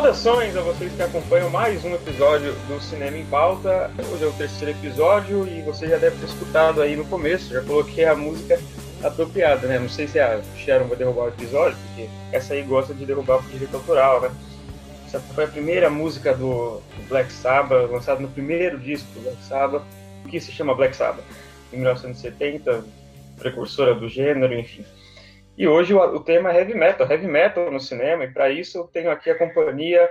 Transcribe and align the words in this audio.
Saudações 0.00 0.56
a 0.56 0.62
vocês 0.62 0.90
que 0.94 1.02
acompanham 1.02 1.50
mais 1.50 1.84
um 1.84 1.94
episódio 1.94 2.54
do 2.66 2.80
Cinema 2.80 3.18
em 3.18 3.26
Pauta. 3.26 3.90
Hoje 4.10 4.24
é 4.24 4.26
o 4.26 4.32
terceiro 4.32 4.70
episódio 4.70 5.46
e 5.46 5.60
você 5.60 5.86
já 5.86 5.98
deve 5.98 6.16
ter 6.16 6.24
escutado 6.24 6.80
aí 6.80 6.96
no 6.96 7.04
começo, 7.04 7.52
já 7.52 7.60
coloquei 7.60 8.06
a 8.06 8.16
música 8.16 8.58
apropriada, 9.04 9.66
né? 9.66 9.78
Não 9.78 9.90
sei 9.90 10.08
se 10.08 10.18
a 10.18 10.40
Sharon 10.56 10.86
vai 10.86 10.96
derrubar 10.96 11.24
o 11.24 11.28
episódio, 11.28 11.76
porque 11.86 12.08
essa 12.32 12.54
aí 12.54 12.62
gosta 12.62 12.94
de 12.94 13.04
derrubar 13.04 13.40
o 13.40 13.42
direito 13.50 13.76
autoral, 13.76 14.22
né? 14.22 14.30
Essa 15.06 15.20
foi 15.20 15.44
a 15.44 15.48
primeira 15.48 15.90
música 15.90 16.34
do 16.34 16.80
Black 17.06 17.30
Sabbath, 17.30 17.90
lançada 17.90 18.20
no 18.20 18.28
primeiro 18.28 18.78
disco 18.78 19.06
do 19.12 19.20
Black 19.20 19.44
Sabbath, 19.44 19.82
que 20.30 20.40
se 20.40 20.50
chama 20.50 20.74
Black 20.74 20.96
Sabbath, 20.96 21.26
em 21.74 21.76
1970, 21.76 22.86
precursora 23.38 23.94
do 23.94 24.08
gênero, 24.08 24.54
enfim. 24.54 24.82
E 25.60 25.68
hoje 25.68 25.92
o, 25.92 25.98
o 25.98 26.24
tema 26.24 26.50
é 26.50 26.56
heavy 26.56 26.72
metal, 26.72 27.06
heavy 27.06 27.26
metal 27.26 27.70
no 27.70 27.78
cinema, 27.78 28.24
e 28.24 28.32
para 28.32 28.48
isso 28.50 28.78
eu 28.78 28.84
tenho 28.84 29.10
aqui 29.10 29.28
a 29.28 29.36
companhia 29.36 30.08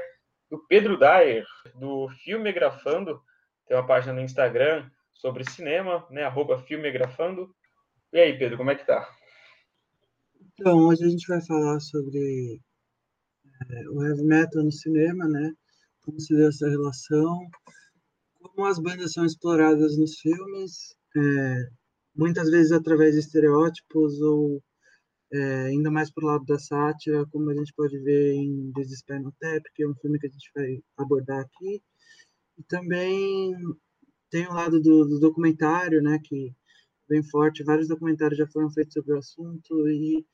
do 0.47 0.59
Pedro 0.67 0.95
Dyer, 0.95 1.43
do 1.73 2.07
Filmegrafando, 2.23 3.19
tem 3.67 3.75
uma 3.75 3.87
página 3.87 4.13
no 4.13 4.21
Instagram 4.21 4.87
sobre 5.11 5.49
cinema, 5.49 6.05
né, 6.11 6.21
arroba 6.21 6.59
Filmegrafando. 6.59 7.49
E 8.13 8.19
aí, 8.19 8.37
Pedro, 8.37 8.57
como 8.57 8.69
é 8.69 8.75
que 8.75 8.85
tá? 8.85 9.09
Então, 10.53 10.87
hoje 10.87 11.03
a 11.03 11.09
gente 11.09 11.27
vai 11.27 11.43
falar 11.43 11.79
sobre 11.79 12.61
é, 13.71 13.89
o 13.89 14.05
heavy 14.05 14.25
metal 14.25 14.63
no 14.63 14.71
cinema, 14.71 15.27
né, 15.27 15.51
como 16.01 16.19
se 16.19 16.35
deu 16.35 16.49
essa 16.49 16.69
relação, 16.69 17.49
como 18.39 18.67
as 18.67 18.77
bandas 18.77 19.13
são 19.13 19.25
exploradas 19.25 19.97
nos 19.97 20.19
filmes, 20.19 20.95
é, 21.17 21.69
muitas 22.15 22.51
vezes 22.51 22.71
através 22.71 23.15
de 23.15 23.21
estereótipos 23.21 24.21
ou 24.21 24.61
é, 25.31 25.67
ainda 25.67 25.91
mais 25.91 26.11
para 26.11 26.25
o 26.25 26.27
lado 26.27 26.45
da 26.45 26.57
sátira, 26.57 27.25
como 27.27 27.49
a 27.49 27.55
gente 27.55 27.73
pode 27.73 27.97
ver 27.99 28.33
em 28.33 28.71
Desespero 28.71 29.23
no 29.23 29.31
Tap, 29.33 29.63
que 29.75 29.83
é 29.83 29.87
um 29.87 29.95
filme 29.95 30.19
que 30.19 30.27
a 30.27 30.29
gente 30.29 30.51
vai 30.55 30.83
abordar 30.97 31.39
aqui. 31.41 31.81
E 32.57 32.63
também 32.63 33.53
tem 34.29 34.47
o 34.47 34.53
lado 34.53 34.81
do, 34.81 35.05
do 35.05 35.19
documentário, 35.19 36.01
né, 36.01 36.19
que 36.23 36.53
bem 37.07 37.23
forte, 37.23 37.63
vários 37.63 37.87
documentários 37.87 38.37
já 38.37 38.47
foram 38.47 38.71
feitos 38.71 38.93
sobre 38.93 39.13
o 39.13 39.17
assunto, 39.17 39.87
e 39.89 40.25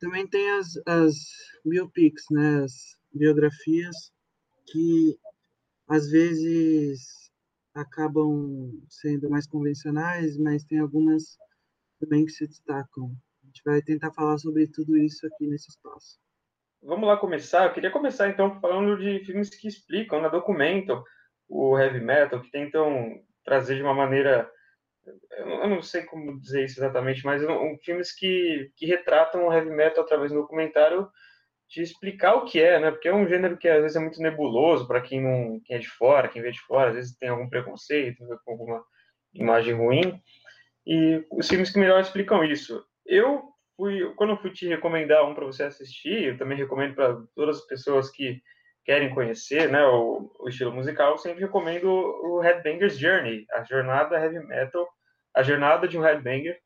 também 0.00 0.26
tem 0.26 0.50
as, 0.50 0.76
as 0.86 1.14
biopics, 1.64 2.24
né, 2.30 2.64
as 2.64 2.72
biografias, 3.12 4.12
que 4.66 5.18
às 5.88 6.08
vezes 6.10 7.30
acabam 7.74 8.72
sendo 8.88 9.30
mais 9.30 9.46
convencionais, 9.46 10.36
mas 10.36 10.64
tem 10.64 10.78
algumas 10.78 11.36
também 12.00 12.24
que 12.24 12.32
se 12.32 12.46
destacam 12.46 13.16
gente 13.56 13.62
vai 13.64 13.80
tentar 13.80 14.12
falar 14.12 14.36
sobre 14.38 14.66
tudo 14.66 14.96
isso 14.96 15.26
aqui 15.26 15.46
nesse 15.46 15.70
espaço. 15.70 16.18
Vamos 16.82 17.08
lá 17.08 17.16
começar. 17.16 17.64
Eu 17.64 17.72
queria 17.72 17.90
começar 17.90 18.28
então 18.28 18.60
falando 18.60 18.98
de 18.98 19.24
filmes 19.24 19.48
que 19.48 19.66
explicam, 19.66 20.20
né, 20.20 20.28
documentam 20.28 21.02
o 21.48 21.78
heavy 21.78 22.00
metal, 22.00 22.40
que 22.40 22.50
tentam 22.50 23.20
trazer 23.44 23.76
de 23.76 23.82
uma 23.82 23.94
maneira, 23.94 24.50
eu 25.38 25.68
não 25.68 25.80
sei 25.80 26.02
como 26.02 26.38
dizer 26.40 26.64
isso 26.64 26.80
exatamente, 26.80 27.24
mas 27.24 27.42
um, 27.42 27.78
filmes 27.82 28.12
que, 28.12 28.70
que 28.76 28.86
retratam 28.86 29.46
o 29.46 29.52
heavy 29.52 29.70
metal 29.70 30.04
através 30.04 30.32
do 30.32 30.40
documentário 30.40 31.08
de 31.68 31.82
explicar 31.82 32.34
o 32.34 32.44
que 32.44 32.60
é, 32.60 32.78
né? 32.78 32.90
Porque 32.90 33.08
é 33.08 33.14
um 33.14 33.26
gênero 33.26 33.56
que 33.56 33.68
às 33.68 33.82
vezes 33.82 33.96
é 33.96 34.00
muito 34.00 34.20
nebuloso 34.20 34.86
para 34.86 35.00
quem 35.00 35.20
não, 35.20 35.60
quem 35.64 35.76
é 35.76 35.78
de 35.78 35.88
fora, 35.88 36.28
quem 36.28 36.42
vê 36.42 36.52
de 36.52 36.60
fora, 36.60 36.90
às 36.90 36.96
vezes 36.96 37.16
tem 37.16 37.28
algum 37.28 37.48
preconceito, 37.48 38.24
alguma 38.46 38.84
imagem 39.34 39.74
ruim. 39.74 40.20
E 40.86 41.24
os 41.32 41.48
filmes 41.48 41.70
que 41.70 41.80
melhor 41.80 42.00
explicam 42.00 42.44
isso. 42.44 42.84
Eu 43.06 43.42
fui, 43.76 44.12
quando 44.14 44.30
eu 44.30 44.36
fui 44.38 44.50
te 44.50 44.66
recomendar 44.66 45.24
um 45.24 45.34
para 45.34 45.46
você 45.46 45.64
assistir, 45.64 46.24
eu 46.24 46.38
também 46.38 46.58
recomendo 46.58 46.94
para 46.94 47.16
todas 47.34 47.58
as 47.58 47.66
pessoas 47.66 48.10
que 48.10 48.40
querem 48.84 49.12
conhecer, 49.12 49.68
né, 49.68 49.84
o, 49.84 50.30
o, 50.38 50.48
estilo 50.48 50.72
musical, 50.72 51.12
eu 51.12 51.18
sempre 51.18 51.40
recomendo 51.40 51.86
o 51.88 52.40
Headbanger's 52.40 52.96
Journey, 52.96 53.44
a 53.52 53.64
jornada 53.64 54.16
heavy 54.16 54.38
metal, 54.46 54.88
a 55.34 55.42
jornada 55.42 55.88
de 55.88 55.98
um 55.98 56.02
headbanger, 56.02 56.56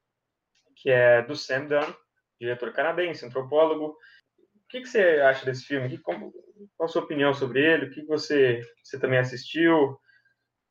que 0.76 0.90
é 0.90 1.22
do 1.22 1.34
Sam 1.34 1.66
Dunn, 1.66 1.94
diretor 2.38 2.72
canadense, 2.72 3.24
antropólogo. 3.24 3.86
O 3.86 4.68
que, 4.68 4.82
que 4.82 4.86
você 4.86 5.20
acha 5.20 5.44
desse 5.44 5.64
filme? 5.64 5.88
Que, 5.88 5.98
como, 5.98 6.32
qual 6.76 6.86
a 6.86 6.88
sua 6.88 7.02
opinião 7.02 7.34
sobre 7.34 7.64
ele? 7.64 7.86
O 7.86 7.90
que, 7.90 8.04
você, 8.04 8.62
você 8.82 8.98
também 8.98 9.18
assistiu? 9.18 9.76
O 9.76 9.98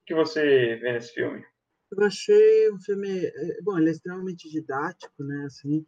que 0.06 0.14
você 0.14 0.76
vê 0.78 0.94
nesse 0.94 1.14
filme? 1.14 1.44
Eu 1.92 2.04
achei 2.04 2.72
um 2.72 2.80
filme, 2.80 3.26
é, 3.26 3.62
bom, 3.62 3.78
ele 3.78 3.90
é 3.90 3.92
extremamente 3.92 4.50
didático, 4.50 5.24
né, 5.24 5.46
assim, 5.46 5.86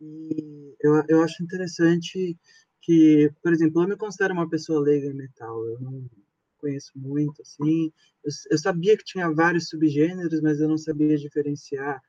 e 0.00 0.74
eu, 0.80 1.02
eu 1.08 1.22
acho 1.22 1.42
interessante 1.42 2.36
que, 2.80 3.30
por 3.42 3.52
exemplo, 3.52 3.82
eu 3.82 3.88
me 3.88 3.96
considero 3.96 4.32
uma 4.34 4.48
pessoa 4.48 4.80
leiga 4.80 5.08
em 5.08 5.14
metal, 5.14 5.64
eu 5.68 5.80
não 5.80 6.10
conheço 6.58 6.92
muito, 6.96 7.42
assim, 7.42 7.92
eu, 8.24 8.30
eu 8.50 8.58
sabia 8.58 8.96
que 8.96 9.04
tinha 9.04 9.30
vários 9.30 9.68
subgêneros, 9.68 10.40
mas 10.40 10.60
eu 10.60 10.68
não 10.68 10.78
sabia 10.78 11.16
diferenciar 11.18 12.00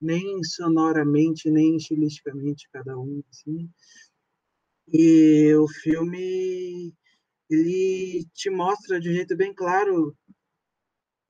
nem 0.00 0.42
sonoramente, 0.44 1.50
nem 1.50 1.76
estilisticamente 1.76 2.68
cada 2.72 2.96
um, 2.98 3.22
assim, 3.30 3.68
e 4.92 5.54
o 5.54 5.66
filme, 5.68 6.94
ele 7.50 8.24
te 8.34 8.50
mostra 8.50 9.00
de 9.00 9.10
um 9.10 9.12
jeito 9.12 9.36
bem 9.36 9.54
claro 9.54 10.16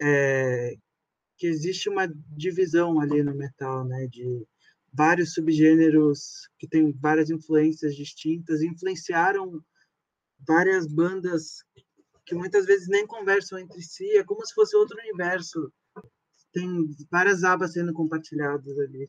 é, 0.01 0.75
que 1.43 1.49
existe 1.49 1.89
uma 1.89 2.07
divisão 2.37 3.01
ali 3.01 3.21
no 3.21 3.35
metal, 3.35 3.85
né, 3.85 4.07
de 4.07 4.47
vários 4.95 5.35
subgêneros 5.35 6.49
que 6.57 6.69
têm 6.69 6.93
várias 6.93 7.31
influências 7.31 7.97
distintas, 7.97 8.63
influenciaram 8.63 9.61
várias 10.47 10.87
bandas 10.87 11.65
que 12.25 12.37
muitas 12.37 12.65
vezes 12.65 12.87
nem 12.87 13.05
conversam 13.09 13.59
entre 13.59 13.83
si, 13.83 14.09
é 14.17 14.23
como 14.23 14.47
se 14.47 14.55
fosse 14.55 14.77
outro 14.77 14.97
universo. 15.01 15.73
Tem 16.53 16.89
várias 17.11 17.43
abas 17.43 17.73
sendo 17.73 17.93
compartilhadas 17.93 18.79
ali. 18.79 19.05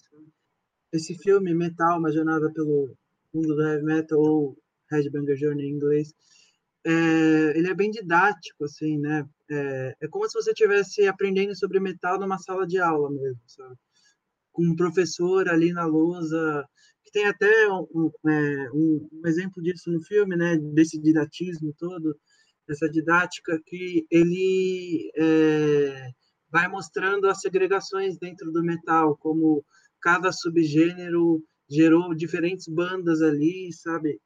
Esse 0.92 1.14
filme, 1.20 1.54
Metal, 1.54 2.00
uma 2.00 2.12
jornada 2.12 2.52
pelo 2.52 2.98
mundo 3.32 3.56
do 3.56 3.62
heavy 3.62 3.84
metal, 3.84 4.20
ou 4.20 4.58
Headbanger 4.92 5.38
Journey 5.38 5.68
em 5.68 5.76
inglês, 5.76 6.12
é, 6.86 7.58
ele 7.58 7.70
é 7.70 7.74
bem 7.74 7.90
didático, 7.90 8.66
assim, 8.66 8.98
né? 9.00 9.26
É, 9.50 9.96
é 10.02 10.08
como 10.08 10.28
se 10.28 10.34
você 10.34 10.52
estivesse 10.52 11.08
aprendendo 11.08 11.56
sobre 11.56 11.80
metal 11.80 12.20
numa 12.20 12.38
sala 12.38 12.68
de 12.68 12.80
aula 12.80 13.10
mesmo, 13.12 13.42
sabe? 13.48 13.76
Com 14.52 14.66
um 14.66 14.76
professor 14.76 15.48
ali 15.50 15.72
na 15.72 15.86
lousa, 15.86 16.66
que 17.04 17.12
tem 17.12 17.26
até 17.26 17.70
um, 17.70 18.12
é, 18.28 18.72
um, 18.72 19.10
um 19.14 19.28
exemplo 19.28 19.62
disso 19.64 19.92
no 19.92 20.02
filme, 20.04 20.36
né? 20.36 20.58
Desse 20.74 21.00
didatismo 21.02 21.74
todo, 21.78 22.18
essa 22.70 22.90
didática 22.90 23.60
que 23.66 24.06
ele 24.12 25.12
é, 25.18 26.10
vai 26.50 26.68
mostrando 26.68 27.28
as 27.28 27.40
segregações 27.40 28.18
dentro 28.18 28.52
do 28.52 28.64
metal, 28.64 29.18
como 29.18 29.64
cada 30.02 30.32
subgênero 30.32 31.42
gerou 31.70 32.14
diferentes 32.14 32.68
bandas 32.68 33.22
ali, 33.22 33.72
sabe? 33.74 34.20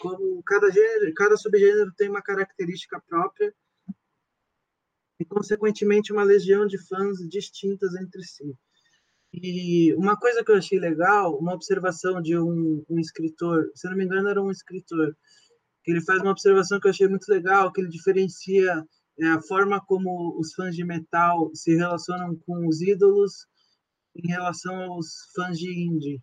Como 0.00 0.42
cada 0.44 0.70
gênero, 0.70 1.12
cada 1.14 1.36
subgênero 1.36 1.92
tem 1.96 2.08
uma 2.08 2.22
característica 2.22 3.00
própria 3.00 3.52
e 5.18 5.24
consequentemente 5.24 6.12
uma 6.12 6.22
legião 6.22 6.66
de 6.66 6.78
fãs 6.78 7.18
distintas 7.28 7.94
entre 7.94 8.22
si. 8.22 8.56
E 9.32 9.94
uma 9.94 10.16
coisa 10.16 10.44
que 10.44 10.50
eu 10.50 10.56
achei 10.56 10.78
legal, 10.78 11.38
uma 11.38 11.54
observação 11.54 12.20
de 12.20 12.38
um, 12.38 12.84
um 12.88 12.98
escritor, 12.98 13.70
se 13.74 13.88
não 13.88 13.96
me 13.96 14.04
engano 14.04 14.28
era 14.28 14.42
um 14.42 14.50
escritor, 14.50 15.16
que 15.82 15.90
ele 15.90 16.02
faz 16.02 16.20
uma 16.20 16.32
observação 16.32 16.78
que 16.78 16.86
eu 16.86 16.90
achei 16.90 17.08
muito 17.08 17.28
legal, 17.28 17.72
que 17.72 17.80
ele 17.80 17.88
diferencia 17.88 18.84
é, 19.18 19.26
a 19.28 19.40
forma 19.42 19.80
como 19.80 20.38
os 20.38 20.54
fãs 20.54 20.76
de 20.76 20.84
metal 20.84 21.50
se 21.54 21.74
relacionam 21.74 22.36
com 22.36 22.66
os 22.66 22.80
ídolos 22.80 23.46
em 24.14 24.28
relação 24.28 24.92
aos 24.92 25.08
fãs 25.34 25.58
de 25.58 25.70
indie 25.70 26.22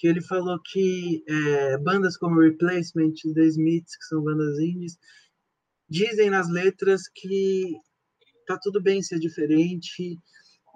que 0.00 0.06
ele 0.06 0.22
falou 0.22 0.58
que 0.64 1.22
é, 1.28 1.76
bandas 1.76 2.16
como 2.16 2.40
Replacement, 2.40 3.12
The 3.34 3.44
Smiths, 3.48 3.98
que 3.98 4.04
são 4.06 4.22
bandas 4.22 4.58
indies, 4.58 4.98
dizem 5.86 6.30
nas 6.30 6.48
letras 6.48 7.02
que 7.06 7.76
tá 8.46 8.58
tudo 8.58 8.82
bem 8.82 9.02
ser 9.02 9.18
diferente 9.18 10.16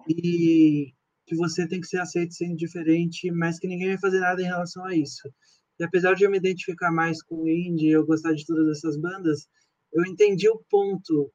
e 0.06 0.93
que 1.26 1.37
você 1.37 1.67
tem 1.67 1.81
que 1.81 1.87
ser 1.87 2.00
aceito 2.00 2.35
sendo 2.35 2.55
diferente, 2.55 3.31
mas 3.31 3.59
que 3.59 3.67
ninguém 3.67 3.88
vai 3.88 3.99
fazer 3.99 4.21
nada 4.21 4.43
em 4.43 4.44
relação 4.44 4.85
a 4.85 4.94
isso. 4.94 5.26
E 5.81 5.85
apesar 5.85 6.12
de 6.15 6.25
eu 6.25 6.31
me 6.31 6.37
identificar 6.37 6.93
mais 6.93 7.23
com 7.23 7.44
o 7.44 7.49
indie, 7.49 7.88
eu 7.88 8.05
gostar 8.05 8.35
de 8.35 8.44
todas 8.44 8.76
essas 8.76 8.99
bandas, 8.99 9.49
eu 9.91 10.05
entendi 10.05 10.50
o 10.50 10.62
ponto 10.69 11.32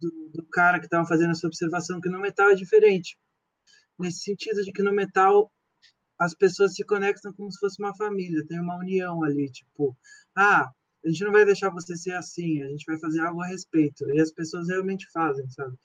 do, 0.00 0.30
do 0.32 0.46
cara 0.46 0.78
que 0.78 0.86
estava 0.86 1.06
fazendo 1.06 1.32
essa 1.32 1.46
observação 1.46 2.00
que 2.00 2.08
no 2.08 2.22
metal 2.22 2.48
é 2.48 2.54
diferente. 2.54 3.18
Nesse 3.98 4.20
sentido 4.20 4.64
de 4.64 4.72
que 4.72 4.82
no 4.82 4.94
metal 4.94 5.52
as 6.18 6.34
pessoas 6.34 6.74
se 6.74 6.84
conectam 6.84 7.32
como 7.32 7.50
se 7.52 7.58
fosse 7.58 7.80
uma 7.80 7.94
família, 7.94 8.46
tem 8.46 8.60
uma 8.60 8.76
união 8.76 9.22
ali, 9.22 9.50
tipo, 9.50 9.96
ah, 10.36 10.70
a 11.04 11.08
gente 11.08 11.24
não 11.24 11.32
vai 11.32 11.44
deixar 11.44 11.70
você 11.70 11.96
ser 11.96 12.12
assim, 12.12 12.62
a 12.62 12.68
gente 12.68 12.84
vai 12.86 12.98
fazer 12.98 13.20
algo 13.20 13.40
a 13.40 13.46
respeito. 13.46 14.10
E 14.10 14.20
as 14.20 14.32
pessoas 14.32 14.68
realmente 14.68 15.08
fazem, 15.12 15.48
sabe? 15.50 15.76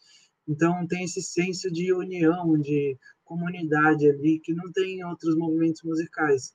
Então 0.47 0.85
tem 0.87 1.03
esse 1.03 1.21
senso 1.21 1.71
de 1.71 1.93
união, 1.93 2.57
de 2.59 2.97
comunidade 3.23 4.09
ali 4.09 4.39
que 4.39 4.53
não 4.53 4.71
tem 4.71 4.99
em 4.99 5.03
outros 5.05 5.35
movimentos 5.35 5.81
musicais. 5.83 6.53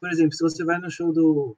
Por 0.00 0.10
exemplo, 0.10 0.32
se 0.32 0.42
você 0.42 0.64
vai 0.64 0.78
no 0.80 0.90
show 0.90 1.12
do, 1.12 1.56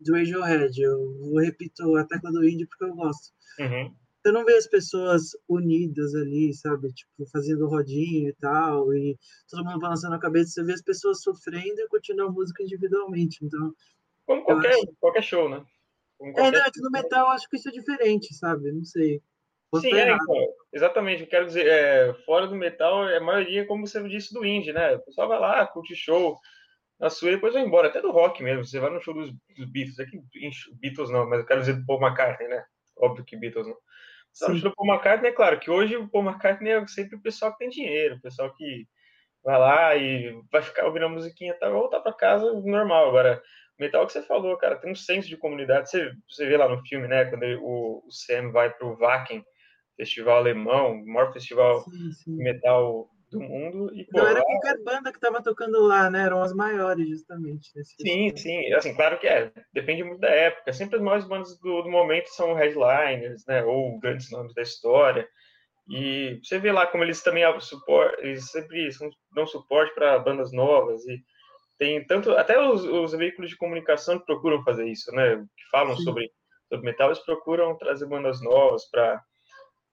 do 0.00 0.12
Radiohead. 0.12 0.80
Eu 0.80 1.34
repito 1.36 1.96
a 1.96 2.04
tecla 2.04 2.30
do 2.30 2.46
indie 2.46 2.66
porque 2.66 2.84
eu 2.84 2.94
gosto. 2.94 3.32
Uhum. 3.58 3.94
Você 4.24 4.32
não 4.32 4.42
vê 4.42 4.54
as 4.54 4.66
pessoas 4.66 5.32
unidas 5.46 6.14
ali, 6.14 6.54
sabe? 6.54 6.90
Tipo, 6.94 7.26
fazendo 7.30 7.68
rodinho 7.68 8.30
e 8.30 8.32
tal, 8.36 8.94
e 8.94 9.18
todo 9.50 9.62
mundo 9.62 9.78
balançando 9.78 10.14
a 10.14 10.18
cabeça. 10.18 10.50
Você 10.50 10.64
vê 10.64 10.72
as 10.72 10.80
pessoas 10.80 11.20
sofrendo 11.22 11.78
e 11.78 11.88
curtindo 11.88 12.22
a 12.22 12.32
música 12.32 12.62
individualmente. 12.62 13.44
Então, 13.44 13.74
Como 14.24 14.42
qualquer, 14.42 14.72
acho... 14.72 14.96
qualquer 14.98 15.22
show, 15.22 15.46
né? 15.50 15.62
Como 16.16 16.32
qualquer... 16.32 16.56
É, 16.56 16.58
não, 16.58 16.66
é 16.66 16.70
que 16.70 16.80
no 16.80 16.90
metal 16.90 17.26
eu 17.26 17.32
acho 17.32 17.46
que 17.50 17.56
isso 17.56 17.68
é 17.68 17.72
diferente, 17.72 18.32
sabe? 18.32 18.72
Não 18.72 18.82
sei. 18.82 19.20
Sim, 19.78 19.92
é, 19.92 20.10
então, 20.10 20.54
exatamente. 20.72 21.24
Eu 21.24 21.28
quero 21.28 21.46
dizer, 21.46 21.66
é, 21.66 22.14
fora 22.24 22.46
do 22.46 22.56
metal, 22.56 23.02
a 23.02 23.20
maioria, 23.20 23.66
como 23.66 23.86
você 23.86 24.02
disse, 24.08 24.32
do 24.32 24.42
indie, 24.42 24.72
né? 24.72 24.94
O 24.94 25.00
pessoal 25.00 25.28
vai 25.28 25.38
lá, 25.38 25.66
curte 25.66 25.94
show 25.94 26.38
na 26.98 27.10
sua 27.10 27.28
e 27.28 27.34
depois 27.34 27.52
vai 27.52 27.62
embora. 27.62 27.88
Até 27.88 28.00
do 28.00 28.10
rock 28.10 28.42
mesmo. 28.42 28.64
Você 28.64 28.80
vai 28.80 28.88
no 28.88 29.02
show 29.02 29.12
dos, 29.12 29.30
dos 29.54 29.70
Beatles. 29.70 30.00
Aqui, 30.00 30.18
Beatles 30.80 31.10
não, 31.10 31.28
mas 31.28 31.40
eu 31.40 31.46
quero 31.46 31.60
dizer 31.60 31.74
do 31.74 31.84
Paul 31.84 32.00
McCartney, 32.00 32.48
né? 32.48 32.64
Óbvio 32.96 33.22
que 33.22 33.36
Beatles 33.36 33.66
não. 33.66 33.76
Show 34.34 34.58
do 34.58 34.74
Paul 34.74 34.88
McCartney, 34.88 35.30
é 35.30 35.32
claro 35.32 35.58
que 35.60 35.70
hoje 35.70 35.96
o 35.96 36.08
Paul 36.08 36.24
McCartney 36.24 36.72
é 36.72 36.86
sempre 36.86 37.16
o 37.16 37.22
pessoal 37.22 37.52
que 37.52 37.58
tem 37.58 37.68
dinheiro, 37.68 38.16
o 38.16 38.20
pessoal 38.20 38.52
que 38.52 38.86
vai 39.44 39.58
lá 39.58 39.96
e 39.96 40.40
vai 40.50 40.62
ficar 40.62 40.86
ouvindo 40.86 41.06
a 41.06 41.08
musiquinha 41.08 41.52
até 41.52 41.68
voltar 41.68 42.00
para 42.00 42.12
casa 42.12 42.52
normal. 42.52 43.08
Agora, 43.08 43.42
metal 43.78 44.06
que 44.06 44.12
você 44.12 44.22
falou, 44.22 44.56
cara, 44.56 44.76
tem 44.76 44.90
um 44.90 44.96
senso 44.96 45.28
de 45.28 45.36
comunidade. 45.36 45.90
Você, 45.90 46.12
você 46.28 46.46
vê 46.46 46.56
lá 46.56 46.68
no 46.68 46.84
filme, 46.86 47.06
né, 47.06 47.26
quando 47.26 47.42
ele, 47.42 47.56
o, 47.56 48.02
o 48.04 48.10
Sam 48.10 48.50
vai 48.50 48.70
pro 48.70 48.96
Wacken, 48.96 49.44
festival 49.96 50.38
alemão, 50.38 50.92
o 50.92 51.06
maior 51.06 51.32
festival 51.32 51.82
sim, 51.82 52.12
sim. 52.12 52.36
metal 52.36 53.08
do 53.30 53.40
mundo. 53.40 53.90
E, 53.94 54.04
pô, 54.04 54.18
Não 54.18 54.26
era 54.26 54.38
lá... 54.38 54.44
qualquer 54.44 54.82
banda 54.82 55.10
que 55.10 55.18
estava 55.18 55.42
tocando 55.42 55.80
lá, 55.82 56.10
né? 56.10 56.24
Eram 56.24 56.42
as 56.42 56.52
maiores, 56.52 57.08
justamente. 57.08 57.70
sim, 58.00 58.36
sim. 58.36 58.72
Assim, 58.72 58.94
claro 58.94 59.18
que 59.18 59.26
é. 59.26 59.52
Depende 59.72 60.04
muito 60.04 60.20
da 60.20 60.30
época. 60.30 60.72
Sempre 60.72 60.96
as 60.96 61.02
maiores 61.02 61.26
bandas 61.26 61.58
do, 61.58 61.82
do 61.82 61.90
momento 61.90 62.28
são 62.28 62.54
headliners, 62.54 63.44
né? 63.46 63.64
Ou 63.64 63.98
grandes 63.98 64.30
nomes 64.30 64.54
da 64.54 64.62
história. 64.62 65.28
E 65.88 66.40
você 66.42 66.58
vê 66.58 66.72
lá 66.72 66.86
como 66.86 67.04
eles 67.04 67.22
também 67.22 67.44
suporte, 67.60 68.16
eles 68.20 68.50
sempre 68.50 68.88
dão 69.34 69.46
suporte 69.46 69.94
para 69.94 70.18
bandas 70.18 70.50
novas 70.50 71.04
e 71.06 71.22
tem 71.78 72.04
tanto 72.06 72.30
até 72.32 72.58
os, 72.58 72.84
os, 72.84 73.12
veículos 73.12 73.50
de 73.50 73.56
comunicação 73.56 74.18
que 74.18 74.24
procuram 74.24 74.62
fazer 74.64 74.86
isso, 74.88 75.10
né? 75.12 75.36
Que 75.36 75.70
falam 75.70 75.96
sobre, 75.98 76.30
sobre 76.68 76.86
metal, 76.86 77.08
eles 77.08 77.18
procuram 77.18 77.76
trazer 77.76 78.06
bandas 78.06 78.40
novas 78.40 78.88
para 78.90 79.22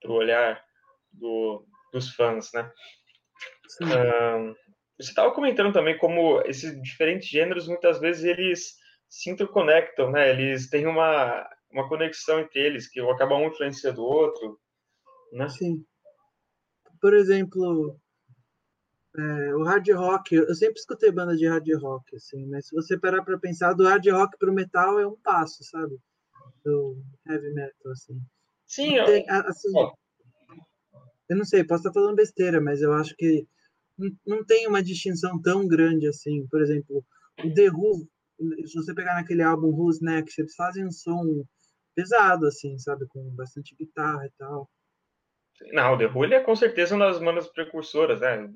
o 0.06 0.14
olhar 0.14 0.64
do, 1.12 1.66
dos 1.92 2.14
fãs, 2.16 2.52
né? 2.54 2.72
Uh, 3.82 4.56
você 5.00 5.10
estava 5.10 5.34
comentando 5.34 5.74
também 5.74 5.98
como 5.98 6.42
esses 6.42 6.80
diferentes 6.82 7.28
gêneros 7.28 7.68
muitas 7.68 8.00
vezes 8.00 8.24
eles 8.24 8.76
se 9.10 9.30
interconectam, 9.30 10.12
né? 10.12 10.30
Eles 10.30 10.70
têm 10.70 10.86
uma, 10.86 11.48
uma 11.72 11.88
conexão 11.88 12.40
entre 12.40 12.60
eles 12.60 12.88
que 12.88 13.00
acaba 13.00 13.36
um 13.36 13.48
influenciando 13.48 14.02
o 14.02 14.06
outro, 14.06 14.60
né? 15.34 15.50
Sim. 15.50 15.86
Por 17.02 17.14
exemplo, 17.14 18.00
é, 19.18 19.56
o 19.56 19.64
hard 19.64 19.90
rock, 19.90 20.36
eu 20.36 20.56
sempre 20.56 20.80
escutei 20.80 21.12
banda 21.12 21.36
de 21.36 21.48
hard 21.48 21.68
rock, 21.82 22.16
assim, 22.16 22.46
mas 22.48 22.68
se 22.68 22.76
você 22.76 22.98
parar 22.98 23.24
para 23.24 23.40
pensar, 23.40 23.74
do 23.74 23.84
hard 23.84 24.08
rock 24.08 24.38
para 24.38 24.52
o 24.52 24.54
metal 24.54 25.00
é 25.00 25.08
um 25.08 25.18
passo, 25.18 25.64
sabe? 25.64 25.98
Do 26.64 27.02
heavy 27.28 27.54
metal, 27.54 27.92
assim. 27.92 28.22
Sim, 28.68 29.04
Tem, 29.06 29.26
assim, 29.28 29.72
eu 31.32 31.38
não 31.38 31.46
sei, 31.46 31.64
posso 31.64 31.88
estar 31.88 31.94
falando 31.94 32.18
besteira, 32.18 32.60
mas 32.60 32.82
eu 32.82 32.92
acho 32.92 33.16
que 33.16 33.48
não 34.28 34.44
tem 34.44 34.68
uma 34.68 34.84
distinção 34.84 35.42
tão 35.42 35.66
grande 35.66 36.06
assim. 36.06 36.46
Por 36.48 36.62
exemplo, 36.62 37.06
o 37.42 37.54
The 37.54 37.70
Who, 37.70 38.06
se 38.66 38.76
você 38.76 38.94
pegar 38.94 39.16
naquele 39.16 39.42
álbum 39.42 39.70
Who's 39.70 40.02
Next, 40.02 40.42
eles 40.42 40.54
fazem 40.56 40.86
um 40.86 40.92
som 40.92 41.46
pesado, 41.96 42.48
assim, 42.48 42.78
sabe? 42.78 43.06
Com 43.08 43.24
bastante 43.34 43.74
guitarra 43.76 44.26
e 44.26 44.32
tal. 44.38 44.70
Não, 45.72 45.94
o 45.94 45.98
The 45.98 46.08
Who 46.08 46.26
ele 46.26 46.36
é 46.36 46.42
com 46.42 46.54
certeza 46.54 46.96
uma 46.96 47.06
das 47.06 47.20
bandas 47.20 47.48
precursoras, 47.48 48.20
né? 48.20 48.52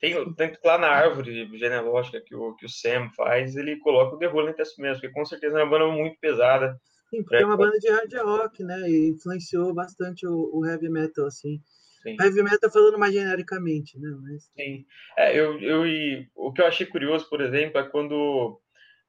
Tem, 0.00 0.34
tem 0.34 0.52
lá 0.64 0.78
na 0.78 0.88
árvore 0.88 1.48
genealógica 1.56 2.20
que 2.20 2.34
o, 2.34 2.56
que 2.56 2.66
o 2.66 2.68
Sam 2.68 3.08
faz, 3.14 3.54
ele 3.54 3.78
coloca 3.78 4.16
o 4.16 4.18
The 4.18 4.26
Who 4.26 4.48
entre 4.48 4.62
as 4.62 4.76
mesmo, 4.78 5.00
porque 5.00 5.14
com 5.14 5.24
certeza 5.24 5.60
é 5.60 5.62
uma 5.62 5.70
banda 5.70 5.86
muito 5.92 6.18
pesada. 6.18 6.76
Sim, 7.08 7.22
porque 7.22 7.36
é 7.36 7.46
uma 7.46 7.56
banda 7.56 7.78
de 7.78 7.88
hard 7.88 8.12
rock, 8.14 8.64
né? 8.64 8.80
E 8.90 9.10
influenciou 9.10 9.72
bastante 9.72 10.26
o, 10.26 10.50
o 10.52 10.66
heavy 10.66 10.88
metal, 10.88 11.26
assim. 11.26 11.62
Sim. 12.06 12.16
Heavy 12.20 12.42
metal 12.42 12.70
falando 12.70 12.98
mais 12.98 13.12
genericamente, 13.12 13.98
né? 13.98 14.08
Mas... 14.22 14.44
Sim. 14.56 14.84
É, 15.16 15.38
eu, 15.38 15.60
eu, 15.60 15.86
e, 15.86 16.28
o 16.34 16.52
que 16.52 16.62
eu 16.62 16.66
achei 16.66 16.86
curioso, 16.86 17.28
por 17.28 17.40
exemplo, 17.40 17.80
é 17.80 17.88
quando 17.88 18.60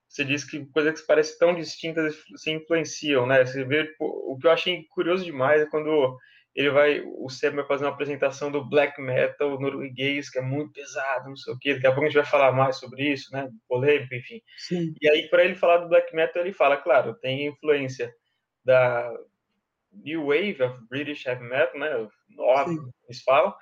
você 0.07 0.23
diz 0.23 0.43
que 0.43 0.65
coisas 0.67 1.01
que 1.01 1.07
parecem 1.07 1.37
tão 1.37 1.53
distintas 1.53 2.15
se 2.37 2.51
influenciam, 2.51 3.25
né? 3.25 3.45
Você 3.45 3.63
vê, 3.63 3.93
o 3.99 4.37
que 4.39 4.47
eu 4.47 4.51
achei 4.51 4.85
curioso 4.89 5.23
demais 5.25 5.61
é 5.61 5.65
quando 5.65 6.17
ele 6.55 6.71
vai, 6.71 7.01
o 7.05 7.29
Sam 7.29 7.51
vai 7.51 7.67
fazer 7.67 7.85
uma 7.85 7.91
apresentação 7.91 8.51
do 8.51 8.67
black 8.67 8.99
metal 8.99 9.59
norueguês, 9.59 10.27
que 10.27 10.39
é 10.39 10.41
muito 10.41 10.71
pesado, 10.71 11.29
não 11.29 11.35
sei 11.35 11.53
o 11.53 11.59
quê. 11.59 11.75
Daqui 11.75 11.85
a 11.85 11.91
pouco 11.91 12.05
a 12.05 12.07
gente 12.07 12.15
vai 12.15 12.25
falar 12.25 12.51
mais 12.51 12.77
sobre 12.77 13.11
isso, 13.13 13.31
né? 13.31 13.47
Polêmico, 13.67 14.15
enfim. 14.15 14.41
Sim. 14.57 14.95
E 14.99 15.07
aí, 15.07 15.29
para 15.29 15.45
ele 15.45 15.53
falar 15.53 15.77
do 15.77 15.89
black 15.89 16.15
metal, 16.15 16.41
ele 16.41 16.53
fala, 16.53 16.77
claro, 16.77 17.13
tem 17.19 17.45
influência 17.45 18.11
da, 18.65 19.13
New 20.03 20.27
Wave 20.27 20.61
of 20.63 20.79
British 20.89 21.25
Heavy 21.25 21.43
Metal, 21.43 21.79
né? 21.79 22.07
Nova, 22.29 22.71
eles 23.07 23.21
falam. 23.23 23.53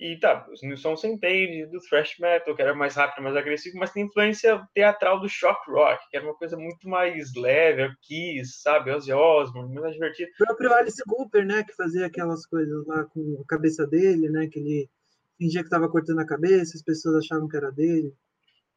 E 0.00 0.16
tá, 0.18 0.46
os 0.50 0.62
New 0.62 0.78
Song 0.78 0.96
entende 1.06 1.66
do 1.66 1.78
thrash 1.78 2.18
metal, 2.18 2.56
que 2.56 2.62
era 2.62 2.74
mais 2.74 2.94
rápido, 2.94 3.22
mais 3.22 3.36
agressivo, 3.36 3.76
mas 3.76 3.92
tem 3.92 4.06
influência 4.06 4.66
teatral 4.72 5.20
do 5.20 5.28
shock 5.28 5.70
rock, 5.70 6.02
que 6.08 6.16
era 6.16 6.24
uma 6.24 6.34
coisa 6.34 6.56
muito 6.56 6.88
mais 6.88 7.34
leve, 7.36 7.94
Kiss, 8.00 8.62
sabe, 8.62 8.90
Ozzy 8.92 9.12
Osbourne, 9.12 9.68
muito 9.68 9.82
mais 9.82 9.92
divertido. 9.92 10.30
O 10.40 10.46
próprio 10.46 10.72
Alice 10.72 11.02
Cooper, 11.06 11.44
né, 11.44 11.62
que 11.64 11.74
fazia 11.74 12.06
aquelas 12.06 12.46
coisas 12.46 12.86
lá 12.86 13.04
com 13.04 13.42
a 13.42 13.46
cabeça 13.46 13.86
dele, 13.86 14.30
né, 14.30 14.48
que 14.50 14.58
ele 14.58 14.88
fingia 15.36 15.60
que 15.60 15.66
estava 15.66 15.86
cortando 15.86 16.20
a 16.20 16.26
cabeça, 16.26 16.78
as 16.78 16.82
pessoas 16.82 17.16
achavam 17.16 17.46
que 17.46 17.58
era 17.58 17.70
dele. 17.70 18.14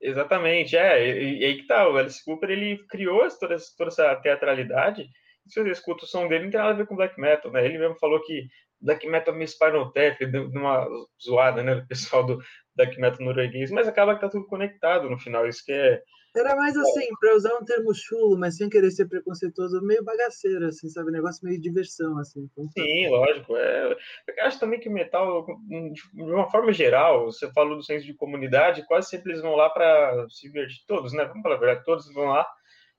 Exatamente, 0.02 0.76
é, 0.76 1.08
e, 1.08 1.40
e 1.40 1.46
aí 1.46 1.62
que 1.62 1.68
tá, 1.68 1.88
o 1.88 1.96
Alice 1.96 2.22
Cooper, 2.26 2.50
ele 2.50 2.86
criou 2.90 3.26
toda, 3.40 3.56
toda 3.78 3.88
essa 3.90 4.14
teatralidade, 4.18 5.08
se 5.48 5.62
você 5.62 5.72
escuta 5.72 6.06
o 6.06 6.08
som 6.08 6.28
dele, 6.28 6.46
não 6.46 6.52
tem 6.52 6.60
nada 6.60 6.74
a 6.74 6.78
ver 6.78 6.88
com 6.88 6.96
black 6.96 7.20
metal, 7.20 7.52
né? 7.52 7.66
Ele 7.66 7.78
mesmo 7.78 7.96
falou 8.00 8.22
que 8.22 8.48
black 8.84 9.08
metal 9.08 9.34
me 9.34 9.48
Spinal 9.48 9.92
Tap, 9.92 10.20
deu 10.20 10.50
uma 10.50 10.88
zoada, 11.24 11.64
né, 11.64 11.76
do 11.76 11.88
pessoal 11.88 12.26
do 12.26 12.40
black 12.76 13.00
metal 13.00 13.26
norueguês, 13.26 13.72
mas 13.72 13.88
acaba 13.88 14.16
que 14.16 14.22
tá 14.22 14.30
tudo 14.30 14.46
conectado 14.46 15.10
no 15.10 15.18
final, 15.18 15.48
isso 15.48 15.64
que 15.66 15.72
é... 15.72 16.02
Era 16.36 16.56
mais 16.56 16.76
assim, 16.76 17.08
para 17.20 17.36
usar 17.36 17.54
um 17.54 17.64
termo 17.64 17.94
chulo, 17.94 18.40
mas 18.40 18.58
sem 18.58 18.68
querer 18.68 18.90
ser 18.90 19.08
preconceituoso, 19.08 19.80
meio 19.84 20.04
bagaceiro, 20.04 20.66
assim, 20.66 20.90
sabe? 20.90 21.12
Negócio 21.12 21.46
meio 21.46 21.62
diversão, 21.62 22.18
assim. 22.18 22.50
Então, 22.52 22.66
tá. 22.66 22.82
Sim, 22.82 23.08
lógico. 23.08 23.56
É... 23.56 23.96
Eu 24.28 24.46
acho 24.46 24.60
também 24.60 24.80
que 24.80 24.90
o 24.90 24.92
metal, 24.92 25.46
de 25.68 26.24
uma 26.24 26.50
forma 26.50 26.74
geral, 26.74 27.26
você 27.26 27.52
falou 27.54 27.76
do 27.76 27.84
senso 27.84 28.04
de 28.04 28.16
comunidade, 28.16 28.84
quase 28.88 29.10
sempre 29.10 29.32
eles 29.32 29.44
vão 29.44 29.56
lá 29.56 29.70
para 29.70 30.26
se 30.28 30.48
divertir, 30.48 30.84
todos, 30.88 31.14
né? 31.14 31.24
Vamos 31.26 31.44
falar 31.44 31.56
a 31.56 31.60
verdade, 31.60 31.86
todos 31.86 32.12
vão 32.12 32.26
lá 32.26 32.48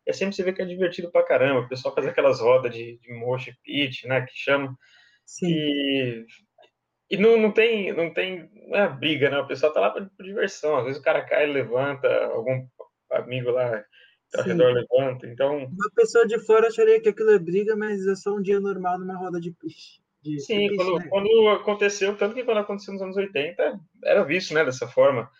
é 0.07 0.13
sempre 0.13 0.35
você 0.35 0.43
vê 0.43 0.53
que 0.53 0.63
é 0.63 0.67
divertido 0.67 1.11
pra 1.11 1.25
caramba. 1.25 1.61
O 1.61 1.69
pessoal 1.69 1.95
faz 1.95 2.07
aquelas 2.07 2.41
rodas 2.41 2.73
de, 2.75 2.99
de 2.99 3.13
mosh 3.13 3.51
pit, 3.63 4.07
né? 4.07 4.23
Que 4.23 4.37
chama. 4.37 4.77
Sim. 5.25 5.47
E, 5.49 6.27
e 7.11 7.17
não, 7.17 7.37
não 7.39 7.51
tem, 7.51 7.93
não 7.93 8.13
tem 8.13 8.51
não 8.69 8.79
é 8.79 8.89
briga, 8.89 9.31
né? 9.31 9.39
O 9.39 9.47
pessoal 9.47 9.73
tá 9.73 9.81
lá 9.81 9.91
por, 9.91 10.09
por 10.17 10.25
diversão. 10.25 10.77
Às 10.77 10.85
vezes 10.85 11.01
o 11.01 11.05
cara 11.05 11.25
cai, 11.25 11.47
levanta, 11.47 12.09
algum 12.27 12.67
amigo 13.11 13.51
lá 13.51 13.85
ao 14.37 14.43
Sim. 14.43 14.51
redor 14.51 14.73
levanta. 14.73 15.27
Então. 15.27 15.65
Uma 15.65 15.91
pessoa 15.95 16.27
de 16.27 16.39
fora 16.41 16.69
acharia 16.69 17.01
que 17.01 17.09
aquilo 17.09 17.31
é 17.31 17.39
briga, 17.39 17.77
mas 17.77 18.07
é 18.07 18.15
só 18.15 18.35
um 18.35 18.43
dia 18.43 18.61
normal 18.61 18.99
numa 18.99 19.17
roda 19.17 19.41
de 19.41 19.53
piche. 19.53 20.03
De, 20.23 20.41
Sim, 20.41 20.69
de 20.69 20.77
quando, 20.77 20.99
né? 20.99 21.07
quando 21.11 21.49
aconteceu, 21.51 22.17
tanto 22.17 22.35
que 22.35 22.45
quando 22.45 22.59
aconteceu 22.59 22.95
nos 22.95 23.03
anos 23.03 23.17
80, 23.17 23.79
era 24.05 24.25
visto, 24.25 24.55
né, 24.55 24.65
dessa 24.65 24.89
forma 24.89 25.31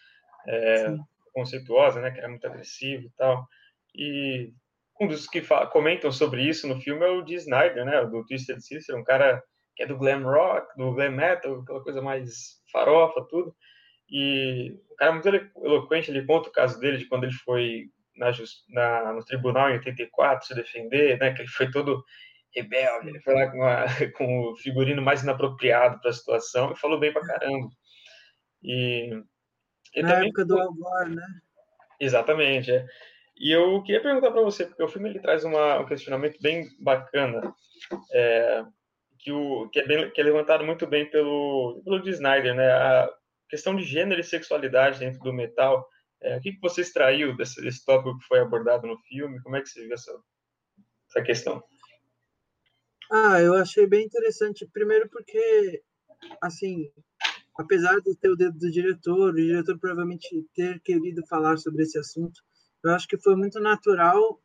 é, 0.47 0.95
conceituosa, 1.33 2.03
né, 2.03 2.11
que 2.11 2.19
era 2.19 2.29
muito 2.29 2.47
agressivo 2.47 3.05
e 3.07 3.11
tal. 3.17 3.49
E 3.95 4.53
um 5.01 5.09
dos 5.09 5.27
que 5.27 5.43
comentam 5.71 6.11
sobre 6.13 6.43
isso 6.43 6.67
no 6.69 6.81
filme 6.81 7.05
é 7.05 7.11
o 7.11 7.23
Dee 7.23 7.37
Snyder, 7.37 7.85
né, 7.85 8.05
do 8.07 8.25
Twisted 8.25 8.61
Sister, 8.61 8.97
um 8.97 9.05
cara 9.05 9.43
que 9.77 9.83
é 9.83 9.87
do 9.87 9.99
glam 9.99 10.23
rock, 10.23 10.77
do 10.77 10.93
glam 10.93 11.11
metal, 11.11 11.61
aquela 11.61 11.83
coisa 11.83 12.01
mais 12.01 12.61
farofa, 12.73 13.27
tudo. 13.29 13.55
E 14.09 14.77
o 14.91 14.97
cara 14.97 15.11
é 15.11 15.15
muito 15.15 15.51
eloquente, 15.65 16.11
ele 16.11 16.25
conta 16.25 16.49
o 16.49 16.53
caso 16.53 16.79
dele 16.79 16.99
de 16.99 17.07
quando 17.07 17.25
ele 17.25 17.33
foi 17.33 17.91
na, 18.17 18.31
na, 18.69 19.13
no 19.13 19.25
tribunal 19.25 19.71
em 19.71 19.75
84 19.75 20.47
se 20.47 20.55
defender, 20.55 21.19
né, 21.19 21.33
que 21.33 21.43
ele 21.43 21.49
foi 21.49 21.71
todo 21.71 22.05
rebelde, 22.55 23.09
ele 23.09 23.21
foi 23.21 23.35
lá 23.35 23.51
com, 23.51 23.65
a, 23.65 23.85
com 24.17 24.41
o 24.51 24.57
figurino 24.57 25.03
mais 25.03 25.23
inapropriado 25.23 26.01
para 26.01 26.11
a 26.11 26.15
situação 26.15 26.73
e 26.73 26.79
falou 26.79 26.99
bem 26.99 27.13
pra 27.13 27.27
caramba. 27.27 27.69
E, 28.63 29.11
e 29.95 30.03
na 30.03 30.11
também, 30.11 30.29
época 30.29 30.45
do 30.45 30.61
Al 30.61 30.73
Gore, 30.73 31.15
né? 31.15 31.27
Exatamente, 31.99 32.71
é. 32.71 32.87
E 33.37 33.51
eu 33.51 33.83
queria 33.83 34.03
perguntar 34.03 34.31
para 34.31 34.43
você, 34.43 34.65
porque 34.65 34.83
o 34.83 34.89
filme 34.89 35.09
ele 35.09 35.21
traz 35.21 35.45
uma, 35.45 35.81
um 35.81 35.87
questionamento 35.87 36.41
bem 36.41 36.69
bacana, 36.79 37.53
é, 38.13 38.65
que, 39.19 39.33
o, 39.33 39.69
que, 39.71 39.81
é 39.81 39.87
bem, 39.87 40.11
que 40.11 40.21
é 40.21 40.25
levantado 40.25 40.65
muito 40.65 40.87
bem 40.87 41.11
pelo, 41.11 41.83
pelo. 41.85 42.09
Snyder, 42.09 42.55
né? 42.55 42.71
A 42.71 43.11
questão 43.49 43.75
de 43.75 43.83
gênero 43.83 44.21
e 44.21 44.25
sexualidade 44.25 45.01
dentro 45.01 45.21
do 45.21 45.33
metal. 45.33 45.89
É, 46.23 46.37
o 46.37 46.41
que, 46.41 46.53
que 46.53 46.61
você 46.61 46.81
extraiu 46.81 47.37
desse, 47.37 47.61
desse 47.61 47.85
tópico 47.85 48.19
que 48.19 48.27
foi 48.27 48.39
abordado 48.41 48.87
no 48.87 48.97
filme? 48.99 49.43
Como 49.43 49.57
é 49.57 49.61
que 49.61 49.69
você 49.69 49.83
viu 49.83 49.95
essa 49.95 50.13
essa 51.15 51.23
questão. 51.23 51.63
Ah, 53.11 53.41
eu 53.41 53.55
achei 53.55 53.87
bem 53.87 54.05
interessante. 54.05 54.67
Primeiro 54.73 55.09
porque, 55.09 55.83
assim, 56.43 56.91
apesar 57.57 58.01
de 58.01 58.17
ter 58.17 58.31
o 58.31 58.37
dedo 58.37 58.59
do 58.59 58.71
diretor, 58.71 59.31
o 59.31 59.37
diretor 59.37 59.79
provavelmente 59.79 60.45
ter 60.55 60.81
querido 60.81 61.25
falar 61.27 61.57
sobre 61.59 61.85
esse 61.85 61.99
assunto, 61.99 62.41
eu 62.85 62.91
acho 62.93 63.09
que 63.09 63.19
foi 63.19 63.35
muito 63.35 63.59
natural 63.61 64.41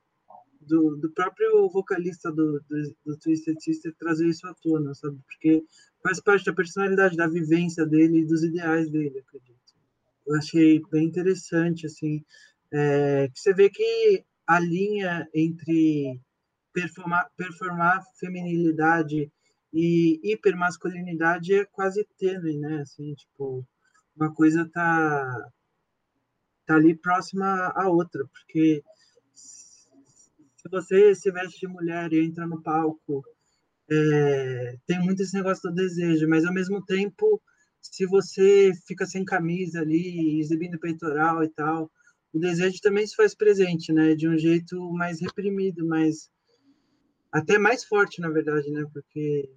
do, 0.61 0.95
do 0.95 1.11
próprio 1.11 1.69
vocalista 1.69 2.31
do, 2.31 2.59
do, 2.69 2.95
do 3.05 3.17
Twisted 3.17 3.59
Sister 3.59 3.93
trazer 3.97 4.27
isso 4.27 4.47
à 4.47 4.53
tona, 4.53 4.93
sabe? 4.93 5.19
Porque 5.25 5.63
faz 6.03 6.21
parte 6.21 6.45
da 6.45 6.53
personalidade, 6.53 7.17
da 7.17 7.27
vivência 7.27 7.85
dele 7.85 8.19
e 8.19 8.25
dos 8.25 8.43
ideais 8.43 8.89
dele, 8.89 9.19
acredito. 9.19 9.59
Eu 10.27 10.35
achei 10.37 10.81
bem 10.91 11.07
interessante, 11.07 11.85
assim, 11.85 12.23
é, 12.71 13.29
que 13.33 13.39
você 13.39 13.53
vê 13.53 13.69
que 13.69 14.23
a 14.47 14.59
linha 14.59 15.27
entre 15.33 16.19
performar, 16.71 17.29
performar 17.35 18.03
feminilidade 18.19 19.31
e 19.73 20.19
hipermasculinidade 20.23 21.53
é 21.53 21.65
quase 21.65 22.07
tênue, 22.17 22.57
né? 22.57 22.81
Assim, 22.81 23.13
tipo, 23.15 23.65
uma 24.15 24.33
coisa 24.33 24.69
tá 24.71 25.51
tá 26.69 26.75
ali 26.75 26.95
próxima 26.95 27.73
à 27.75 27.89
outra, 27.89 28.23
porque 28.27 28.83
se 29.33 30.69
você 30.69 31.15
se 31.15 31.31
veste 31.31 31.59
de 31.61 31.67
mulher 31.67 32.13
e 32.13 32.23
entra 32.23 32.45
no 32.45 32.61
palco, 32.61 33.23
é, 33.89 34.77
tem 34.85 34.99
muito 34.99 35.23
esse 35.23 35.33
negócio 35.33 35.67
do 35.67 35.75
desejo, 35.75 36.27
mas 36.29 36.45
ao 36.45 36.53
mesmo 36.53 36.85
tempo, 36.85 37.41
se 37.81 38.05
você 38.05 38.71
fica 38.85 39.07
sem 39.07 39.25
camisa 39.25 39.81
ali, 39.81 40.39
exibindo 40.39 40.79
peitoral 40.79 41.43
e 41.43 41.49
tal, 41.49 41.91
o 42.31 42.37
desejo 42.37 42.79
também 42.81 43.07
se 43.07 43.15
faz 43.15 43.33
presente, 43.33 43.91
né? 43.91 44.13
De 44.13 44.27
um 44.27 44.37
jeito 44.37 44.91
mais 44.91 45.19
reprimido, 45.19 45.87
mais 45.87 46.29
até 47.31 47.57
mais 47.57 47.83
forte, 47.83 48.21
na 48.21 48.29
verdade, 48.29 48.69
né? 48.69 48.85
Porque 48.93 49.49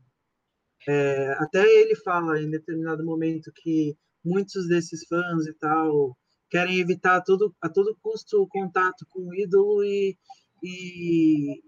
é, 0.88 1.32
até 1.34 1.62
ele 1.62 1.94
fala 1.96 2.40
em 2.40 2.50
determinado 2.50 3.04
momento 3.04 3.52
que 3.54 3.94
muitos 4.24 4.66
desses 4.66 5.06
fãs 5.06 5.46
e 5.46 5.52
tal 5.52 6.16
querem 6.52 6.80
evitar 6.80 7.16
a 7.16 7.20
todo, 7.22 7.56
a 7.62 7.68
todo 7.70 7.96
custo 8.02 8.42
o 8.42 8.46
contato 8.46 9.06
com 9.08 9.20
o 9.22 9.34
ídolo 9.34 9.82
e, 9.82 10.18
e 10.62 11.62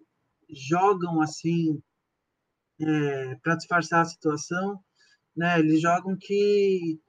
jogam 0.50 1.23
assim 1.23 1.83
é, 2.79 3.35
para 3.37 3.57
disfarçar 3.57 4.03
a 4.03 4.05
situação, 4.05 4.79
né? 5.35 5.59
Eles 5.59 5.81
jogam 5.81 6.14
que 6.21 7.00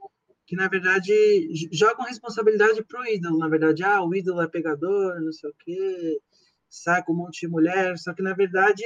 que 0.47 0.55
na 0.55 0.69
verdade 0.69 1.11
jogam 1.71 2.05
responsabilidade 2.05 2.83
para 2.85 3.01
o 3.01 3.05
ídolo, 3.05 3.39
na 3.39 3.49
verdade, 3.49 3.83
ah, 3.83 4.01
o 4.03 4.15
ídolo 4.15 4.41
é 4.41 4.47
pegador, 4.47 5.19
não 5.19 5.33
sei 5.33 5.49
o 5.49 5.55
quê, 5.59 6.21
sai 6.69 7.03
com 7.03 7.13
um 7.13 7.17
monte 7.17 7.41
de 7.41 7.47
mulher, 7.49 7.97
só 7.97 8.13
que 8.13 8.21
na 8.21 8.33
verdade 8.33 8.83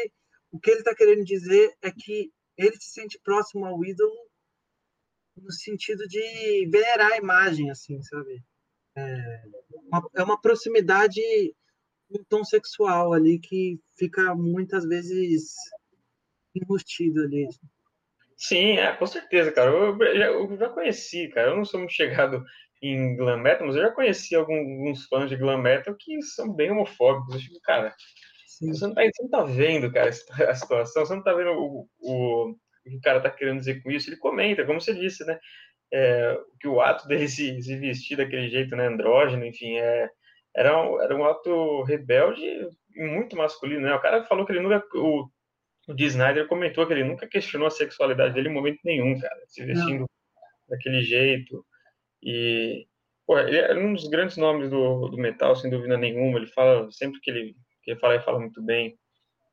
o 0.51 0.59
que 0.59 0.71
ele 0.71 0.79
está 0.79 0.95
querendo 0.95 1.23
dizer 1.23 1.71
é 1.81 1.91
que 1.91 2.31
ele 2.57 2.75
se 2.77 2.91
sente 2.93 3.19
próximo 3.23 3.65
ao 3.65 3.85
ídolo 3.85 4.15
no 5.37 5.51
sentido 5.51 6.07
de 6.07 6.67
venerar 6.71 7.11
a 7.11 7.17
imagem, 7.17 7.69
assim, 7.69 8.01
sabe? 8.01 8.43
É 8.99 9.95
uma, 9.95 10.09
é 10.17 10.23
uma 10.23 10.41
proximidade 10.41 11.21
um 12.11 12.23
tom 12.23 12.43
sexual 12.43 13.13
ali 13.13 13.39
que 13.39 13.79
fica 13.97 14.33
muitas 14.35 14.85
vezes 14.85 15.53
embutido 16.55 17.21
ali. 17.21 17.47
Sim, 18.35 18.77
é, 18.77 18.95
com 18.95 19.05
certeza, 19.05 19.51
cara. 19.51 19.69
Eu, 19.69 19.97
eu, 20.01 20.57
já 20.57 20.69
conheci, 20.69 21.27
cara. 21.27 21.51
Eu 21.51 21.57
não 21.57 21.65
sou 21.65 21.79
muito 21.79 21.93
chegado 21.93 22.43
em 22.81 23.15
glam 23.15 23.37
metal, 23.37 23.67
mas 23.67 23.75
eu 23.75 23.83
já 23.83 23.91
conheci 23.91 24.35
alguns 24.35 25.05
fãs 25.07 25.29
de 25.29 25.35
glam 25.35 25.57
metal 25.57 25.93
que 25.95 26.21
são 26.21 26.51
bem 26.51 26.71
homofóbicos. 26.71 27.35
Eu 27.35 27.41
digo, 27.41 27.59
cara, 27.61 27.93
você 28.47 28.87
não, 28.87 28.93
tá, 28.93 29.01
você 29.03 29.23
não, 29.23 29.29
tá, 29.29 29.43
vendo, 29.43 29.91
cara, 29.91 30.09
a 30.09 30.55
situação, 30.55 31.05
você 31.05 31.15
não 31.15 31.23
tá 31.23 31.33
vendo 31.33 31.51
o, 31.51 31.89
o, 31.99 32.49
o 32.51 32.55
que 32.89 32.95
o 32.95 33.01
cara 33.01 33.21
tá 33.21 33.29
querendo 33.29 33.59
dizer 33.59 33.83
com 33.83 33.91
isso. 33.91 34.09
Ele 34.09 34.17
comenta, 34.17 34.65
como 34.65 34.79
você 34.79 34.93
disse, 34.93 35.25
né? 35.25 35.37
É, 35.91 36.37
que 36.59 36.67
o 36.67 36.81
ato 36.81 37.07
dele 37.07 37.27
se, 37.27 37.61
se 37.61 37.75
vestir 37.75 38.17
daquele 38.17 38.49
jeito, 38.49 38.75
né, 38.75 38.87
andrógeno, 38.87 39.43
enfim, 39.43 39.77
é, 39.77 40.09
era 40.55 40.79
um, 40.81 41.01
era 41.01 41.15
um 41.15 41.25
ato 41.25 41.83
rebelde 41.83 42.41
e 42.95 43.03
muito 43.07 43.35
masculino, 43.35 43.81
né? 43.81 43.93
O 43.93 44.01
cara 44.01 44.23
falou 44.25 44.45
que 44.45 44.51
ele 44.51 44.61
nunca. 44.61 44.83
O, 44.95 45.29
o 45.87 45.93
D. 45.93 46.05
Snyder 46.05 46.47
comentou 46.47 46.85
que 46.85 46.93
ele 46.93 47.03
nunca 47.03 47.27
questionou 47.27 47.67
a 47.67 47.71
sexualidade 47.71 48.33
dele 48.33 48.49
em 48.49 48.53
momento 48.53 48.79
nenhum, 48.83 49.19
cara. 49.19 49.41
Se 49.47 49.65
vestindo 49.65 50.01
Não. 50.01 50.07
daquele 50.67 51.01
jeito. 51.01 51.65
E. 52.21 52.87
Pô, 53.25 53.37
ele 53.37 53.57
é 53.57 53.75
um 53.75 53.93
dos 53.93 54.07
grandes 54.07 54.37
nomes 54.37 54.69
do, 54.69 55.07
do 55.07 55.17
metal, 55.17 55.55
sem 55.55 55.69
dúvida 55.69 55.97
nenhuma. 55.97 56.39
Ele 56.39 56.47
fala, 56.47 56.91
sempre 56.91 57.19
que 57.21 57.29
ele, 57.29 57.55
que 57.83 57.91
ele 57.91 57.99
fala, 57.99 58.15
ele 58.15 58.23
fala 58.23 58.39
muito 58.39 58.61
bem. 58.61 58.97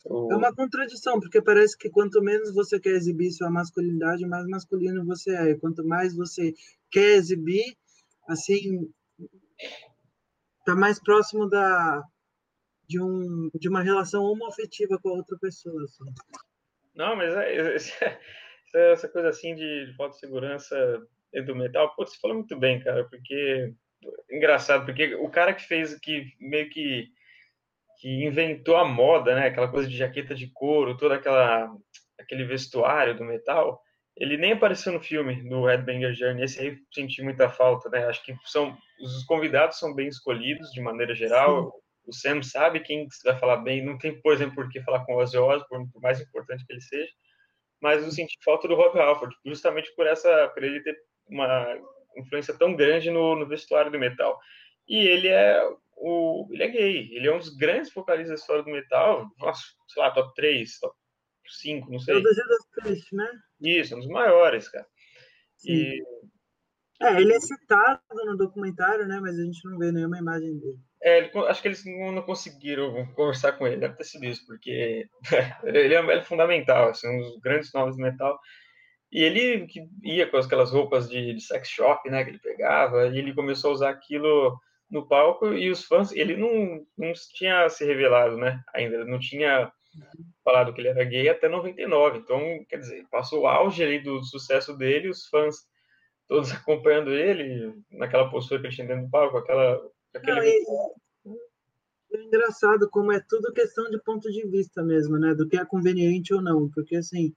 É 0.09 0.37
uma 0.37 0.55
contradição, 0.55 1.19
porque 1.19 1.43
parece 1.43 1.77
que 1.77 1.91
quanto 1.91 2.23
menos 2.23 2.55
você 2.55 2.79
quer 2.79 2.91
exibir 2.91 3.33
sua 3.33 3.51
masculinidade, 3.51 4.27
mais 4.27 4.47
masculino 4.47 5.05
você 5.05 5.35
é. 5.35 5.51
E 5.51 5.59
quanto 5.59 5.85
mais 5.85 6.15
você 6.15 6.55
quer 6.91 7.17
exibir, 7.17 7.77
assim, 8.29 8.89
tá 10.65 10.77
mais 10.77 11.03
próximo 11.03 11.49
da 11.49 12.03
de 12.89 13.01
um 13.03 13.51
de 13.53 13.69
uma 13.69 13.83
relação 13.83 14.23
homoafetiva 14.23 14.97
com 15.03 15.09
a 15.09 15.15
outra 15.15 15.37
pessoa. 15.41 15.83
Assim. 15.83 16.05
Não, 16.95 17.17
mas 17.17 17.35
é, 17.35 17.75
é, 17.75 17.77
essa 18.93 19.09
coisa 19.09 19.29
assim 19.29 19.57
de, 19.57 19.87
de 19.87 19.97
falta 19.97 20.15
de 20.15 20.21
segurança 20.21 21.07
do 21.45 21.57
metal, 21.57 21.95
pô, 21.97 22.07
você 22.07 22.17
falou 22.19 22.37
muito 22.37 22.57
bem, 22.57 22.81
cara, 22.81 23.05
porque 23.09 23.75
engraçado, 24.31 24.87
porque 24.87 25.15
o 25.17 25.29
cara 25.29 25.53
que 25.53 25.67
fez 25.67 25.99
que 25.99 26.33
meio 26.41 26.71
que 26.71 27.09
que 27.99 28.25
inventou 28.25 28.77
a 28.77 28.85
moda, 28.85 29.35
né, 29.35 29.47
aquela 29.47 29.69
coisa 29.69 29.89
de 29.89 29.97
jaqueta 29.97 30.35
de 30.35 30.51
couro, 30.53 30.97
toda 30.97 31.15
aquela 31.15 31.71
aquele 32.19 32.45
vestuário 32.45 33.17
do 33.17 33.25
metal, 33.25 33.81
ele 34.17 34.37
nem 34.37 34.53
apareceu 34.53 34.93
no 34.93 35.01
filme 35.01 35.47
do 35.49 35.67
Headbanger 35.67 36.15
Journey, 36.15 36.45
esse 36.45 36.61
aí 36.61 36.79
senti 36.93 37.23
muita 37.23 37.49
falta, 37.51 37.91
né? 37.91 38.07
Acho 38.07 38.25
que 38.25 38.35
são 38.47 38.77
os 38.99 39.25
convidados 39.25 39.79
são 39.79 39.95
bem 39.95 40.09
escolhidos 40.09 40.71
de 40.73 40.81
maneira 40.81 41.15
geral. 41.15 41.65
Sim. 41.65 41.79
O 42.07 42.13
Sam 42.13 42.43
sabe 42.43 42.81
quem 42.81 43.07
vai 43.25 43.39
falar 43.39 43.59
bem, 43.59 43.85
não 43.85 43.99
tem, 43.99 44.19
por 44.21 44.33
exemplo, 44.33 44.55
por 44.55 44.71
que 44.71 44.81
falar 44.81 45.05
com 45.05 45.15
o 45.15 45.19
Ozzy 45.19 45.37
Osbourne, 45.37 45.91
por 45.93 46.01
mais 46.01 46.21
importante 46.21 46.65
que 46.65 46.73
ele 46.73 46.81
seja. 46.81 47.11
Mas 47.83 48.03
eu 48.03 48.11
senti 48.11 48.39
falta 48.45 48.67
do 48.67 48.75
Rob 48.75 48.99
Halford, 48.99 49.35
justamente 49.45 49.95
por 49.95 50.07
essa, 50.07 50.49
por 50.49 50.63
ele 50.63 50.81
ter 50.83 50.97
uma 51.29 51.77
influência 52.17 52.57
tão 52.57 52.75
grande 52.75 53.11
no, 53.11 53.35
no 53.35 53.47
vestuário 53.47 53.91
do 53.91 53.99
metal. 53.99 54.39
E 54.89 54.97
ele 54.97 55.29
é 55.29 55.61
o, 55.97 56.47
ele 56.51 56.63
é 56.63 56.69
gay, 56.69 57.09
ele 57.13 57.27
é 57.27 57.35
um 57.35 57.39
dos 57.39 57.55
grandes 57.57 57.93
vocalistas 57.93 58.37
da 58.37 58.41
história 58.41 58.63
do 58.63 58.71
metal, 58.71 59.29
nossa, 59.39 59.63
sei 59.89 60.03
lá, 60.03 60.11
top 60.11 60.35
3, 60.35 60.79
top 60.79 60.95
cinco, 61.49 61.91
não 61.91 61.99
sei. 61.99 62.15
É 62.15 62.19
o 62.19 62.21
Judas 62.21 63.13
né? 63.13 63.31
Isso, 63.61 63.95
um 63.95 63.99
dos 63.99 64.09
maiores, 64.09 64.69
cara. 64.69 64.87
Sim. 65.57 65.73
E... 65.73 66.03
É, 67.03 67.21
ele 67.21 67.35
é 67.35 67.41
citado 67.41 68.01
no 68.25 68.37
documentário, 68.39 69.07
né? 69.07 69.21
Mas 69.21 69.39
a 69.39 69.43
gente 69.43 69.69
não 69.69 69.79
vê 69.79 69.93
nenhuma 69.93 70.19
imagem 70.19 70.59
dele. 70.59 70.79
É, 71.03 71.19
ele, 71.19 71.31
acho 71.47 71.61
que 71.61 71.69
eles 71.69 71.85
não 71.85 72.23
conseguiram 72.23 73.07
conversar 73.13 73.53
com 73.53 73.67
ele, 73.67 73.77
deve 73.77 73.97
ter 73.97 74.05
sido 74.05 74.25
isso, 74.25 74.47
porque 74.47 75.07
ele 75.65 75.95
é, 75.95 75.99
ele 75.99 76.13
é 76.13 76.23
fundamental, 76.23 76.89
assim, 76.89 77.09
um 77.09 77.21
dos 77.21 77.39
grandes 77.41 77.73
nomes 77.73 77.97
do 77.97 78.03
metal. 78.03 78.39
E 79.13 79.23
ele 79.23 79.67
que 79.67 79.87
ia 80.03 80.29
com 80.29 80.39
aquelas 80.39 80.73
roupas 80.73 81.09
de, 81.09 81.35
de, 81.35 81.41
sex 81.41 81.69
shop, 81.69 82.09
né, 82.11 82.25
que 82.25 82.31
ele 82.31 82.39
pegava, 82.39 83.07
e 83.09 83.19
ele 83.19 83.35
começou 83.35 83.71
a 83.71 83.75
usar 83.75 83.91
aquilo 83.91 84.59
no 84.91 85.07
palco, 85.07 85.53
e 85.53 85.71
os 85.71 85.85
fãs, 85.85 86.13
ele 86.13 86.37
não, 86.37 86.87
não 86.97 87.13
tinha 87.35 87.69
se 87.69 87.85
revelado, 87.85 88.37
né, 88.37 88.63
ainda, 88.75 89.05
não 89.05 89.19
tinha 89.19 89.71
falado 90.45 90.73
que 90.73 90.81
ele 90.81 90.89
era 90.89 91.05
gay 91.05 91.29
até 91.29 91.49
99. 91.49 92.19
Então, 92.19 92.65
quer 92.69 92.79
dizer, 92.79 93.07
passou 93.11 93.43
o 93.43 93.47
auge 93.47 93.83
ali 93.83 93.99
do 93.99 94.23
sucesso 94.23 94.77
dele, 94.77 95.09
os 95.09 95.27
fãs 95.27 95.67
todos 96.29 96.51
acompanhando 96.53 97.11
ele 97.11 97.75
naquela 97.91 98.31
postura 98.31 98.61
que 98.61 98.67
ele 98.67 98.75
tinha 98.75 98.87
dentro 98.87 99.05
do 99.05 99.11
palco, 99.11 99.37
aquela. 99.37 99.81
Aquele... 100.15 100.65
Não, 100.65 100.97
é 102.13 102.23
engraçado 102.23 102.89
como 102.91 103.13
é 103.13 103.21
tudo 103.29 103.53
questão 103.53 103.91
de 103.91 103.99
ponto 103.99 104.31
de 104.31 104.47
vista 104.49 104.83
mesmo, 104.83 105.19
né? 105.19 105.35
Do 105.35 105.49
que 105.49 105.57
é 105.57 105.65
conveniente 105.65 106.33
ou 106.33 106.41
não. 106.41 106.71
Porque, 106.71 106.97
assim, 106.97 107.35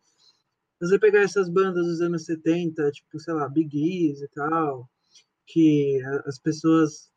você 0.80 0.98
pegar 0.98 1.22
essas 1.22 1.50
bandas 1.50 1.86
dos 1.86 2.02
anos 2.02 2.26
70, 2.26 2.92
tipo, 2.92 3.20
sei 3.20 3.34
lá, 3.34 3.50
Big 3.50 3.78
E's 3.78 4.22
e 4.22 4.28
tal, 4.30 4.90
que 5.46 6.02
as 6.26 6.40
pessoas 6.40 7.12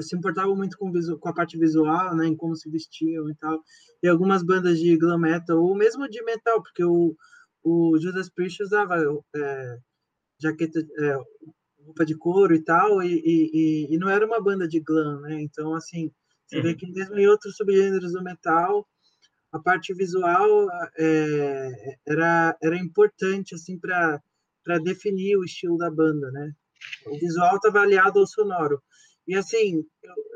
se 0.00 0.16
importavam 0.16 0.54
muito 0.54 0.76
com, 0.76 0.92
com, 1.18 1.28
a 1.28 1.34
parte 1.34 1.58
visual, 1.58 2.14
né, 2.14 2.26
em 2.26 2.36
como 2.36 2.54
se 2.54 2.70
vestiam 2.70 3.28
e 3.30 3.34
tal. 3.36 3.62
E 4.02 4.08
algumas 4.08 4.42
bandas 4.42 4.78
de 4.78 4.96
glam 4.96 5.18
metal, 5.18 5.58
ou 5.62 5.74
mesmo 5.74 6.08
de 6.08 6.22
metal, 6.22 6.62
porque 6.62 6.84
o, 6.84 7.16
o 7.62 7.98
Judas 7.98 8.28
Priest 8.28 8.62
usava 8.62 8.96
é, 9.34 9.78
jaqueta, 10.40 10.80
é, 10.80 11.16
roupa 11.84 12.04
de 12.04 12.16
couro 12.16 12.54
e 12.54 12.62
tal, 12.62 13.02
e, 13.02 13.22
e, 13.24 13.94
e, 13.94 13.98
não 13.98 14.08
era 14.08 14.26
uma 14.26 14.40
banda 14.40 14.68
de 14.68 14.80
glam, 14.80 15.20
né? 15.20 15.40
Então, 15.40 15.74
assim, 15.74 16.10
você 16.46 16.58
uhum. 16.58 16.62
vê 16.62 16.74
que 16.74 16.86
mesmo 16.90 17.18
em 17.18 17.26
outros 17.26 17.56
subgêneros 17.56 18.12
do 18.12 18.22
metal, 18.22 18.86
a 19.52 19.58
parte 19.58 19.94
visual 19.94 20.66
é, 20.98 21.96
era, 22.06 22.56
era 22.62 22.76
importante, 22.76 23.54
assim, 23.54 23.78
para 23.78 24.20
definir 24.82 25.36
o 25.36 25.44
estilo 25.44 25.76
da 25.76 25.90
banda, 25.90 26.30
né? 26.30 26.52
O 27.06 27.18
visual 27.18 27.56
estava 27.56 27.80
aliado 27.80 28.18
ao 28.18 28.26
sonoro. 28.26 28.82
E 29.26 29.34
assim, 29.36 29.84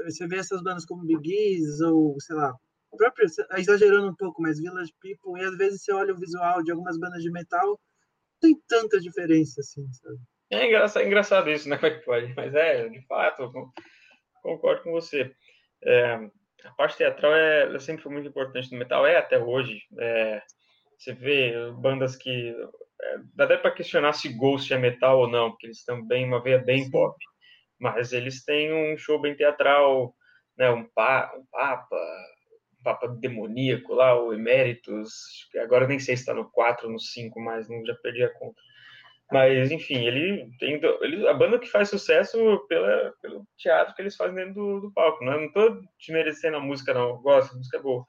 você 0.04 0.26
vê 0.26 0.36
essas 0.36 0.62
bandas 0.62 0.84
como 0.84 1.04
Big 1.04 1.60
ou, 1.82 2.18
sei 2.20 2.36
lá, 2.36 2.54
próprio, 2.96 3.26
exagerando 3.56 4.08
um 4.08 4.14
pouco, 4.14 4.42
mas 4.42 4.58
Village 4.58 4.92
People, 5.00 5.40
e 5.40 5.44
às 5.44 5.56
vezes 5.56 5.82
você 5.82 5.92
olha 5.92 6.14
o 6.14 6.18
visual 6.18 6.62
de 6.62 6.72
algumas 6.72 6.98
bandas 6.98 7.22
de 7.22 7.30
metal, 7.30 7.66
não 7.66 8.40
tem 8.40 8.60
tanta 8.68 9.00
diferença 9.00 9.60
assim, 9.60 9.86
sabe? 9.92 10.18
É 10.50 10.66
engraçado, 10.66 11.02
é 11.02 11.06
engraçado 11.06 11.50
isso, 11.50 11.68
né? 11.68 11.76
Como 11.76 11.92
é 11.92 11.98
que 11.98 12.04
pode? 12.04 12.34
Mas 12.34 12.54
é, 12.54 12.88
de 12.88 13.04
fato, 13.06 13.50
concordo 14.42 14.82
com 14.82 14.92
você. 14.92 15.34
É, 15.82 16.14
a 16.64 16.70
parte 16.76 16.96
teatral 16.96 17.34
é, 17.34 17.78
sempre 17.78 18.02
foi 18.02 18.12
muito 18.12 18.28
importante 18.28 18.70
no 18.72 18.78
metal, 18.78 19.06
é 19.06 19.16
até 19.16 19.38
hoje. 19.38 19.82
É, 19.98 20.42
você 20.96 21.12
vê 21.12 21.52
bandas 21.72 22.16
que. 22.16 22.54
É, 23.02 23.18
dá 23.34 23.44
até 23.44 23.56
para 23.56 23.72
questionar 23.72 24.12
se 24.12 24.28
Ghost 24.28 24.72
é 24.72 24.78
metal 24.78 25.18
ou 25.18 25.28
não, 25.28 25.50
porque 25.50 25.66
eles 25.66 25.84
também 25.84 26.24
uma 26.24 26.42
veia 26.42 26.58
bem 26.58 26.90
pop. 26.90 27.16
Mas 27.78 28.12
eles 28.12 28.44
têm 28.44 28.72
um 28.72 28.96
show 28.96 29.20
bem 29.20 29.34
teatral, 29.34 30.14
né? 30.56 30.70
Um, 30.70 30.84
pa, 30.84 31.32
um 31.36 31.44
Papa, 31.50 31.96
um 32.78 32.82
Papa 32.82 33.08
demoníaco 33.08 33.94
lá, 33.94 34.18
o 34.18 34.32
Emeritus, 34.32 35.48
agora 35.56 35.86
nem 35.86 35.98
sei 35.98 36.16
se 36.16 36.22
está 36.22 36.34
no 36.34 36.50
4 36.50 36.86
ou 36.86 36.92
no 36.92 37.00
5, 37.00 37.38
mas 37.40 37.68
não 37.68 37.84
já 37.84 37.94
perdi 37.94 38.22
a 38.24 38.32
conta. 38.32 38.60
Mas, 39.30 39.72
enfim, 39.72 40.06
ele 40.06 40.48
tem 40.58 40.80
ele, 41.00 41.26
a 41.26 41.34
banda 41.34 41.58
que 41.58 41.68
faz 41.68 41.88
sucesso 41.88 42.64
pela, 42.68 43.12
pelo 43.20 43.44
teatro 43.56 43.94
que 43.94 44.00
eles 44.00 44.16
fazem 44.16 44.36
dentro 44.36 44.54
do, 44.54 44.80
do 44.82 44.92
palco. 44.92 45.24
Né? 45.24 45.32
Não 45.32 45.46
estou 45.46 45.80
desmerecendo 45.98 46.56
a 46.58 46.60
música, 46.60 46.94
não. 46.94 47.10
Eu 47.10 47.18
gosto, 47.18 47.52
a 47.52 47.56
música 47.56 47.76
é 47.76 47.80
boa. 47.82 48.06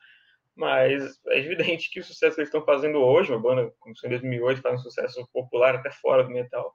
Mas 0.55 1.19
é 1.27 1.39
evidente 1.39 1.89
que 1.89 1.99
o 1.99 2.03
sucesso 2.03 2.35
que 2.35 2.41
eles 2.41 2.49
estão 2.49 2.63
fazendo 2.63 2.99
hoje, 2.99 3.31
uma 3.31 3.41
banda 3.41 3.71
começou 3.79 4.07
em 4.07 4.11
2008, 4.11 4.61
faz 4.61 4.75
um 4.79 4.83
sucesso 4.83 5.27
popular 5.33 5.75
até 5.75 5.89
fora 5.91 6.23
do 6.23 6.29
metal, 6.29 6.73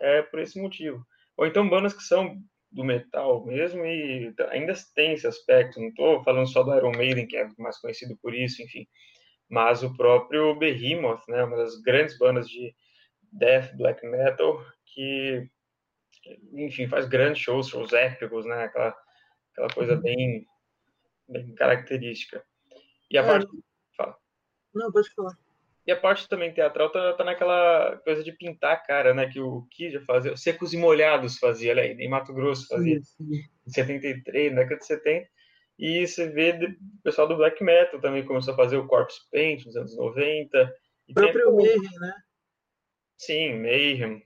é 0.00 0.22
por 0.22 0.40
esse 0.40 0.60
motivo. 0.60 1.04
Ou 1.36 1.46
então 1.46 1.68
bandas 1.68 1.92
que 1.92 2.02
são 2.02 2.38
do 2.70 2.84
metal 2.84 3.44
mesmo 3.46 3.84
e 3.84 4.34
ainda 4.50 4.74
tem 4.94 5.12
esse 5.12 5.26
aspecto. 5.26 5.80
Não 5.80 5.88
estou 5.88 6.22
falando 6.24 6.48
só 6.48 6.62
do 6.62 6.74
Iron 6.76 6.92
Maiden, 6.92 7.26
que 7.26 7.36
é 7.36 7.48
mais 7.56 7.78
conhecido 7.78 8.16
por 8.20 8.34
isso, 8.34 8.62
enfim. 8.62 8.86
Mas 9.48 9.82
o 9.82 9.96
próprio 9.96 10.54
Behemoth, 10.56 11.22
né, 11.28 11.44
uma 11.44 11.56
das 11.56 11.80
grandes 11.80 12.18
bandas 12.18 12.48
de 12.48 12.74
death 13.32 13.76
black 13.76 14.04
metal 14.06 14.64
que, 14.86 15.48
enfim, 16.52 16.88
faz 16.88 17.06
grandes 17.06 17.42
shows, 17.42 17.68
shows 17.68 17.92
épicos, 17.92 18.44
né? 18.44 18.64
Aquela, 18.64 18.96
aquela 19.52 19.68
coisa 19.68 19.94
uhum. 19.94 20.00
bem, 20.00 20.46
bem 21.28 21.54
característica. 21.54 22.44
E 23.10 23.18
a 23.18 23.22
é, 23.22 23.26
parte. 23.26 23.46
Fala. 23.96 24.16
Não, 24.74 24.90
pode 24.90 25.12
falar. 25.14 25.36
E 25.86 25.92
a 25.92 25.96
parte 25.96 26.28
também 26.28 26.52
teatral 26.52 26.90
tá, 26.90 27.12
tá 27.12 27.24
naquela 27.24 28.00
coisa 28.04 28.24
de 28.24 28.32
pintar 28.32 28.72
a 28.72 28.76
cara, 28.76 29.12
né? 29.12 29.28
Que 29.28 29.38
o 29.38 29.66
Kid 29.70 30.00
fazia, 30.00 30.36
Secos 30.36 30.72
e 30.72 30.78
Molhados 30.78 31.38
fazia, 31.38 31.72
olha 31.72 31.82
aí, 31.82 31.92
em 31.92 32.08
Mato 32.08 32.32
Grosso 32.32 32.66
fazia, 32.66 33.00
sim, 33.02 33.24
sim. 33.24 33.42
em 33.66 33.70
73, 33.70 34.52
na 34.52 34.62
década 34.62 34.78
de 34.78 34.86
70. 34.86 35.28
E 35.78 36.06
você 36.06 36.28
vê 36.28 36.52
o 36.52 37.02
pessoal 37.02 37.28
do 37.28 37.36
black 37.36 37.62
metal 37.62 38.00
também 38.00 38.24
começou 38.24 38.54
a 38.54 38.56
fazer 38.56 38.76
o 38.76 38.86
Corpse 38.86 39.20
Paint 39.30 39.66
nos 39.66 39.76
anos 39.76 39.96
90. 39.96 40.74
O 41.10 41.14
próprio 41.14 41.54
Mayhem, 41.56 41.80
né? 42.00 42.14
Sim, 43.18 43.60
Mayhem. 43.60 44.22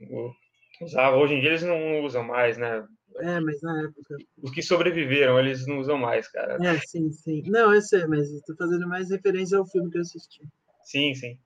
Usava. 0.80 1.16
Hoje 1.16 1.34
em 1.34 1.40
dia 1.40 1.50
eles 1.50 1.62
não 1.62 2.04
usam 2.04 2.22
mais, 2.22 2.56
né? 2.56 2.86
É, 3.16 3.40
mas 3.40 3.60
na 3.62 3.82
época. 3.82 4.16
Os 4.42 4.50
que 4.50 4.62
sobreviveram, 4.62 5.38
eles 5.40 5.66
não 5.66 5.78
usam 5.78 5.98
mais, 5.98 6.28
cara. 6.30 6.58
É, 6.64 6.78
sim, 6.86 7.10
sim. 7.10 7.42
Não, 7.46 7.74
eu 7.74 7.80
sei, 7.80 8.06
mas 8.06 8.30
estou 8.30 8.54
fazendo 8.54 8.86
mais 8.86 9.10
referência 9.10 9.58
ao 9.58 9.66
filme 9.66 9.90
que 9.90 9.98
eu 9.98 10.02
assisti. 10.02 10.42
Sim, 10.84 11.14
sim. 11.14 11.38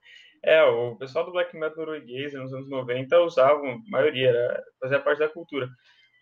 É, 0.43 0.61
o 0.63 0.95
pessoal 0.97 1.25
do 1.25 1.31
black 1.31 1.55
metal 1.55 1.77
norueguês 1.77 2.33
nos 2.33 2.53
anos 2.53 2.69
90 2.69 3.17
usavam, 3.21 3.71
a 3.71 3.89
maioria, 3.89 4.29
era, 4.29 4.63
fazia 4.79 4.99
parte 4.99 5.19
da 5.19 5.29
cultura. 5.29 5.69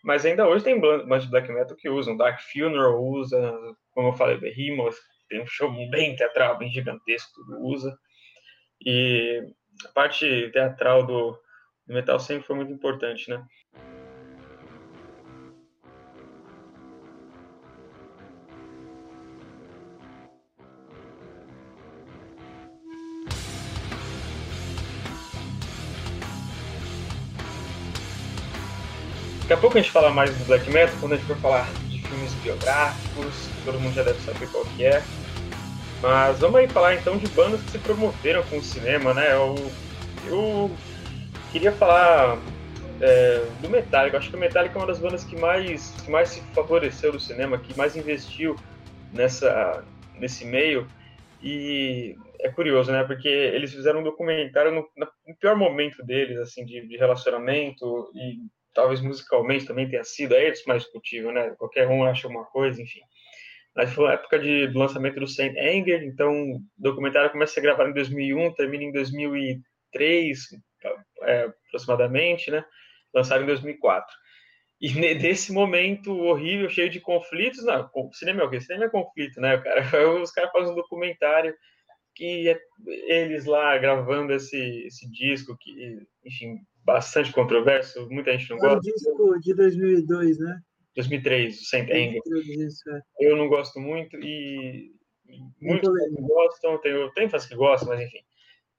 Mas 0.04 0.24
ainda 0.24 0.48
hoje 0.48 0.64
tem 0.64 0.80
bandas 0.80 1.24
de 1.24 1.30
black 1.30 1.50
metal 1.50 1.76
que 1.76 1.88
usam. 1.88 2.16
Dark 2.16 2.40
Funeral 2.52 3.02
usa, 3.02 3.58
como 3.90 4.08
eu 4.08 4.12
falei, 4.12 4.38
Behemoth, 4.38 4.96
tem 5.28 5.42
um 5.42 5.46
show 5.46 5.70
bem 5.90 6.14
teatral, 6.14 6.58
bem 6.58 6.70
gigantesco, 6.70 7.32
tudo 7.34 7.60
usa. 7.62 7.96
E 8.84 9.42
a 9.84 9.88
parte 9.88 10.50
teatral 10.52 11.04
do, 11.04 11.32
do 11.86 11.94
metal 11.94 12.20
sempre 12.20 12.46
foi 12.46 12.56
muito 12.56 12.72
importante, 12.72 13.28
né? 13.28 13.44
Daqui 29.52 29.60
a 29.60 29.68
pouco 29.68 29.76
a 29.76 29.82
gente 29.82 29.92
fala 29.92 30.10
mais 30.10 30.34
do 30.34 30.46
black 30.46 30.70
metal, 30.70 30.96
quando 30.98 31.12
a 31.12 31.16
gente 31.16 31.26
for 31.26 31.36
falar 31.36 31.70
de 31.90 32.00
filmes 32.00 32.32
biográficos, 32.36 33.50
todo 33.66 33.78
mundo 33.78 33.92
já 33.92 34.02
deve 34.02 34.18
saber 34.20 34.48
qual 34.50 34.64
que 34.64 34.86
é. 34.86 35.02
Mas 36.00 36.38
vamos 36.38 36.58
aí 36.58 36.68
falar 36.68 36.94
então 36.94 37.18
de 37.18 37.28
bandas 37.28 37.60
que 37.60 37.72
se 37.72 37.78
promoveram 37.80 38.42
com 38.44 38.56
o 38.56 38.62
cinema, 38.62 39.12
né? 39.12 39.34
Eu, 39.34 39.54
eu 40.26 40.70
queria 41.52 41.70
falar 41.70 42.38
é, 42.98 43.44
do 43.60 43.68
Metallica. 43.68 44.16
Eu 44.16 44.20
acho 44.20 44.30
que 44.30 44.36
o 44.36 44.40
Metallica 44.40 44.74
é 44.74 44.80
uma 44.80 44.86
das 44.86 44.98
bandas 44.98 45.22
que 45.22 45.36
mais, 45.36 45.90
que 46.02 46.10
mais 46.10 46.30
se 46.30 46.40
favoreceu 46.54 47.12
do 47.12 47.20
cinema, 47.20 47.58
que 47.58 47.76
mais 47.76 47.94
investiu 47.94 48.56
nessa, 49.12 49.84
nesse 50.18 50.46
meio. 50.46 50.86
E 51.42 52.16
é 52.40 52.48
curioso, 52.48 52.90
né? 52.90 53.04
Porque 53.04 53.28
eles 53.28 53.70
fizeram 53.70 54.00
um 54.00 54.04
documentário 54.04 54.72
no, 54.72 54.88
no 54.96 55.36
pior 55.36 55.56
momento 55.56 56.02
deles, 56.02 56.38
assim, 56.38 56.64
de, 56.64 56.88
de, 56.88 56.96
relacionamento 56.96 58.10
e 58.14 58.38
talvez 58.74 59.00
musicalmente 59.00 59.66
também 59.66 59.88
tenha 59.88 60.04
sido. 60.04 60.34
É 60.34 60.52
mais 60.66 60.82
discutível, 60.82 61.32
né? 61.32 61.50
Qualquer 61.58 61.88
um 61.88 62.04
acha 62.04 62.28
uma 62.28 62.44
coisa, 62.46 62.80
enfim. 62.80 63.00
Mas 63.74 63.92
foi 63.92 64.08
a 64.10 64.14
época 64.14 64.38
de, 64.38 64.66
do 64.68 64.78
lançamento 64.78 65.18
do 65.18 65.26
Saint 65.26 65.56
Anger, 65.56 66.02
então 66.02 66.52
o 66.52 66.60
documentário 66.76 67.30
começa 67.30 67.52
a 67.52 67.54
ser 67.54 67.62
gravado 67.62 67.90
em 67.90 67.94
2001, 67.94 68.54
termina 68.54 68.84
em 68.84 68.92
2003, 68.92 70.38
é, 71.22 71.50
aproximadamente, 71.68 72.50
né? 72.50 72.64
Lançado 73.14 73.42
em 73.42 73.46
2004. 73.46 74.14
E 74.80 74.92
nesse 75.16 75.52
momento 75.52 76.12
horrível, 76.12 76.68
cheio 76.68 76.90
de 76.90 77.00
conflitos, 77.00 77.64
não, 77.64 77.88
cinema 78.12 78.42
é 78.42 78.44
o 78.44 78.50
quê? 78.50 78.60
Cinema 78.60 78.86
é 78.86 78.90
conflito, 78.90 79.40
né, 79.40 79.56
cara? 79.58 79.80
Os 80.20 80.30
caras 80.30 80.52
fazem 80.52 80.72
um 80.72 80.76
documentário 80.76 81.54
que 82.14 82.48
é 82.48 82.60
eles 83.06 83.46
lá 83.46 83.78
gravando 83.78 84.34
esse, 84.34 84.86
esse 84.86 85.10
disco 85.10 85.56
que, 85.58 85.98
enfim, 86.24 86.58
bastante 86.84 87.32
controverso, 87.32 88.08
muita 88.10 88.32
gente 88.32 88.50
não 88.50 88.58
gosta. 88.58 88.74
É 88.74 88.78
o 88.78 88.80
disco 88.80 89.40
de 89.40 89.54
2002, 89.54 90.38
né? 90.38 90.60
2003, 90.96 91.60
o 91.60 91.64
Saint 91.64 91.90
Anger. 91.90 92.20
Eu 93.18 93.36
não 93.36 93.48
gosto 93.48 93.80
muito 93.80 94.16
e, 94.16 94.92
muitos 95.60 95.88
não 96.10 96.26
gostam, 96.26 96.78
tem, 96.80 97.10
tem 97.14 97.28
fãs 97.28 97.46
que 97.46 97.54
gostam, 97.54 97.88
mas 97.88 98.00
enfim. 98.00 98.20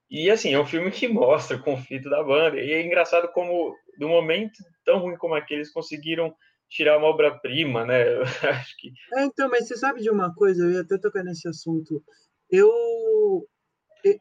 E 0.09 0.29
assim, 0.29 0.53
é 0.53 0.59
um 0.59 0.65
filme 0.65 0.91
que 0.91 1.07
mostra 1.09 1.57
o 1.57 1.63
conflito 1.63 2.09
da 2.09 2.23
banda. 2.23 2.59
E 2.59 2.71
é 2.71 2.85
engraçado 2.85 3.31
como, 3.33 3.75
do 3.97 4.07
momento 4.07 4.63
tão 4.85 4.99
ruim 4.99 5.17
como 5.17 5.33
aquele, 5.33 5.61
eles 5.61 5.73
conseguiram 5.73 6.35
tirar 6.69 6.97
uma 6.97 7.07
obra-prima, 7.07 7.85
né? 7.85 8.07
Eu 8.15 8.21
acho 8.49 8.77
que. 8.77 8.91
É, 9.15 9.25
então, 9.25 9.49
mas 9.49 9.67
você 9.67 9.75
sabe 9.75 10.01
de 10.01 10.09
uma 10.09 10.33
coisa, 10.33 10.63
eu 10.63 10.71
ia 10.71 10.81
até 10.81 10.97
tocar 10.97 11.23
nesse 11.23 11.47
assunto. 11.47 12.03
Eu, 12.49 12.69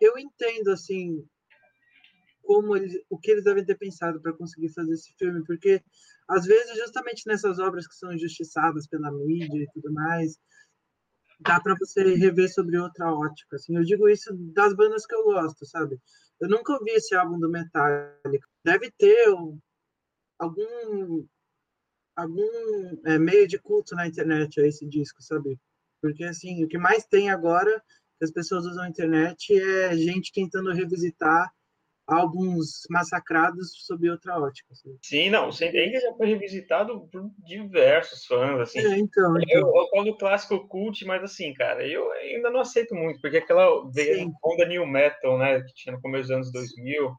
eu 0.00 0.18
entendo, 0.18 0.70
assim, 0.70 1.22
como 2.42 2.76
eles, 2.76 3.00
o 3.08 3.18
que 3.18 3.30
eles 3.30 3.44
devem 3.44 3.64
ter 3.64 3.76
pensado 3.76 4.20
para 4.20 4.32
conseguir 4.32 4.68
fazer 4.70 4.92
esse 4.92 5.14
filme, 5.18 5.44
porque 5.44 5.82
às 6.28 6.44
vezes 6.44 6.76
justamente 6.76 7.26
nessas 7.26 7.58
obras 7.58 7.86
que 7.86 7.94
são 7.94 8.12
injustiçadas 8.12 8.86
pela 8.86 9.10
mídia 9.10 9.62
e 9.62 9.68
tudo 9.72 9.92
mais, 9.92 10.38
dá 11.40 11.60
para 11.60 11.76
você 11.78 12.14
rever 12.14 12.52
sobre 12.52 12.78
outra 12.78 13.12
ótica. 13.12 13.56
Assim, 13.56 13.76
eu 13.76 13.84
digo 13.84 14.08
isso 14.08 14.32
das 14.54 14.74
bandas 14.74 15.06
que 15.06 15.14
eu 15.14 15.24
gosto, 15.24 15.66
sabe? 15.66 16.00
Eu 16.40 16.48
nunca 16.48 16.72
ouvi 16.72 16.90
esse 16.90 17.14
álbum 17.14 17.38
do 17.38 17.50
Metallica. 17.50 18.48
Deve 18.64 18.90
ter 18.90 19.30
um, 19.30 19.58
algum 20.38 21.26
algum 22.14 23.00
é, 23.06 23.18
meio 23.18 23.48
de 23.48 23.58
culto 23.58 23.94
na 23.94 24.06
internet 24.06 24.60
a 24.60 24.66
esse 24.66 24.86
disco, 24.86 25.22
sabe? 25.22 25.58
Porque 26.00 26.24
assim, 26.24 26.64
o 26.64 26.68
que 26.68 26.78
mais 26.78 27.04
tem 27.06 27.30
agora 27.30 27.82
que 28.18 28.24
as 28.24 28.30
pessoas 28.30 28.66
usam 28.66 28.84
a 28.84 28.88
internet 28.88 29.58
é 29.58 29.96
gente 29.96 30.32
tentando 30.32 30.72
revisitar 30.72 31.50
álbuns 32.12 32.82
massacrados 32.90 33.72
sob 33.86 34.08
outra 34.10 34.38
ótica. 34.38 34.68
Assim. 34.70 34.96
Sim, 35.02 35.30
não, 35.30 35.48
o 35.48 35.52
Sendenga 35.52 35.98
já 36.00 36.12
foi 36.14 36.26
revisitado 36.26 37.08
por 37.10 37.30
diversos 37.38 38.24
fãs, 38.26 38.60
assim. 38.60 38.78
É, 38.78 38.98
então, 38.98 39.34
então. 39.38 39.60
Eu, 39.60 39.66
eu 39.74 39.88
falo 39.88 40.04
do 40.04 40.16
clássico 40.16 40.68
cult, 40.68 41.04
mas 41.04 41.22
assim, 41.22 41.52
cara, 41.54 41.86
eu 41.86 42.10
ainda 42.12 42.50
não 42.50 42.60
aceito 42.60 42.94
muito, 42.94 43.20
porque 43.20 43.38
aquela 43.38 43.68
onda 44.44 44.66
new 44.66 44.86
metal, 44.86 45.38
né, 45.38 45.60
que 45.62 45.74
tinha 45.74 45.94
no 45.94 46.00
começo 46.00 46.28
dos 46.28 46.36
anos 46.36 46.52
2000, 46.52 47.16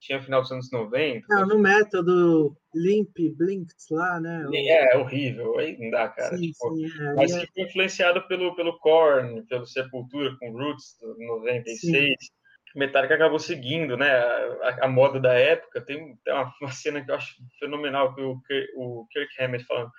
tinha 0.00 0.18
no 0.18 0.24
final 0.24 0.42
dos 0.42 0.52
anos 0.52 0.70
90. 0.70 1.26
Não, 1.28 1.46
no 1.46 1.58
metal 1.58 2.02
do 2.02 2.56
Limp, 2.74 3.16
Blinks 3.36 3.86
lá, 3.90 4.20
né? 4.20 4.46
É, 4.52 4.94
é 4.94 4.98
horrível, 4.98 5.58
aí 5.58 5.76
não 5.78 5.90
dá, 5.90 6.08
cara. 6.08 6.36
Sim, 6.36 6.52
tipo, 6.52 6.74
sim, 6.74 7.02
é, 7.02 7.14
mas 7.14 7.32
é... 7.32 7.46
influenciado 7.56 8.26
pelo, 8.28 8.54
pelo 8.54 8.78
Korn, 8.78 9.42
pelo 9.46 9.66
Sepultura 9.66 10.36
com 10.38 10.52
Roots, 10.52 10.96
96. 11.18 11.80
Sim. 11.80 12.14
Metallica 12.76 13.14
acabou 13.14 13.38
seguindo, 13.38 13.96
né, 13.96 14.10
a, 14.10 14.84
a, 14.84 14.88
moda 14.88 15.18
da 15.18 15.32
época. 15.34 15.80
Tem, 15.80 16.16
tem 16.24 16.34
uma, 16.34 16.52
uma, 16.60 16.72
cena 16.72 17.04
que 17.04 17.10
eu 17.10 17.14
acho 17.14 17.34
fenomenal 17.58 18.14
que 18.14 18.20
o, 18.20 18.40
o 18.76 19.06
Kirk 19.10 19.42
Hammett 19.42 19.64
falando 19.64 19.90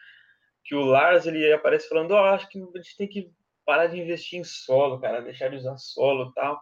que 0.68 0.76
o 0.76 0.84
Lars 0.84 1.26
ele 1.26 1.52
aparece 1.52 1.88
falando, 1.88 2.12
oh, 2.12 2.18
acho 2.18 2.48
que 2.50 2.60
a 2.60 2.78
gente 2.78 2.98
tem 2.98 3.08
que 3.08 3.32
parar 3.66 3.88
de 3.88 4.00
investir 4.00 4.40
em 4.40 4.44
solo, 4.44 5.00
cara, 5.00 5.22
deixar 5.22 5.50
de 5.50 5.56
usar 5.56 5.78
solo 5.78 6.32
tal. 6.34 6.62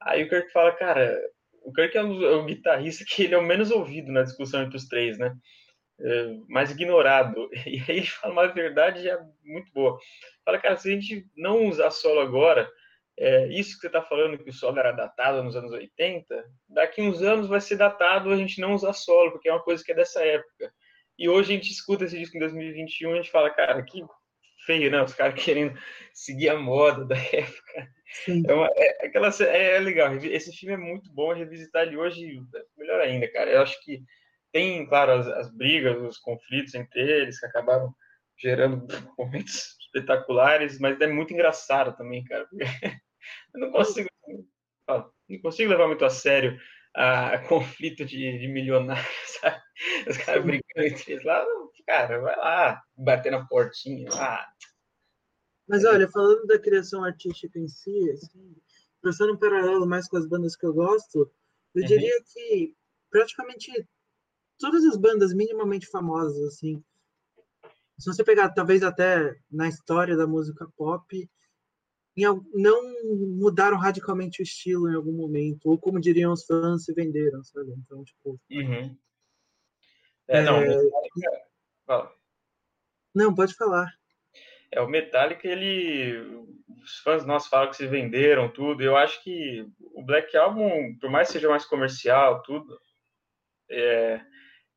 Aí 0.00 0.22
o 0.22 0.28
Kirk 0.28 0.52
fala, 0.52 0.72
cara, 0.72 1.18
o 1.62 1.72
Kirk 1.72 1.96
é 1.96 2.02
o, 2.02 2.24
é 2.24 2.36
o, 2.36 2.44
guitarrista 2.44 3.04
que 3.08 3.24
ele 3.24 3.34
é 3.34 3.38
o 3.38 3.42
menos 3.42 3.70
ouvido 3.70 4.12
na 4.12 4.22
discussão 4.22 4.62
entre 4.62 4.76
os 4.76 4.86
três, 4.86 5.18
né? 5.18 5.34
É, 5.98 6.36
mais 6.48 6.70
ignorado. 6.70 7.48
E 7.66 7.82
aí 7.88 7.98
ele 7.98 8.06
fala 8.06 8.32
uma 8.34 8.46
verdade 8.46 9.08
é 9.08 9.18
muito 9.42 9.72
boa. 9.72 9.98
Fala, 10.44 10.58
cara, 10.58 10.76
se 10.76 10.90
a 10.90 10.92
gente 10.92 11.26
não 11.34 11.66
usar 11.66 11.90
solo 11.90 12.20
agora, 12.20 12.70
é, 13.18 13.46
isso 13.48 13.74
que 13.74 13.80
você 13.80 13.86
está 13.86 14.02
falando 14.02 14.38
que 14.38 14.50
o 14.50 14.52
solo 14.52 14.78
era 14.78 14.92
datado 14.92 15.42
nos 15.42 15.56
anos 15.56 15.72
80, 15.72 16.44
daqui 16.68 17.00
uns 17.00 17.22
anos 17.22 17.48
vai 17.48 17.60
ser 17.60 17.76
datado 17.76 18.30
a 18.30 18.36
gente 18.36 18.60
não 18.60 18.74
usar 18.74 18.92
solo, 18.92 19.32
porque 19.32 19.48
é 19.48 19.52
uma 19.52 19.62
coisa 19.62 19.82
que 19.82 19.92
é 19.92 19.94
dessa 19.94 20.22
época. 20.22 20.72
E 21.18 21.28
hoje 21.28 21.52
a 21.52 21.56
gente 21.56 21.70
escuta 21.70 22.04
esse 22.04 22.18
disco 22.18 22.36
em 22.36 22.40
2021 22.40 23.10
e 23.10 23.12
a 23.14 23.16
gente 23.22 23.30
fala, 23.30 23.48
cara, 23.50 23.82
que 23.82 24.04
feio, 24.66 24.90
né? 24.90 25.02
Os 25.02 25.14
caras 25.14 25.34
querendo 25.42 25.78
seguir 26.12 26.50
a 26.50 26.58
moda 26.58 27.04
da 27.06 27.16
época. 27.16 27.88
É, 28.28 28.52
uma, 28.52 28.68
é, 28.76 29.06
aquela, 29.06 29.30
é, 29.40 29.76
é, 29.76 29.78
legal. 29.78 30.14
Esse 30.16 30.52
filme 30.52 30.74
é 30.74 30.76
muito 30.76 31.10
bom. 31.12 31.32
Revisitar 31.32 31.86
ele 31.86 31.96
hoje, 31.96 32.40
melhor 32.76 33.00
ainda, 33.00 33.30
cara. 33.32 33.50
Eu 33.50 33.62
acho 33.62 33.82
que 33.82 34.02
tem, 34.52 34.86
claro, 34.86 35.12
as, 35.12 35.26
as 35.26 35.50
brigas, 35.50 35.96
os 36.02 36.18
conflitos 36.18 36.74
entre 36.74 37.00
eles 37.00 37.40
que 37.40 37.46
acabaram 37.46 37.94
gerando 38.38 38.86
momentos 39.18 39.76
espetaculares, 39.80 40.78
mas 40.78 41.00
é 41.00 41.06
muito 41.06 41.32
engraçado 41.32 41.96
também, 41.96 42.22
cara. 42.24 42.46
Eu 43.54 43.60
não 43.60 43.70
consigo, 43.70 44.08
não 44.88 45.40
consigo 45.42 45.70
levar 45.70 45.86
muito 45.86 46.04
a 46.04 46.10
sério 46.10 46.58
a 46.94 47.38
conflito 47.46 48.04
de, 48.06 48.38
de 48.38 48.48
milionários, 48.48 49.06
sabe? 49.40 49.60
Os 50.08 50.16
caras 50.16 50.44
brigando 50.44 50.64
entre 50.76 51.12
eles 51.12 51.24
lá, 51.24 51.44
cara, 51.86 52.20
vai 52.20 52.36
lá, 52.36 52.82
bater 52.96 53.30
na 53.30 53.46
portinha 53.46 54.08
lá. 54.10 54.48
Mas 55.68 55.84
olha, 55.84 56.08
falando 56.08 56.46
da 56.46 56.58
criação 56.58 57.04
artística 57.04 57.58
em 57.58 57.68
si, 57.68 58.10
assim, 58.12 58.56
traçando 59.02 59.34
um 59.34 59.38
paralelo 59.38 59.86
mais 59.86 60.08
com 60.08 60.16
as 60.16 60.26
bandas 60.26 60.56
que 60.56 60.64
eu 60.64 60.72
gosto, 60.72 61.30
eu 61.74 61.82
uhum. 61.82 61.86
diria 61.86 62.22
que 62.32 62.74
praticamente 63.10 63.70
todas 64.58 64.84
as 64.84 64.96
bandas 64.96 65.34
minimamente 65.34 65.86
famosas, 65.86 66.42
assim, 66.46 66.82
se 67.98 68.06
você 68.06 68.24
pegar 68.24 68.50
talvez 68.50 68.82
até 68.82 69.36
na 69.50 69.68
história 69.68 70.16
da 70.16 70.26
música 70.26 70.66
pop, 70.76 71.30
não 72.16 72.80
mudaram 73.36 73.76
radicalmente 73.76 74.40
o 74.40 74.42
estilo 74.42 74.90
em 74.90 74.94
algum 74.94 75.12
momento, 75.12 75.66
ou 75.66 75.78
como 75.78 76.00
diriam 76.00 76.32
os 76.32 76.46
fãs, 76.46 76.84
se 76.84 76.94
venderam, 76.94 77.44
sabe? 77.44 77.72
Então, 77.76 78.02
tipo. 78.04 78.40
Uhum. 78.50 78.96
É, 80.28 80.42
não, 80.42 80.56
é... 80.56 80.66
Metallica... 80.66 81.42
Fala. 81.86 82.12
Não, 83.14 83.34
pode 83.34 83.54
falar. 83.54 83.92
É, 84.72 84.80
o 84.80 84.88
Metallica, 84.88 85.46
ele. 85.46 86.46
Os 86.82 86.98
fãs 87.00 87.26
nossos 87.26 87.48
falam 87.48 87.68
que 87.68 87.76
se 87.76 87.86
venderam 87.86 88.48
tudo. 88.48 88.82
Eu 88.82 88.96
acho 88.96 89.22
que 89.22 89.66
o 89.80 90.02
Black 90.02 90.36
Album, 90.36 90.96
por 90.98 91.10
mais 91.10 91.28
que 91.28 91.34
seja 91.34 91.48
mais 91.48 91.64
comercial, 91.66 92.42
tudo, 92.42 92.78
é... 93.70 94.20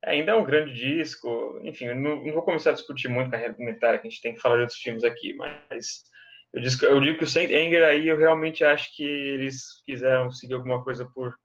ainda 0.04 0.32
é 0.32 0.36
um 0.36 0.43
grande 0.43 0.73
disco. 0.73 1.60
Enfim, 1.63 1.93
não, 1.93 2.23
não, 2.23 2.34
vou 2.34 2.43
começar 2.43 2.71
a 2.71 2.73
discutir 2.73 3.08
muito 3.08 3.30
com 3.30 3.36
a 3.38 3.65
Metallica, 3.65 4.08
a 4.08 4.10
gente 4.10 4.21
tem 4.21 4.34
que 4.34 4.41
falar 4.41 4.56
de 4.56 4.62
outros 4.62 4.80
filmes 4.80 5.04
aqui, 5.04 5.34
mas 5.34 6.04
eu, 6.53 6.62
digo, 6.62 6.85
eu 6.85 7.01
digo 7.01 7.17
que 7.17 7.23
o 7.23 7.27
Saint 7.27 7.51
Anger 7.51 7.83
aí 7.83 8.07
eu 8.07 8.17
realmente 8.17 8.63
acho 8.63 8.95
que 8.95 9.03
eles 9.03 9.81
quiseram 9.85 10.31
seguir 10.31 10.55
alguma 10.55 10.83
coisa 10.83 11.05
por, 11.13 11.35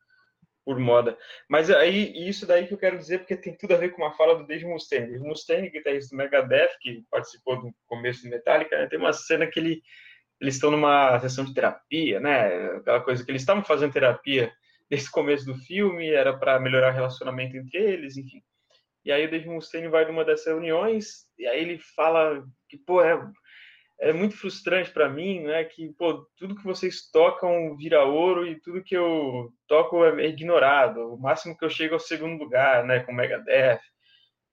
por 0.65 0.79
moda. 0.79 1.17
Mas 1.49 1.71
aí, 1.71 2.13
isso 2.29 2.47
daí 2.47 2.67
que 2.67 2.75
eu 2.75 2.79
quero 2.79 2.99
dizer, 2.99 3.19
porque 3.19 3.37
tem 3.37 3.57
tudo 3.57 3.75
a 3.75 3.77
ver 3.77 3.91
com 3.91 4.03
uma 4.03 4.15
fala 4.17 4.37
do 4.37 4.47
Dave 4.47 4.65
Mustaine. 4.65 5.13
Dave 5.13 5.25
Mustaine, 5.25 5.71
guitarrista 5.71 6.15
do 6.15 6.19
Megadeth, 6.19 6.71
que 6.81 7.05
participou 7.11 7.61
do 7.61 7.75
começo 7.87 8.23
do 8.23 8.31
Metallica, 8.31 8.79
né, 8.79 8.87
tem 8.87 8.99
uma 8.99 9.13
cena 9.13 9.47
que 9.47 9.61
ele, 9.61 9.83
eles 10.41 10.55
estão 10.55 10.71
numa 10.71 11.21
sessão 11.21 11.45
de 11.45 11.53
terapia, 11.53 12.19
né? 12.19 12.77
Aquela 12.77 13.01
coisa 13.01 13.25
que 13.25 13.31
eles 13.31 13.43
estavam 13.43 13.63
fazendo 13.63 13.93
terapia 13.93 14.53
desde 14.89 15.09
o 15.09 15.13
começo 15.13 15.45
do 15.45 15.55
filme, 15.55 16.11
era 16.11 16.37
para 16.37 16.61
melhorar 16.61 16.93
o 16.93 16.95
relacionamento 16.95 17.57
entre 17.57 17.79
eles, 17.79 18.17
enfim. 18.17 18.43
E 19.05 19.13
aí 19.13 19.27
o 19.27 19.31
Dave 19.31 19.49
Mustaine 19.49 19.89
vai 19.89 20.07
numa 20.07 20.25
dessas 20.25 20.47
reuniões, 20.47 21.27
e 21.39 21.47
aí 21.47 21.61
ele 21.61 21.79
fala 21.79 22.43
que, 22.69 22.79
pô, 22.79 23.03
é 23.03 23.15
é 23.99 24.13
muito 24.13 24.37
frustrante 24.37 24.91
para 24.91 25.09
mim, 25.09 25.41
né? 25.41 25.65
Que 25.65 25.93
pô, 25.95 26.27
tudo 26.37 26.57
que 26.57 26.65
vocês 26.65 27.11
tocam 27.11 27.77
vira 27.77 28.05
ouro 28.05 28.47
e 28.47 28.61
tudo 28.61 28.83
que 28.83 28.97
eu 28.97 29.53
toco 29.67 30.05
é 30.05 30.27
ignorado. 30.27 31.15
O 31.15 31.19
máximo 31.19 31.57
que 31.57 31.65
eu 31.65 31.71
chego 31.71 31.95
é 31.95 31.97
o 31.97 32.01
segundo 32.01 32.43
lugar, 32.43 32.85
né? 32.85 33.01
Com 33.01 33.13
Megadeth. 33.13 33.81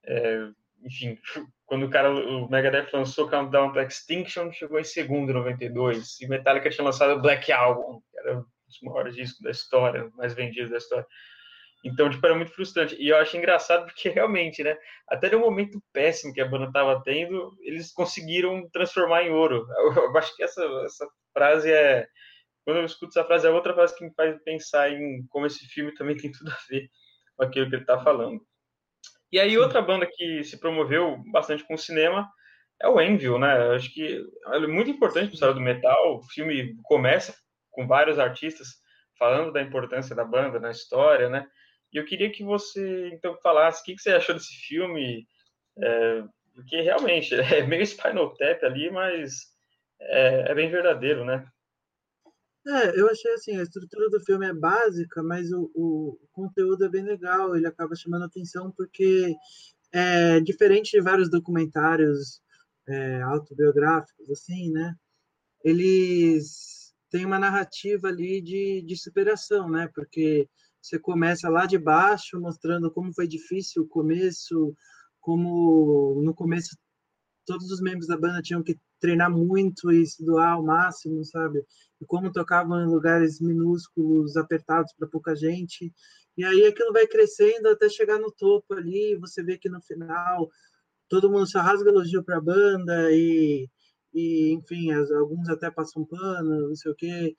É, 0.06 0.48
enfim, 0.84 1.18
quando 1.66 1.86
o 1.86 1.90
cara, 1.90 2.12
o 2.12 2.50
Megadeth 2.50 2.90
lançou 2.94 3.30
Countdown 3.30 3.74
to 3.74 3.80
Extinction, 3.80 4.52
chegou 4.52 4.80
em 4.80 4.84
segundo 4.84 5.32
em 5.32 5.34
92. 5.34 6.20
E 6.22 6.28
Metallica 6.28 6.70
tinha 6.70 6.86
lançado 6.86 7.22
Black 7.22 7.52
Album, 7.52 8.02
que 8.12 8.20
era 8.20 8.40
um 8.40 8.46
dos 8.68 8.82
maiores 8.84 9.16
discos 9.16 9.42
da 9.42 9.52
história, 9.52 10.10
mais 10.16 10.34
vendidos 10.34 10.72
da 10.72 10.78
história. 10.78 11.06
Então, 11.84 12.10
tipo, 12.10 12.26
era 12.26 12.36
muito 12.36 12.54
frustrante. 12.54 12.96
E 13.00 13.10
eu 13.10 13.18
acho 13.18 13.36
engraçado 13.36 13.86
porque 13.86 14.10
realmente, 14.10 14.64
né? 14.64 14.78
Até 15.08 15.30
no 15.32 15.40
momento 15.40 15.82
péssimo 15.92 16.34
que 16.34 16.42
a 16.42 16.48
banda 16.48 16.66
estava 16.66 17.02
tendo, 17.04 17.56
eles 17.62 17.92
conseguiram 17.92 18.70
transformar 18.72 19.24
em 19.24 19.32
ouro. 19.32 19.66
Eu, 19.78 19.94
eu, 20.14 20.18
acho 20.18 20.36
que 20.36 20.44
essa, 20.44 20.64
essa 20.86 21.08
frase 21.34 21.72
é. 21.72 22.08
Quando 22.64 22.78
eu 22.78 22.86
escuto 22.86 23.10
essa 23.10 23.26
frase, 23.26 23.48
é 23.48 23.50
outra 23.50 23.74
frase 23.74 23.98
que 23.98 24.06
me 24.06 24.14
faz 24.14 24.40
pensar 24.44 24.92
em 24.92 25.26
como 25.30 25.48
esse 25.48 25.66
filme 25.68 25.94
também 25.96 26.16
tem 26.18 26.32
tudo 26.32 26.52
a 26.52 26.58
ver 26.70 26.90
com 27.36 27.44
aquilo 27.44 27.68
que 27.70 27.76
ele 27.76 27.84
está 27.84 28.00
falando. 28.04 28.40
E 29.32 29.40
aí, 29.40 29.58
outra 29.58 29.82
banda 29.82 30.06
que 30.06 30.44
se 30.44 30.60
promoveu 30.60 31.18
bastante 31.32 31.66
com 31.66 31.74
o 31.74 31.78
cinema 31.78 32.30
é 32.82 32.88
o 32.88 33.00
Envil, 33.00 33.40
né? 33.40 33.68
Eu 33.68 33.72
acho 33.74 33.92
que 33.94 34.24
é 34.48 34.60
muito 34.68 34.90
importante 34.90 35.26
para 35.26 35.32
a 35.32 35.34
história 35.34 35.56
do 35.56 35.62
metal. 35.62 36.18
O 36.18 36.24
filme 36.24 36.76
começa 36.84 37.34
com 37.72 37.88
vários 37.88 38.20
artistas 38.20 38.68
falando 39.18 39.54
da 39.54 39.62
importância 39.62 40.16
da 40.16 40.26
banda 40.26 40.60
na 40.60 40.72
história, 40.72 41.30
né? 41.30 41.48
E 41.92 41.98
eu 41.98 42.06
queria 42.06 42.32
que 42.32 42.44
você, 42.44 43.10
então, 43.10 43.38
falasse 43.42 43.82
o 43.82 43.84
que, 43.84 43.98
você 43.98 44.12
achou 44.12 44.36
desse 44.36 44.54
filme, 44.68 45.28
é, 45.78 46.24
porque 46.54 46.82
realmente 46.82 47.34
é 47.36 47.66
meio 47.66 47.86
Spinal 47.86 48.34
Tap 48.36 48.64
ali, 48.64 48.90
mas 48.90 49.52
é, 50.00 50.52
é, 50.52 50.56
bem 50.56 50.70
verdadeiro, 50.70 51.26
né? 51.26 51.46
É, 52.68 53.00
eu 53.00 53.10
achei 53.10 53.34
assim, 53.34 53.58
a 53.58 53.64
estrutura 53.64 54.10
do 54.10 54.24
filme 54.24 54.46
é 54.48 54.54
básica, 54.54 55.24
mas 55.24 55.52
o, 55.52 55.72
o 55.74 56.20
conteúdo 56.32 56.86
é 56.86 56.90
bem 56.90 57.04
legal, 57.04 57.56
ele 57.56 57.66
acaba 57.66 57.96
chamando 57.96 58.26
atenção 58.26 58.72
porque 58.72 59.34
é 59.92 60.40
diferente 60.40 60.92
de 60.92 61.02
vários 61.02 61.30
documentários 61.30 62.40
é, 62.88 63.22
autobiográficos, 63.24 64.30
assim, 64.30 64.72
né? 64.72 64.96
Eles 65.64 66.94
têm 67.10 67.26
uma 67.26 67.40
narrativa 67.40 68.08
ali 68.08 68.42
de, 68.42 68.84
de 68.84 68.96
superação, 68.96 69.70
né? 69.70 69.90
Porque 69.94 70.48
você 70.82 70.98
começa 70.98 71.48
lá 71.50 71.66
de 71.66 71.78
baixo, 71.78 72.40
mostrando 72.40 72.92
como 72.92 73.14
foi 73.14 73.28
difícil 73.28 73.84
o 73.84 73.88
começo, 73.88 74.76
como 75.20 76.22
no 76.24 76.34
começo 76.34 76.76
todos 77.46 77.70
os 77.72 77.82
membros 77.82 78.08
da 78.08 78.18
banda 78.18 78.42
tinham 78.42 78.64
que 78.64 78.80
treinar 79.00 79.32
muito 79.32 79.92
e 79.92 80.04
doar 80.20 80.54
ao 80.54 80.64
máximo, 80.64 81.24
sabe? 81.26 81.64
E 82.00 82.06
como 82.06 82.32
tocavam 82.32 82.82
em 82.82 82.88
lugares 82.88 83.40
minúsculos, 83.40 84.38
apertados 84.38 84.94
para 84.98 85.08
pouca 85.08 85.36
gente. 85.36 85.92
E 86.38 86.46
aí 86.46 86.66
aquilo 86.66 86.94
vai 86.94 87.08
crescendo 87.08 87.68
até 87.70 87.90
chegar 87.90 88.20
no 88.20 88.32
topo 88.32 88.74
ali, 88.74 89.18
você 89.18 89.44
vê 89.44 89.58
que 89.58 89.70
no 89.70 89.82
final 89.82 90.50
todo 91.10 91.30
mundo 91.30 91.48
só 91.48 91.60
rasga 91.60 91.90
elogio 91.90 92.24
para 92.24 92.38
a 92.38 92.42
banda 92.42 93.12
e, 93.12 93.68
e 94.14 94.54
enfim, 94.54 94.92
as, 94.92 95.12
alguns 95.12 95.50
até 95.50 95.70
passam 95.70 96.06
pano, 96.06 96.70
não 96.70 96.76
sei 96.76 96.92
o 96.92 96.96
quê 96.96 97.36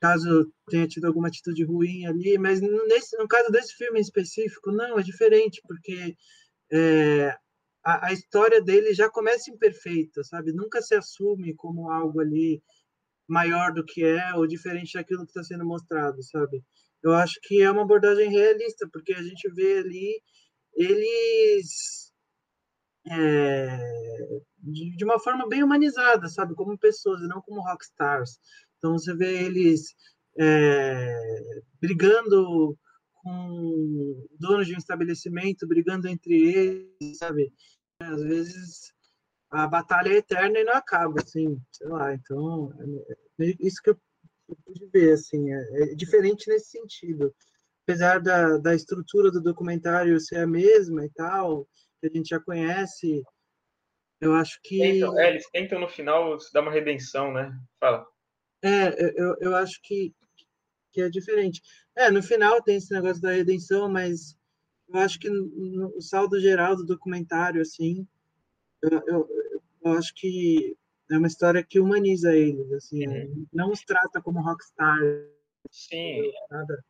caso 0.00 0.52
tenha 0.68 0.86
tido 0.86 1.06
alguma 1.06 1.28
atitude 1.28 1.64
ruim 1.64 2.06
ali, 2.06 2.38
mas 2.38 2.60
nesse, 2.60 3.16
no 3.18 3.26
caso 3.26 3.50
desse 3.50 3.74
filme 3.74 3.98
em 3.98 4.02
específico, 4.02 4.70
não, 4.70 4.98
é 4.98 5.02
diferente, 5.02 5.60
porque 5.66 6.16
é, 6.70 7.36
a, 7.84 8.08
a, 8.08 8.12
história 8.12 8.62
dele 8.62 8.94
já 8.94 9.10
começa 9.10 9.50
imperfeita, 9.50 10.22
sabe? 10.24 10.52
Nunca 10.52 10.80
se 10.82 10.94
assume 10.94 11.54
como 11.54 11.90
algo 11.90 12.20
ali 12.20 12.62
maior 13.26 13.72
do 13.72 13.84
que 13.84 14.04
é 14.04 14.34
ou 14.34 14.46
diferente 14.46 14.94
daquilo 14.94 15.24
que 15.24 15.30
está 15.30 15.42
sendo 15.42 15.64
mostrado, 15.64 16.22
sabe? 16.22 16.62
Eu 17.02 17.12
acho 17.12 17.38
que 17.42 17.62
é 17.62 17.70
uma 17.70 17.82
abordagem 17.82 18.30
realista, 18.30 18.88
porque 18.92 19.12
a 19.12 19.22
gente 19.22 19.48
vê 19.52 19.78
ali 19.78 20.22
eles 20.74 22.12
é, 23.10 23.78
de, 24.58 24.96
de, 24.96 25.04
uma 25.04 25.18
forma 25.18 25.48
bem 25.48 25.62
humanizada, 25.62 26.28
sabe? 26.28 26.54
Como 26.54 26.78
pessoas, 26.78 27.22
e 27.22 27.28
não 27.28 27.40
como 27.40 27.62
rockstars. 27.62 28.38
Então 28.78 28.92
você 28.92 29.14
vê 29.14 29.44
eles 29.44 29.94
é, 30.38 31.14
brigando 31.80 32.78
com 33.14 34.26
donos 34.38 34.66
de 34.66 34.74
um 34.74 34.78
estabelecimento, 34.78 35.66
brigando 35.66 36.08
entre 36.08 36.34
eles, 36.34 37.18
sabe? 37.18 37.52
Às 38.00 38.22
vezes 38.22 38.92
a 39.50 39.66
batalha 39.66 40.10
é 40.10 40.16
eterna 40.16 40.58
e 40.58 40.64
não 40.64 40.74
acaba, 40.74 41.20
assim, 41.20 41.60
sei 41.72 41.88
lá. 41.88 42.14
Então, 42.14 42.72
é, 43.40 43.46
é 43.46 43.54
isso 43.60 43.82
que 43.82 43.90
eu, 43.90 43.98
pude 44.64 44.86
ver, 44.92 45.12
assim, 45.12 45.52
é, 45.52 45.82
é, 45.82 45.94
diferente 45.94 46.48
nesse 46.48 46.70
sentido. 46.70 47.34
Apesar 47.84 48.20
da, 48.20 48.58
da 48.58 48.74
estrutura 48.74 49.30
do 49.30 49.42
documentário 49.42 50.20
ser 50.20 50.36
a 50.36 50.46
mesma 50.46 51.04
e 51.04 51.10
tal, 51.10 51.66
que 52.00 52.06
a 52.06 52.10
gente 52.10 52.28
já 52.28 52.40
conhece, 52.40 53.22
Eu 54.20 54.34
acho 54.34 54.58
que. 54.62 54.78
Tentam, 54.78 55.18
é, 55.18 55.30
eles 55.30 55.48
tentam 55.50 55.80
no 55.80 55.88
final 55.88 56.36
dar 56.52 56.60
uma 56.60 56.72
redenção, 56.72 57.32
né? 57.32 57.50
Fala. 57.80 58.06
É, 58.62 59.20
eu, 59.20 59.36
eu 59.40 59.56
acho 59.56 59.80
que, 59.82 60.14
que 60.92 61.02
é 61.02 61.08
diferente. 61.08 61.62
É, 61.96 62.10
no 62.10 62.22
final 62.22 62.62
tem 62.62 62.76
esse 62.76 62.92
negócio 62.92 63.22
da 63.22 63.32
redenção, 63.32 63.90
mas 63.90 64.36
eu 64.88 65.00
acho 65.00 65.18
que 65.18 65.28
no, 65.28 65.90
no 65.92 66.02
saldo 66.02 66.40
geral 66.40 66.76
do 66.76 66.84
documentário, 66.84 67.60
assim, 67.60 68.06
eu, 68.82 69.02
eu, 69.06 69.28
eu, 69.84 69.92
acho 69.92 70.14
que 70.14 70.76
é 71.10 71.18
uma 71.18 71.26
história 71.26 71.62
que 71.62 71.80
humaniza 71.80 72.34
eles, 72.34 72.70
assim, 72.72 73.06
uhum. 73.06 73.46
não 73.52 73.70
os 73.70 73.80
trata 73.80 74.20
como 74.22 74.42
rockstar. 74.42 74.98
Sim. 75.70 76.32
Nada. 76.50 76.84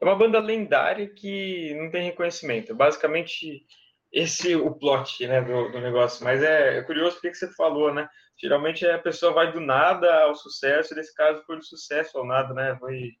É 0.00 0.04
uma 0.04 0.16
banda 0.16 0.38
lendária 0.38 1.08
que 1.08 1.74
não 1.74 1.90
tem 1.90 2.04
reconhecimento. 2.04 2.74
Basicamente, 2.74 3.66
esse 4.12 4.56
o 4.56 4.72
plot 4.74 5.26
né, 5.26 5.42
do, 5.42 5.70
do 5.70 5.80
negócio. 5.80 6.24
Mas 6.24 6.42
é, 6.42 6.78
é 6.78 6.82
curioso 6.82 7.14
porque 7.16 7.30
que 7.30 7.36
você 7.36 7.52
falou, 7.54 7.92
né? 7.92 8.08
Geralmente 8.40 8.86
a 8.86 8.98
pessoa 8.98 9.32
vai 9.32 9.52
do 9.52 9.60
nada 9.60 10.22
ao 10.22 10.34
sucesso, 10.34 10.92
e 10.92 10.96
nesse 10.96 11.14
caso 11.14 11.42
foi 11.44 11.56
do 11.56 11.64
sucesso 11.64 12.18
ao 12.18 12.26
nada, 12.26 12.54
né? 12.54 12.76
Foi. 12.78 13.12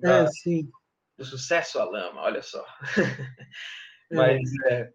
Da, 0.00 0.18
é, 0.18 0.26
sim. 0.26 0.70
Do 1.16 1.24
sucesso 1.24 1.78
à 1.78 1.84
lama, 1.84 2.22
olha 2.22 2.42
só. 2.42 2.64
Mas 4.10 4.40
é. 4.66 4.74
é. 4.74 4.92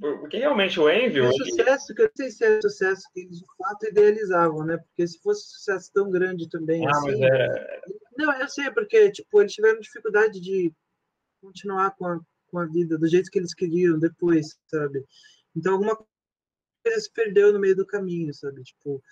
Porque 0.00 0.38
realmente 0.38 0.80
o 0.80 0.90
Envy. 0.90 1.20
O 1.20 1.32
sucesso, 1.32 1.94
que 1.94 2.02
eu 2.02 2.06
não 2.06 2.12
sei 2.16 2.30
se 2.30 2.44
é 2.44 2.60
sucesso 2.60 3.02
que 3.14 3.20
eles 3.20 3.38
de 3.38 3.46
fato 3.56 3.86
idealizavam, 3.86 4.64
né? 4.64 4.78
Porque 4.78 5.06
se 5.06 5.20
fosse 5.22 5.48
sucesso 5.48 5.92
tão 5.92 6.10
grande 6.10 6.48
também. 6.48 6.84
Ah, 6.86 6.90
assim, 6.90 7.20
mas 7.20 7.20
é... 7.20 7.80
Não, 8.18 8.32
eu 8.40 8.48
sei, 8.48 8.70
porque 8.72 9.12
tipo, 9.12 9.40
eles 9.40 9.52
tiveram 9.52 9.78
dificuldade 9.78 10.40
de 10.40 10.72
continuar 11.40 11.92
com 11.92 12.06
a 12.06 12.20
com 12.46 12.58
a 12.58 12.66
vida 12.66 12.96
do 12.98 13.06
jeito 13.06 13.30
que 13.30 13.38
eles 13.38 13.54
queriam 13.54 13.98
depois, 13.98 14.58
sabe? 14.66 15.04
Então 15.54 15.74
alguma 15.74 15.98
coisa 16.86 17.00
se 17.00 17.12
perdeu 17.12 17.52
no 17.52 17.58
meio 17.58 17.74
do 17.74 17.84
caminho, 17.84 18.32
sabe? 18.32 18.62
Tipo, 18.62 19.02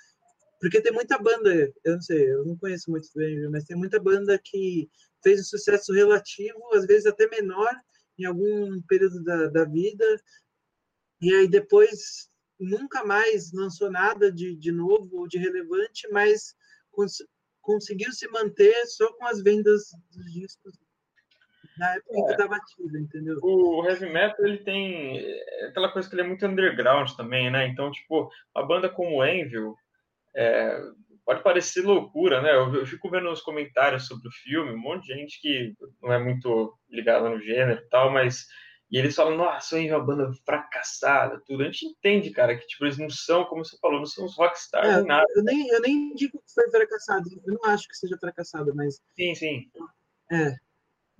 porque 0.61 0.81
tem 0.81 0.93
muita 0.93 1.19
banda, 1.19 1.53
eu 1.85 1.95
não 1.95 2.01
sei, 2.01 2.33
eu 2.33 2.45
não 2.45 2.57
conheço 2.57 2.91
muito 2.91 3.09
bem, 3.15 3.49
mas 3.51 3.65
tem 3.65 3.77
muita 3.77 4.01
banda 4.01 4.39
que 4.43 4.89
fez 5.23 5.41
um 5.41 5.45
sucesso 5.45 5.93
relativo, 5.93 6.59
às 6.75 6.87
vezes 6.87 7.07
até 7.07 7.29
menor, 7.29 7.75
em 8.19 8.25
algum 8.25 8.81
período 8.83 9.23
da, 9.25 9.49
da 9.49 9.65
vida, 9.65 10.05
e 11.21 11.35
aí 11.35 11.49
depois 11.49 12.31
nunca 12.59 13.05
mais 13.05 13.53
lançou 13.53 13.91
nada 13.91 14.31
de, 14.31 14.55
de 14.55 14.71
novo 14.71 15.19
ou 15.19 15.29
de 15.29 15.39
relevante, 15.39 16.09
mas 16.13 16.55
cons 16.93 17.19
conseguiu 17.61 18.13
se 18.13 18.29
manter 18.29 18.75
só 18.87 19.11
com 19.15 19.27
as 19.27 19.43
vendas 19.43 19.91
dos 20.13 20.31
discos 20.31 20.77
na 21.79 21.95
época 21.95 22.33
é. 22.33 22.37
tava 22.37 22.57
ativo, 22.57 22.97
entendeu? 22.97 23.39
O 23.43 23.85
heavy 23.85 24.11
metal, 24.11 24.45
ele 24.45 24.59
tem 24.59 25.19
é 25.19 25.67
aquela 25.67 25.91
coisa 25.91 26.09
que 26.09 26.15
ele 26.15 26.23
é 26.23 26.27
muito 26.27 26.47
underground 26.47 27.11
também, 27.13 27.51
né? 27.51 27.67
Então, 27.67 27.91
tipo, 27.91 28.31
uma 28.55 28.67
banda 28.67 28.89
como 28.89 29.23
Anvil, 29.23 29.75
é, 30.37 30.81
pode 31.25 31.43
parecer 31.43 31.83
loucura, 31.83 32.41
né? 32.41 32.55
Eu, 32.55 32.75
eu, 32.75 32.87
fico 32.87 33.11
vendo 33.11 33.31
os 33.31 33.41
comentários 33.41 34.07
sobre 34.07 34.29
o 34.29 34.33
filme, 34.33 34.73
um 34.73 34.79
monte 34.79 35.07
de 35.07 35.15
gente 35.15 35.41
que 35.41 35.75
não 36.03 36.13
é 36.13 36.19
muito 36.19 36.77
ligada 36.89 37.29
no 37.29 37.41
gênero 37.41 37.81
e 37.81 37.89
tal, 37.89 38.11
mas 38.11 38.47
e 38.91 38.99
eles 38.99 39.17
falam, 39.17 39.37
nossa, 39.37 39.75
o 39.75 39.79
Anvil 39.79 39.95
é 39.95 39.97
uma 39.97 40.05
banda 40.05 40.33
fracassada, 40.45 41.43
tudo. 41.47 41.63
A 41.63 41.67
gente 41.67 41.87
entende, 41.87 42.31
cara, 42.31 42.57
que 42.57 42.67
tipo, 42.67 42.85
eles 42.85 42.99
não 42.99 43.11
são, 43.11 43.45
como 43.47 43.65
você 43.65 43.77
falou, 43.79 43.99
não 43.99 44.07
são 44.07 44.25
os 44.25 44.37
rockstars 44.37 44.89
é, 44.89 45.03
nada. 45.03 45.27
Eu 45.35 45.43
nem, 45.43 45.67
eu 45.69 45.81
nem 45.81 46.15
digo 46.15 46.39
que 46.39 46.55
foi 46.55 46.71
fracassado, 46.71 47.29
eu 47.45 47.55
não 47.55 47.65
acho 47.71 47.89
que 47.89 47.97
seja 47.97 48.17
fracassado, 48.19 48.73
mas. 48.75 49.01
Sim, 49.17 49.35
sim. 49.35 49.71
É, 50.31 50.55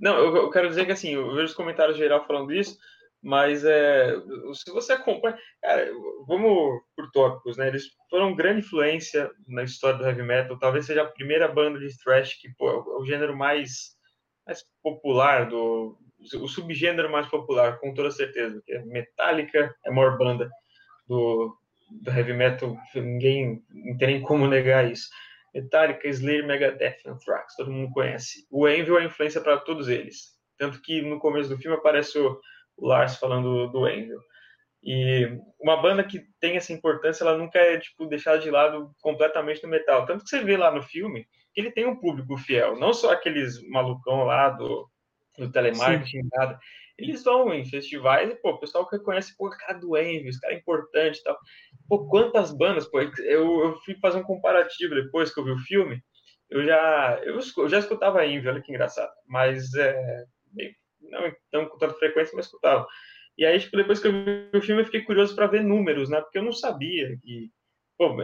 não, 0.05 0.19
eu, 0.19 0.37
eu, 0.37 0.51
quero 0.51 0.69
dizer 0.69 0.85
que 0.85 0.93
assim, 0.93 1.15
eu 1.15 1.31
vejo 1.31 1.47
os 1.47 1.55
comentários 1.55 1.97
geral 1.97 2.27
falando 2.27 2.53
isso, 2.53 2.77
mas 3.23 3.65
é, 3.65 4.15
se 4.53 4.71
você 4.71 4.93
acompanha. 4.93 5.39
Cara, 5.63 5.91
vamos 6.27 6.83
por 6.95 7.11
tópicos, 7.11 7.57
né? 7.57 7.69
Eles 7.69 7.85
foram 8.11 8.35
grande 8.35 8.61
influência 8.61 9.31
na 9.49 9.63
história 9.63 9.97
do 9.99 10.05
heavy 10.05 10.23
metal. 10.23 10.59
Talvez 10.59 10.85
seja 10.85 11.01
a 11.01 11.11
primeira 11.11 11.49
banda 11.49 11.79
de 11.79 11.89
thrash 12.05 12.35
que 12.35 12.51
pô, 12.59 12.69
é 12.69 13.01
o 13.01 13.07
gênero 13.07 13.35
mais, 13.35 13.97
mais 14.47 14.63
popular, 14.83 15.49
do, 15.49 15.99
o 16.35 16.49
subgênero 16.49 17.11
mais 17.11 17.27
popular, 17.29 17.79
com 17.79 17.95
toda 17.95 18.11
certeza. 18.11 18.57
Porque 18.57 18.79
Metallica 18.81 19.75
é 19.87 19.89
a 19.89 19.95
maior 19.95 20.19
banda 20.19 20.51
do, 21.09 21.57
do 21.91 22.11
heavy 22.11 22.35
metal, 22.35 22.77
ninguém 22.95 23.65
não 23.71 23.97
tem 23.97 24.09
nem 24.09 24.21
como 24.21 24.47
negar 24.47 24.85
isso. 24.85 25.09
Metallica, 25.55 26.09
Slayer, 26.09 26.47
Megadeth, 26.47 26.99
Anthrax, 27.07 27.55
todo 27.57 27.71
mundo 27.71 27.93
conhece. 27.93 28.47
O 28.51 28.67
Anvil 28.67 28.99
é 28.99 29.05
influência 29.05 29.41
para 29.41 29.59
todos 29.59 29.89
eles. 29.89 30.35
Tanto 30.59 30.81
que 30.83 31.01
no 31.03 31.19
começo 31.19 31.49
do 31.49 31.59
filme 31.59 31.77
aparece 31.77 32.19
o, 32.19 32.41
Lars 32.79 33.17
falando 33.17 33.69
do 33.69 33.85
Anvil. 33.85 34.21
E 34.83 35.39
uma 35.61 35.81
banda 35.81 36.05
que 36.05 36.23
tem 36.41 36.57
essa 36.57 36.73
importância, 36.73 37.25
ela 37.25 37.39
nunca 37.39 37.59
é 37.59 37.79
tipo 37.79 38.07
deixada 38.07 38.39
de 38.39 38.51
lado 38.51 38.91
completamente 39.01 39.63
no 39.63 39.69
metal. 39.69 40.05
Tanto 40.05 40.25
que 40.25 40.31
você 40.31 40.43
vê 40.43 40.57
lá 40.57 40.71
no 40.71 40.83
filme 40.83 41.27
que 41.55 41.61
ele 41.61 41.71
tem 41.71 41.87
um 41.87 41.97
público 41.97 42.37
fiel, 42.37 42.77
não 42.79 42.93
só 42.93 43.13
aqueles 43.13 43.63
malucão 43.69 44.25
lá 44.25 44.51
do, 44.51 44.91
do 45.39 45.51
telemarketing, 45.51 46.23
Sim. 46.23 46.29
nada. 46.33 46.59
Eles 46.97 47.25
vão 47.25 47.53
em 47.53 47.65
festivais 47.65 48.31
e, 48.31 48.37
pô, 48.37 48.51
o 48.51 48.59
pessoal 48.59 48.89
reconhece, 48.91 49.37
pô, 49.37 49.51
cara 49.51 49.79
do 49.79 49.97
Envy, 49.97 50.29
esse 50.29 50.41
cara 50.41 50.55
é 50.55 50.59
importante 50.59 51.19
e 51.19 51.23
tal. 51.23 51.37
Pô, 51.89 52.07
quantas 52.07 52.53
bandas, 52.53 52.87
pô, 52.87 53.01
eu, 53.01 53.11
eu 53.65 53.77
fui 53.85 53.97
fazer 53.97 54.19
um 54.19 54.23
comparativo 54.23 54.95
depois 54.95 55.33
que 55.33 55.41
eu 55.41 55.45
vi 55.45 55.51
o 55.51 55.59
filme, 55.59 56.01
eu 56.51 56.65
já, 56.65 57.21
eu, 57.25 57.39
eu 57.57 57.69
já 57.69 57.79
escutava 57.79 58.25
Envy, 58.25 58.49
olha 58.49 58.61
que 58.61 58.71
engraçado, 58.71 59.13
mas 59.27 59.75
é, 59.75 60.25
não 61.01 61.33
tão 61.51 61.67
com 61.67 61.79
tanta 61.79 61.95
frequência, 61.95 62.35
mas 62.37 62.47
escutava. 62.47 62.87
E 63.37 63.45
aí, 63.45 63.59
tipo, 63.59 63.77
depois 63.77 63.99
que 63.99 64.07
eu 64.07 64.13
vi 64.13 64.51
o 64.55 64.63
filme, 64.63 64.83
eu 64.83 64.87
fiquei 64.87 65.03
curioso 65.03 65.35
para 65.35 65.47
ver 65.49 65.63
números, 65.63 66.09
né, 66.09 66.21
porque 66.21 66.39
eu 66.39 66.43
não 66.43 66.53
sabia 66.53 67.17
que, 67.21 67.51
pô, 67.99 68.17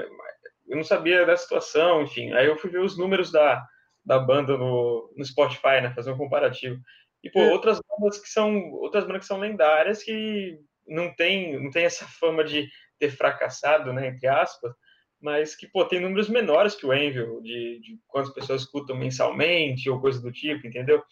eu 0.68 0.76
não 0.76 0.84
sabia 0.84 1.26
da 1.26 1.36
situação, 1.36 2.02
enfim. 2.02 2.32
Aí 2.32 2.46
eu 2.46 2.56
fui 2.56 2.70
ver 2.70 2.80
os 2.80 2.96
números 2.96 3.32
da, 3.32 3.64
da 4.04 4.18
banda 4.18 4.56
no, 4.56 5.12
no 5.16 5.24
Spotify, 5.24 5.80
né, 5.82 5.92
fazer 5.94 6.12
um 6.12 6.16
comparativo. 6.18 6.80
E, 7.22 7.30
pô, 7.30 7.40
é. 7.40 7.52
outras 7.52 7.80
bandas 7.80 8.18
que 8.18 8.28
são 8.28 8.72
outras 8.72 9.04
bandas 9.04 9.20
que 9.22 9.26
são 9.26 9.38
lendárias 9.38 10.02
que 10.02 10.58
não 10.86 11.14
tem, 11.14 11.62
não 11.62 11.70
tem 11.70 11.84
essa 11.84 12.06
fama 12.06 12.42
de 12.42 12.68
ter 12.98 13.10
fracassado, 13.10 13.92
né, 13.92 14.08
entre 14.08 14.26
aspas, 14.26 14.72
mas 15.20 15.54
que, 15.54 15.66
pô, 15.66 15.84
tem 15.84 16.00
números 16.00 16.28
menores 16.28 16.74
que 16.74 16.86
o 16.86 16.94
Envil, 16.94 17.40
de, 17.42 17.80
de 17.80 17.98
quantas 18.08 18.32
pessoas 18.32 18.62
escutam 18.62 18.96
mensalmente 18.96 19.88
ou 19.88 20.00
coisa 20.00 20.20
do 20.20 20.32
tipo, 20.32 20.66
entendeu? 20.66 21.02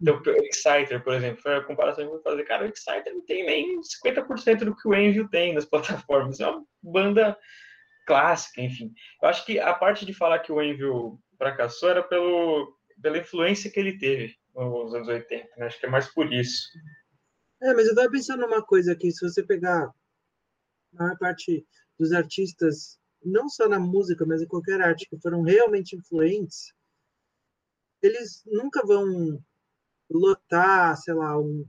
Então, 0.00 0.16
o 0.16 0.44
Exciter, 0.46 1.04
por 1.04 1.12
exemplo, 1.12 1.42
foi 1.42 1.56
a 1.56 1.62
comparação 1.62 2.04
que 2.04 2.08
eu 2.08 2.14
vou 2.14 2.22
fazer. 2.22 2.42
Cara, 2.44 2.64
o 2.64 2.68
Exciter 2.68 3.12
não 3.12 3.24
tem 3.26 3.44
nem 3.44 3.80
50% 3.80 4.64
do 4.64 4.74
que 4.74 4.88
o 4.88 4.94
Envil 4.94 5.28
tem 5.28 5.52
nas 5.52 5.66
plataformas. 5.68 6.40
É 6.40 6.48
uma 6.48 6.64
banda 6.82 7.36
clássica, 8.06 8.62
enfim. 8.62 8.90
Eu 9.22 9.28
acho 9.28 9.44
que 9.44 9.60
a 9.60 9.74
parte 9.74 10.06
de 10.06 10.14
falar 10.14 10.38
que 10.38 10.50
o 10.50 10.62
Envil 10.62 11.20
fracassou 11.36 11.90
era 11.90 12.02
pelo, 12.02 12.74
pela 13.02 13.18
influência 13.18 13.70
que 13.70 13.78
ele 13.78 13.98
teve 13.98 14.39
nos 14.54 14.94
anos 14.94 15.08
80, 15.08 15.48
né? 15.56 15.66
Acho 15.66 15.78
que 15.78 15.86
é 15.86 15.90
mais 15.90 16.12
por 16.12 16.32
isso. 16.32 16.68
É, 17.62 17.74
mas 17.74 17.86
eu 17.86 17.90
estava 17.90 18.10
pensando 18.10 18.40
numa 18.40 18.64
coisa 18.64 18.92
aqui, 18.92 19.10
se 19.10 19.26
você 19.26 19.42
pegar 19.42 19.84
a 19.84 19.92
maior 21.02 21.18
parte 21.18 21.66
dos 21.98 22.12
artistas, 22.12 22.98
não 23.22 23.48
só 23.48 23.68
na 23.68 23.78
música, 23.78 24.24
mas 24.24 24.40
em 24.40 24.46
qualquer 24.46 24.80
arte, 24.80 25.08
que 25.08 25.20
foram 25.20 25.42
realmente 25.42 25.94
influentes, 25.94 26.72
eles 28.02 28.42
nunca 28.46 28.84
vão 28.84 29.38
lotar, 30.10 30.96
sei 30.96 31.14
lá, 31.14 31.38
um 31.38 31.64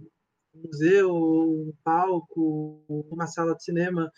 museu, 0.53 1.13
um 1.13 1.73
palco, 1.83 2.83
uma 2.87 3.27
sala 3.27 3.55
de 3.55 3.63
cinema 3.63 4.11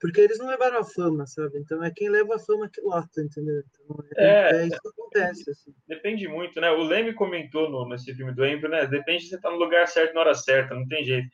porque 0.00 0.20
eles 0.20 0.38
não 0.38 0.46
levaram 0.46 0.78
a 0.78 0.84
fama, 0.84 1.26
sabe? 1.26 1.58
Então 1.58 1.84
é 1.84 1.90
quem 1.90 2.08
leva 2.08 2.36
a 2.36 2.38
fama 2.38 2.70
que 2.70 2.80
lota, 2.80 3.20
entendeu? 3.20 3.62
Então, 3.68 4.04
é, 4.16 4.24
é, 4.24 4.62
é 4.62 4.66
isso 4.66 4.80
que 4.80 4.88
acontece. 4.88 5.50
Assim. 5.50 5.74
Depende 5.86 6.26
muito, 6.26 6.58
né? 6.60 6.70
O 6.70 6.82
Leme 6.82 7.12
comentou 7.12 7.68
no, 7.68 7.86
nesse 7.86 8.14
filme 8.14 8.32
do 8.32 8.44
Embryo, 8.46 8.70
né? 8.70 8.86
Depende 8.86 9.24
de 9.24 9.28
você 9.28 9.36
estar 9.36 9.50
tá 9.50 9.54
no 9.54 9.60
lugar 9.60 9.86
certo 9.86 10.14
na 10.14 10.20
hora 10.20 10.34
certa, 10.34 10.74
não 10.74 10.88
tem 10.88 11.04
jeito. 11.04 11.28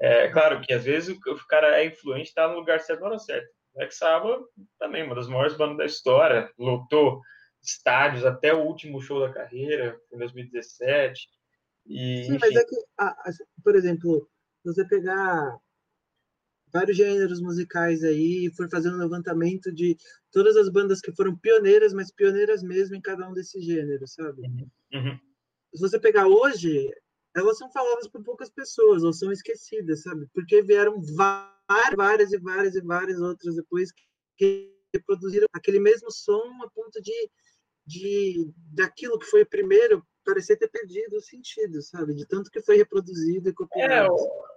É 0.00 0.28
claro 0.28 0.60
que 0.60 0.72
às 0.72 0.84
vezes 0.84 1.08
o, 1.08 1.32
o 1.32 1.46
cara 1.48 1.80
é 1.80 1.86
influente 1.86 2.28
está 2.28 2.46
no 2.46 2.54
lugar 2.54 2.80
certo 2.80 3.00
na 3.00 3.08
hora 3.08 3.18
certa. 3.18 3.48
Black 3.74 3.94
Sabbath 3.94 4.44
também, 4.78 5.02
uma 5.02 5.14
das 5.14 5.28
maiores 5.28 5.56
bandas 5.56 5.78
da 5.78 5.86
história, 5.86 6.50
lotou 6.56 7.20
estádios 7.62 8.24
até 8.24 8.52
o 8.52 8.62
último 8.62 9.00
show 9.00 9.20
da 9.20 9.32
carreira, 9.32 9.98
em 10.12 10.18
2017. 10.18 11.28
E, 11.86 12.24
Sim, 12.24 12.34
enfim. 12.34 12.38
mas 12.40 12.54
é 12.54 12.64
que, 12.64 12.76
por 13.64 13.74
exemplo, 13.74 14.28
você 14.64 14.86
pegar 14.86 15.58
vários 16.72 16.96
gêneros 16.96 17.40
musicais 17.40 18.02
aí 18.02 18.46
e 18.46 18.54
for 18.54 18.68
fazer 18.70 18.90
um 18.90 18.96
levantamento 18.96 19.72
de 19.72 19.96
todas 20.30 20.56
as 20.56 20.68
bandas 20.68 21.00
que 21.00 21.14
foram 21.14 21.36
pioneiras, 21.36 21.92
mas 21.92 22.10
pioneiras 22.10 22.62
mesmo 22.62 22.96
em 22.96 23.00
cada 23.00 23.28
um 23.28 23.34
desses 23.34 23.64
gêneros, 23.64 24.14
sabe? 24.14 24.42
Uhum. 24.42 24.70
uhum. 24.94 25.18
Se 25.74 25.80
você 25.80 25.98
pegar 25.98 26.26
hoje, 26.26 26.90
elas 27.34 27.58
são 27.58 27.70
faladas 27.70 28.08
por 28.08 28.22
poucas 28.22 28.50
pessoas 28.50 29.02
ou 29.02 29.12
são 29.12 29.32
esquecidas, 29.32 30.02
sabe? 30.02 30.26
Porque 30.34 30.62
vieram 30.62 31.00
várias, 31.00 31.96
várias 31.96 32.32
e 32.32 32.38
várias 32.38 32.74
e 32.74 32.80
várias 32.80 33.20
outras 33.20 33.56
depois 33.56 33.90
que 34.36 34.72
reproduziram 34.94 35.46
aquele 35.52 35.80
mesmo 35.80 36.10
som 36.10 36.62
a 36.62 36.70
ponto 36.70 37.00
de, 37.00 37.30
de 37.86 38.50
daquilo 38.74 39.18
que 39.18 39.26
foi 39.26 39.44
primeiro 39.44 40.04
parecer 40.24 40.56
ter 40.56 40.68
perdido 40.68 41.16
o 41.16 41.22
sentido, 41.22 41.80
sabe? 41.82 42.14
De 42.14 42.26
tanto 42.26 42.50
que 42.50 42.62
foi 42.62 42.76
reproduzido 42.76 43.48
e 43.48 43.54
copiado. 43.54 44.14
É, 44.14 44.51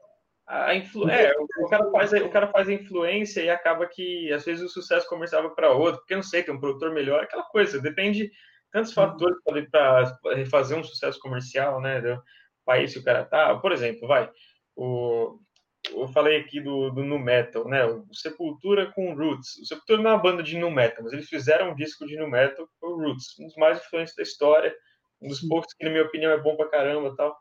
A 0.47 0.75
influ... 0.75 1.09
É, 1.09 1.33
o 1.57 1.67
cara, 1.67 1.89
faz, 1.91 2.13
o 2.13 2.29
cara 2.29 2.47
faz 2.47 2.69
a 2.69 2.73
influência 2.73 3.41
e 3.41 3.49
acaba 3.49 3.87
que, 3.87 4.31
às 4.31 4.45
vezes, 4.45 4.63
o 4.63 4.69
sucesso 4.69 5.07
comercial 5.09 5.41
vai 5.41 5.51
para 5.51 5.71
outro, 5.71 5.99
porque 6.01 6.15
não 6.15 6.23
sei, 6.23 6.43
tem 6.43 6.53
um 6.53 6.59
produtor 6.59 6.91
melhor, 6.91 7.23
aquela 7.23 7.43
coisa, 7.43 7.81
depende 7.81 8.31
tantos 8.71 8.95
uhum. 8.95 8.95
fatores 8.95 9.37
para 9.71 10.19
fazer 10.49 10.75
um 10.75 10.83
sucesso 10.83 11.19
comercial, 11.19 11.81
né? 11.81 12.01
Do 12.01 12.21
país 12.65 12.93
que 12.93 12.99
o 12.99 13.03
cara 13.03 13.23
tá. 13.23 13.55
Por 13.55 13.71
exemplo, 13.71 14.07
vai, 14.07 14.29
o, 14.75 15.39
eu 15.93 16.07
falei 16.09 16.37
aqui 16.37 16.59
do, 16.59 16.89
do 16.89 17.03
nu 17.03 17.17
metal, 17.17 17.67
né? 17.67 17.85
O 17.85 18.05
Sepultura 18.13 18.91
com 18.91 19.15
Roots. 19.15 19.57
O 19.61 19.65
Sepultura 19.65 20.01
não 20.01 20.11
é 20.11 20.13
uma 20.13 20.21
banda 20.21 20.43
de 20.43 20.57
nu 20.57 20.69
metal, 20.69 21.03
mas 21.03 21.13
eles 21.13 21.27
fizeram 21.27 21.71
um 21.71 21.75
disco 21.75 22.05
de 22.05 22.17
nu 22.17 22.27
metal, 22.27 22.67
o 22.81 22.95
Roots, 22.95 23.39
um 23.39 23.45
dos 23.45 23.55
mais 23.55 23.79
influentes 23.79 24.15
da 24.15 24.23
história, 24.23 24.75
um 25.21 25.27
dos 25.27 25.41
poucos 25.41 25.73
que, 25.73 25.85
na 25.85 25.91
minha 25.91 26.03
opinião, 26.03 26.31
é 26.31 26.37
bom 26.37 26.55
pra 26.55 26.69
caramba 26.69 27.15
tal. 27.15 27.35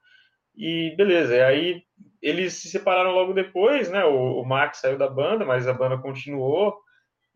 E 0.57 0.95
beleza, 0.97 1.35
e 1.35 1.43
aí 1.43 1.83
eles 2.23 2.55
se 2.55 2.69
separaram 2.69 3.11
logo 3.13 3.33
depois, 3.33 3.91
né? 3.91 4.05
O, 4.05 4.41
o 4.41 4.45
Max 4.47 4.79
saiu 4.79 4.97
da 4.97 5.09
banda, 5.09 5.45
mas 5.45 5.67
a 5.67 5.73
banda 5.73 5.99
continuou. 5.99 6.77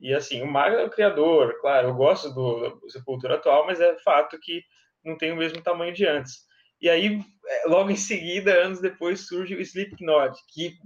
E 0.00 0.14
assim, 0.14 0.40
o 0.42 0.46
Max 0.46 0.76
é 0.76 0.84
o 0.84 0.90
criador, 0.90 1.58
claro, 1.60 1.88
eu 1.88 1.94
gosto 1.94 2.32
do, 2.32 2.70
do 2.80 2.90
Sepultura 2.90 3.34
atual, 3.34 3.66
mas 3.66 3.80
é 3.80 3.98
fato 3.98 4.38
que 4.40 4.62
não 5.04 5.16
tem 5.16 5.32
o 5.32 5.36
mesmo 5.36 5.60
tamanho 5.62 5.92
de 5.92 6.06
antes. 6.06 6.48
E 6.80 6.88
aí, 6.88 7.20
é, 7.46 7.68
logo 7.68 7.90
em 7.90 7.96
seguida, 7.96 8.52
anos 8.52 8.80
depois, 8.80 9.26
surge 9.26 9.54
o 9.56 9.60
Slipknot, 9.60 10.38
que 10.54 10.76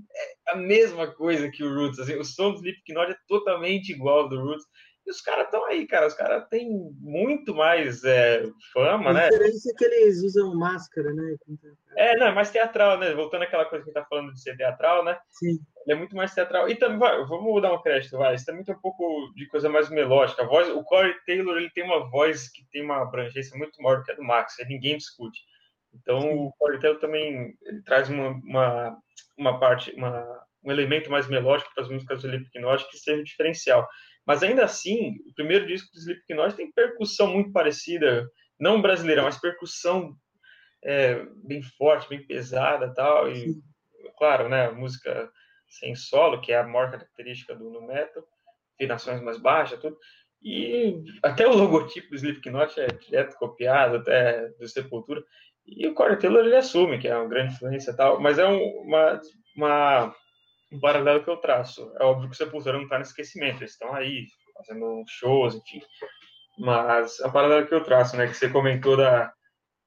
é 0.49 0.53
a 0.53 0.57
mesma 0.57 1.07
coisa 1.07 1.51
que 1.51 1.63
o 1.63 1.75
Roots. 1.75 1.99
Assim, 1.99 2.17
o 2.17 2.25
som 2.25 2.53
do 2.53 2.57
Slipknot 2.57 3.13
é 3.13 3.17
totalmente 3.29 3.93
igual 3.93 4.21
ao 4.21 4.29
do 4.29 4.41
Roots. 4.41 4.65
E 5.07 5.11
os 5.11 5.21
caras 5.21 5.47
estão 5.47 5.65
aí, 5.67 5.87
cara. 5.87 6.07
Os 6.07 6.15
caras 6.15 6.47
têm 6.49 6.69
muito 7.01 7.55
mais 7.55 8.05
é, 8.05 8.45
fama, 8.73 9.11
a 9.11 9.13
né? 9.13 9.27
A 9.27 9.31
diferença 9.31 9.71
é 9.71 9.75
que 9.77 9.85
eles 9.85 10.23
usam 10.23 10.55
máscara, 10.55 11.13
né? 11.13 11.37
É, 11.97 12.17
não, 12.17 12.27
é 12.27 12.33
mais 12.33 12.51
teatral, 12.51 12.99
né? 12.99 13.13
Voltando 13.13 13.43
àquela 13.43 13.65
coisa 13.65 13.85
que 13.85 13.91
a 13.91 13.93
gente 13.93 14.03
tá 14.03 14.09
falando 14.09 14.33
de 14.33 14.41
ser 14.41 14.57
teatral, 14.57 15.05
né? 15.05 15.19
Sim. 15.31 15.59
Ele 15.85 15.93
é 15.93 15.95
muito 15.97 16.15
mais 16.15 16.33
teatral. 16.33 16.69
E 16.69 16.77
também, 16.77 16.99
vai, 16.99 17.25
vamos 17.25 17.61
dar 17.61 17.73
um 17.73 17.83
crédito, 17.83 18.17
vai. 18.17 18.35
Isso 18.35 18.47
também 18.47 18.63
tem 18.65 18.75
um 18.75 18.81
pouco 18.81 19.33
de 19.35 19.47
coisa 19.47 19.69
mais 19.69 19.91
melódica. 19.91 20.43
A 20.43 20.47
voz, 20.47 20.69
o 20.69 20.85
Corey 20.85 21.15
Taylor, 21.27 21.57
ele 21.57 21.71
tem 21.71 21.85
uma 21.85 22.09
voz 22.09 22.49
que 22.49 22.65
tem 22.71 22.85
uma 22.85 23.03
abrangência 23.03 23.59
muito 23.59 23.83
maior 23.83 23.99
do 23.99 24.05
que 24.05 24.13
a 24.13 24.15
do 24.15 24.23
Max. 24.23 24.55
Ninguém 24.69 24.97
discute. 24.97 25.41
Então, 25.95 26.21
Sim. 26.21 26.35
o 26.35 26.53
Corey 26.59 26.79
Taylor 26.79 27.01
também 27.01 27.57
ele 27.63 27.83
traz 27.83 28.09
uma, 28.09 28.29
uma, 28.45 28.99
uma 29.37 29.59
parte, 29.59 29.93
uma, 29.93 30.45
um 30.65 30.71
elemento 30.71 31.11
mais 31.11 31.29
melódico 31.29 31.71
para 31.75 31.85
as 31.85 31.91
músicas 31.91 32.23
do 32.23 32.29
Slipknot 32.29 32.89
que 32.89 32.99
seja 32.99 33.23
diferencial. 33.23 33.89
Mas 34.27 34.43
ainda 34.43 34.65
assim, 34.65 35.17
o 35.29 35.35
primeiro 35.35 35.67
disco 35.67 35.91
do 35.93 35.99
Slipknot 35.99 36.55
tem 36.55 36.71
percussão 36.73 37.27
muito 37.27 37.53
parecida, 37.53 38.29
não 38.59 38.81
brasileira, 38.81 39.23
mas 39.23 39.41
percussão 39.41 40.15
é, 40.85 41.25
bem 41.45 41.63
forte, 41.63 42.09
bem 42.09 42.25
pesada 42.27 42.93
tal. 42.95 43.31
E, 43.31 43.55
claro, 44.17 44.49
né, 44.49 44.71
música 44.71 45.31
sem 45.69 45.95
solo, 45.95 46.41
que 46.41 46.53
é 46.53 46.59
a 46.59 46.67
maior 46.67 46.91
característica 46.91 47.55
do 47.55 47.71
no 47.71 47.87
metal, 47.87 48.23
afinações 48.75 49.21
mais 49.23 49.39
baixas, 49.39 49.81
tudo. 49.81 49.97
E 50.43 51.03
até 51.23 51.47
o 51.47 51.55
logotipo 51.55 52.11
do 52.11 52.17
Slipknot 52.17 52.79
é 52.81 52.87
direto 52.87 53.37
copiado, 53.37 53.97
até 53.97 54.49
do 54.59 54.69
Sepultura. 54.69 55.23
E 55.65 55.87
o 55.87 55.95
Corey 55.95 56.19
Taylor 56.19 56.45
ele 56.45 56.57
assume 56.57 56.99
que 56.99 57.07
é 57.07 57.17
uma 57.17 57.29
grande 57.29 57.55
influência 57.55 57.95
tal, 57.95 58.21
mas 58.21 58.39
é 58.39 58.47
um, 58.47 58.61
uma, 58.81 59.21
uma 59.57 60.15
um 60.73 60.81
paralelo 60.81 61.23
que 61.23 61.31
eu 61.31 61.37
traço. 61.37 61.93
É 62.01 62.05
óbvio 62.05 62.29
que 62.29 62.35
o 62.35 62.39
Sepultura 62.39 62.77
não 62.77 62.85
está 62.85 62.97
no 62.97 63.05
esquecimento, 63.05 63.63
eles 63.63 63.73
estão 63.73 63.95
aí 63.95 64.27
fazendo 64.57 65.05
shows, 65.07 65.55
enfim. 65.55 65.83
Mas 66.59 67.21
a 67.21 67.31
paralelo 67.31 67.67
que 67.67 67.75
eu 67.75 67.85
traço, 67.85 68.17
né, 68.17 68.27
que 68.27 68.35
você 68.35 68.49
comentou 68.49 68.97
da, 68.97 69.33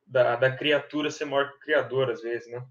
da, 0.06 0.36
da 0.36 0.56
criatura 0.56 1.10
ser 1.10 1.26
maior 1.26 1.50
que 1.50 1.56
o 1.56 1.60
criador, 1.60 2.10
às 2.10 2.22
vezes, 2.22 2.52
né? 2.52 2.64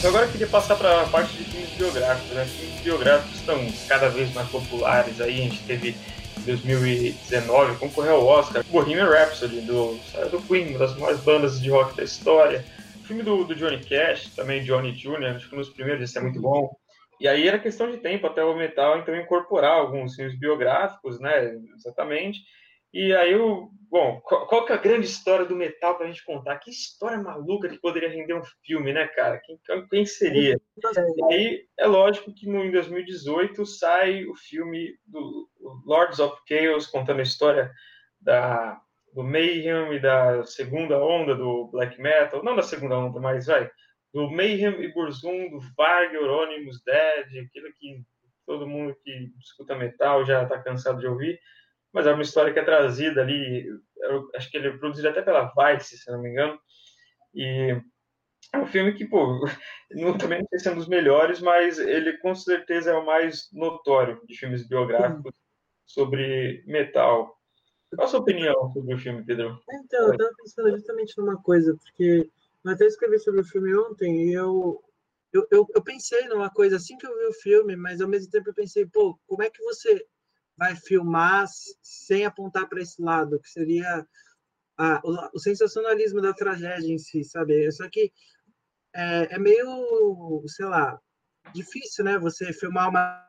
Então, 0.00 0.08
agora 0.08 0.24
eu 0.24 0.32
queria 0.32 0.46
passar 0.46 0.76
para 0.76 1.02
a 1.02 1.06
parte 1.08 1.36
de 1.36 1.44
filmes 1.44 1.68
biográficos. 1.76 2.30
Né? 2.30 2.46
Filmes 2.46 2.80
biográficos 2.80 3.38
estão 3.38 3.58
cada 3.86 4.08
vez 4.08 4.32
mais 4.32 4.48
populares. 4.48 5.20
Aí 5.20 5.40
a 5.40 5.42
gente 5.42 5.62
teve 5.64 5.90
em 5.90 6.42
2019 6.46 7.78
concorreu 7.78 8.14
ao 8.14 8.26
Oscar 8.26 8.64
Bohemian 8.70 9.10
Rhapsody 9.10 9.60
do, 9.60 10.00
do 10.30 10.40
Queen, 10.48 10.70
uma 10.70 10.78
das 10.78 10.96
maiores 10.96 11.20
bandas 11.20 11.60
de 11.60 11.68
rock 11.68 11.94
da 11.94 12.02
história. 12.02 12.64
O 13.02 13.06
filme 13.06 13.22
do, 13.22 13.44
do 13.44 13.54
Johnny 13.54 13.78
Cash, 13.84 14.34
também 14.34 14.64
Johnny 14.64 14.92
Jr., 14.92 15.36
acho 15.36 15.50
que 15.50 15.56
nos 15.56 15.68
primeiros 15.68 16.02
esse 16.02 16.16
é 16.16 16.22
muito 16.22 16.40
bom. 16.40 16.74
E 17.20 17.28
aí 17.28 17.46
era 17.46 17.58
questão 17.58 17.90
de 17.90 17.98
tempo 17.98 18.26
até 18.26 18.42
o 18.42 18.56
metal 18.56 18.98
então 18.98 19.14
incorporar 19.14 19.72
alguns 19.72 20.14
filmes 20.14 20.34
biográficos, 20.38 21.20
né? 21.20 21.58
Exatamente. 21.76 22.40
E 22.92 23.14
aí, 23.14 23.36
o, 23.36 23.70
bom, 23.88 24.20
qual, 24.20 24.46
qual, 24.48 24.64
que 24.66 24.72
é 24.72 24.74
a 24.74 24.80
grande 24.80 25.06
história 25.06 25.46
do 25.46 25.54
metal 25.54 25.96
pra 25.96 26.08
gente 26.08 26.24
contar? 26.24 26.58
Que 26.58 26.70
história 26.70 27.18
maluca 27.18 27.68
que 27.68 27.80
poderia 27.80 28.08
render 28.08 28.34
um 28.34 28.42
filme, 28.64 28.92
né, 28.92 29.06
cara? 29.08 29.40
Quem, 29.40 29.58
quem 29.88 30.04
seria? 30.04 30.60
E 30.76 31.32
aí, 31.32 31.64
é 31.78 31.86
lógico 31.86 32.34
que 32.34 32.48
no, 32.48 32.64
em 32.64 32.72
2018 32.72 33.64
sai 33.64 34.24
o 34.24 34.34
filme 34.34 34.96
do 35.06 35.48
Lords 35.86 36.18
of 36.18 36.36
Chaos, 36.48 36.86
contando 36.86 37.20
a 37.20 37.24
história 37.24 37.70
da, 38.20 38.80
do 39.14 39.22
Mayhem 39.22 39.92
e 39.92 40.00
da 40.00 40.44
segunda 40.44 40.98
onda 40.98 41.36
do 41.36 41.68
black 41.68 42.00
metal. 42.00 42.42
Não 42.42 42.56
da 42.56 42.62
segunda 42.62 42.98
onda, 42.98 43.20
mas 43.20 43.46
vai. 43.46 43.70
Do 44.12 44.28
Mayhem 44.28 44.82
e 44.82 44.92
Burzum, 44.92 45.48
do 45.48 45.60
Varg, 45.76 46.12
Euronymous, 46.12 46.82
Dead, 46.84 47.44
aquilo 47.46 47.72
que 47.78 48.02
todo 48.44 48.66
mundo 48.66 48.96
que 49.04 49.32
escuta 49.38 49.76
metal 49.76 50.26
já 50.26 50.44
tá 50.44 50.60
cansado 50.60 50.98
de 50.98 51.06
ouvir 51.06 51.38
mas 51.92 52.06
é 52.06 52.12
uma 52.12 52.22
história 52.22 52.52
que 52.52 52.58
é 52.58 52.64
trazida 52.64 53.20
ali, 53.20 53.66
acho 54.34 54.50
que 54.50 54.56
ele 54.56 54.68
é 54.68 54.76
produzido 54.76 55.08
até 55.08 55.22
pela 55.22 55.52
Vice, 55.56 55.98
se 55.98 56.10
não 56.10 56.20
me 56.20 56.30
engano, 56.30 56.58
e 57.34 57.80
é 58.52 58.58
um 58.58 58.66
filme 58.66 58.92
que, 58.94 59.06
pô, 59.06 59.40
não, 59.90 60.16
também 60.18 60.40
não 60.40 60.48
sei 60.48 60.58
se 60.58 60.68
é 60.68 60.72
um 60.72 60.76
dos 60.76 60.88
melhores, 60.88 61.40
mas 61.40 61.78
ele 61.78 62.16
com 62.18 62.34
certeza 62.34 62.90
é 62.90 62.94
o 62.94 63.06
mais 63.06 63.48
notório 63.52 64.20
de 64.26 64.36
filmes 64.36 64.66
biográficos 64.66 65.32
sobre 65.86 66.62
metal. 66.66 67.36
Qual 67.94 68.06
a 68.06 68.10
sua 68.10 68.20
opinião 68.20 68.72
sobre 68.72 68.94
o 68.94 68.98
filme, 68.98 69.24
Pedro? 69.24 69.60
Então, 69.68 70.06
eu 70.06 70.12
estava 70.12 70.30
pensando 70.36 70.70
justamente 70.70 71.18
numa 71.18 71.40
coisa, 71.42 71.76
porque 71.76 72.30
eu 72.64 72.72
até 72.72 72.86
escrevi 72.86 73.18
sobre 73.18 73.40
o 73.40 73.44
filme 73.44 73.74
ontem 73.76 74.28
e 74.28 74.32
eu, 74.32 74.82
eu, 75.32 75.46
eu, 75.50 75.66
eu 75.74 75.82
pensei 75.82 76.28
numa 76.28 76.50
coisa 76.50 76.76
assim 76.76 76.96
que 76.96 77.06
eu 77.06 77.16
vi 77.16 77.26
o 77.26 77.32
filme, 77.32 77.74
mas 77.76 78.00
ao 78.00 78.08
mesmo 78.08 78.30
tempo 78.30 78.48
eu 78.48 78.54
pensei, 78.54 78.86
pô, 78.86 79.18
como 79.26 79.42
é 79.42 79.50
que 79.50 79.62
você 79.62 80.04
vai 80.60 80.76
filmar 80.76 81.46
sem 81.82 82.26
apontar 82.26 82.68
para 82.68 82.82
esse 82.82 83.00
lado, 83.00 83.40
que 83.40 83.48
seria 83.48 84.06
a, 84.76 85.00
o, 85.02 85.30
o, 85.34 85.38
sensacionalismo 85.38 86.20
da 86.20 86.34
tragédia 86.34 86.92
em 86.92 86.98
si, 86.98 87.24
sabe? 87.24 87.72
Só 87.72 87.88
que 87.88 88.12
é, 88.94 89.34
é 89.34 89.38
meio, 89.38 90.44
sei 90.48 90.66
lá, 90.66 91.00
difícil, 91.54 92.04
né? 92.04 92.18
Você 92.18 92.52
filmar 92.52 92.90
uma 92.90 93.26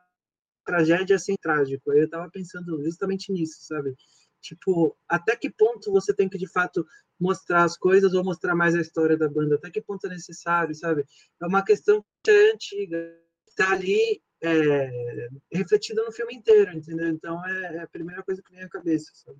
tragédia 0.62 1.18
sem 1.18 1.34
trágico. 1.40 1.90
Eu 1.94 2.04
estava 2.04 2.30
pensando 2.30 2.84
justamente 2.84 3.32
nisso, 3.32 3.64
sabe? 3.64 3.96
Tipo, 4.42 4.94
até 5.08 5.34
que 5.34 5.48
ponto 5.48 5.90
você 5.90 6.14
tem 6.14 6.28
que 6.28 6.36
de 6.36 6.50
fato 6.52 6.84
mostrar 7.18 7.64
as 7.64 7.78
coisas 7.78 8.12
ou 8.12 8.22
mostrar 8.22 8.54
mais 8.54 8.74
a 8.74 8.80
história 8.80 9.16
da 9.16 9.28
banda? 9.28 9.54
Até 9.54 9.70
que 9.70 9.80
ponto 9.80 10.06
é 10.06 10.10
necessário, 10.10 10.74
sabe? 10.74 11.06
É 11.40 11.46
uma 11.46 11.64
questão 11.64 12.04
que 12.22 12.30
é 12.30 12.52
antiga. 12.52 13.18
Está 13.48 13.70
ali 13.72 14.20
é, 14.42 15.28
refletida 15.52 16.04
no 16.04 16.12
filme 16.12 16.34
inteiro, 16.34 16.72
entendeu? 16.72 17.08
Então 17.08 17.44
é, 17.46 17.76
é, 17.76 17.80
a 17.82 17.88
primeira 17.88 18.22
coisa 18.22 18.42
que 18.42 18.52
vem 18.52 18.64
à 18.64 18.68
cabeça, 18.68 19.10
sabe? 19.14 19.38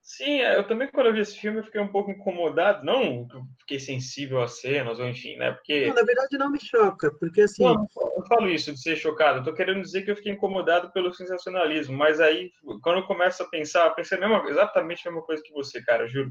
Sim, 0.00 0.42
é, 0.42 0.58
eu 0.58 0.66
também 0.66 0.88
quando 0.90 1.06
eu 1.06 1.14
vi 1.14 1.20
esse 1.20 1.38
filme 1.38 1.60
eu 1.60 1.64
fiquei 1.64 1.80
um 1.80 1.90
pouco 1.90 2.10
incomodado, 2.10 2.84
não 2.84 3.26
fiquei 3.60 3.80
sensível 3.80 4.42
às 4.42 4.60
cenas, 4.60 4.98
ou 4.98 5.08
enfim, 5.08 5.36
né? 5.36 5.52
Porque. 5.52 5.86
Não, 5.86 5.94
na 5.94 6.02
verdade 6.02 6.36
não 6.36 6.50
me 6.50 6.60
choca, 6.60 7.10
porque 7.18 7.40
assim. 7.40 7.64
Não, 7.64 7.86
eu 7.96 8.26
falo 8.28 8.48
isso 8.50 8.70
de 8.70 8.80
ser 8.80 8.96
chocado, 8.96 9.38
eu 9.38 9.44
tô 9.44 9.54
querendo 9.54 9.80
dizer 9.80 10.02
que 10.02 10.10
eu 10.10 10.16
fiquei 10.16 10.32
incomodado 10.32 10.92
pelo 10.92 11.12
sensacionalismo, 11.12 11.96
mas 11.96 12.20
aí, 12.20 12.52
quando 12.82 12.98
eu 12.98 13.06
começo 13.06 13.42
a 13.42 13.48
pensar, 13.48 13.86
eu 13.86 13.94
pensei 13.94 14.18
a 14.18 14.20
mesma, 14.20 14.48
exatamente 14.50 15.08
a 15.08 15.10
mesma 15.10 15.24
coisa 15.24 15.42
que 15.42 15.52
você, 15.52 15.82
cara, 15.82 16.06
juro 16.06 16.30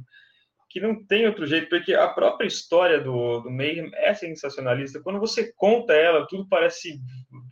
que 0.74 0.82
não 0.82 1.06
tem 1.06 1.28
outro 1.28 1.46
jeito, 1.46 1.70
porque 1.70 1.94
a 1.94 2.08
própria 2.08 2.48
história 2.48 3.00
do, 3.00 3.42
do 3.42 3.52
Mayhem 3.52 3.92
é 3.94 4.12
sensacionalista. 4.16 5.00
Quando 5.00 5.20
você 5.20 5.54
conta 5.54 5.94
ela, 5.94 6.26
tudo 6.28 6.50
parece 6.50 7.00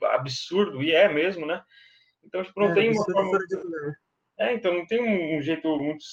absurdo, 0.05 0.82
e 0.82 0.91
é 0.91 1.07
mesmo, 1.07 1.45
né? 1.45 1.61
Então, 2.26 2.43
tipo, 2.43 2.59
não 2.59 2.72
é, 2.72 2.74
tem 2.74 2.89
uma 2.89 3.05
forma... 3.05 3.38
É, 4.39 4.53
então 4.55 4.74
não 4.74 4.88
tem 4.88 5.38
um 5.38 5.39
jeito 5.39 5.67
muito... 5.78 6.03